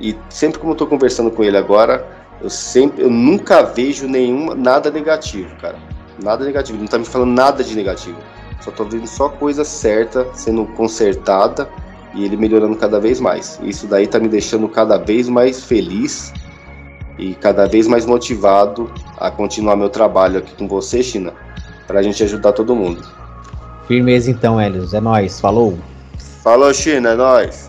[0.00, 2.06] E sempre como eu tô conversando com ele agora,
[2.40, 5.76] eu sempre, eu nunca vejo nenhum nada negativo, cara.
[6.22, 8.18] Nada negativo, ele não tá me falando nada de negativo.
[8.60, 11.68] Só tô vendo só coisa certa sendo consertada
[12.14, 13.58] e ele melhorando cada vez mais.
[13.62, 16.32] Isso daí tá me deixando cada vez mais feliz
[17.18, 21.32] e cada vez mais motivado a continuar meu trabalho aqui com você, China,
[21.86, 23.02] pra gente ajudar todo mundo.
[23.88, 24.92] Firmeza então, Helios.
[24.92, 25.40] É nóis.
[25.40, 25.78] Falou.
[26.44, 27.10] Falou, China.
[27.10, 27.67] É nóis.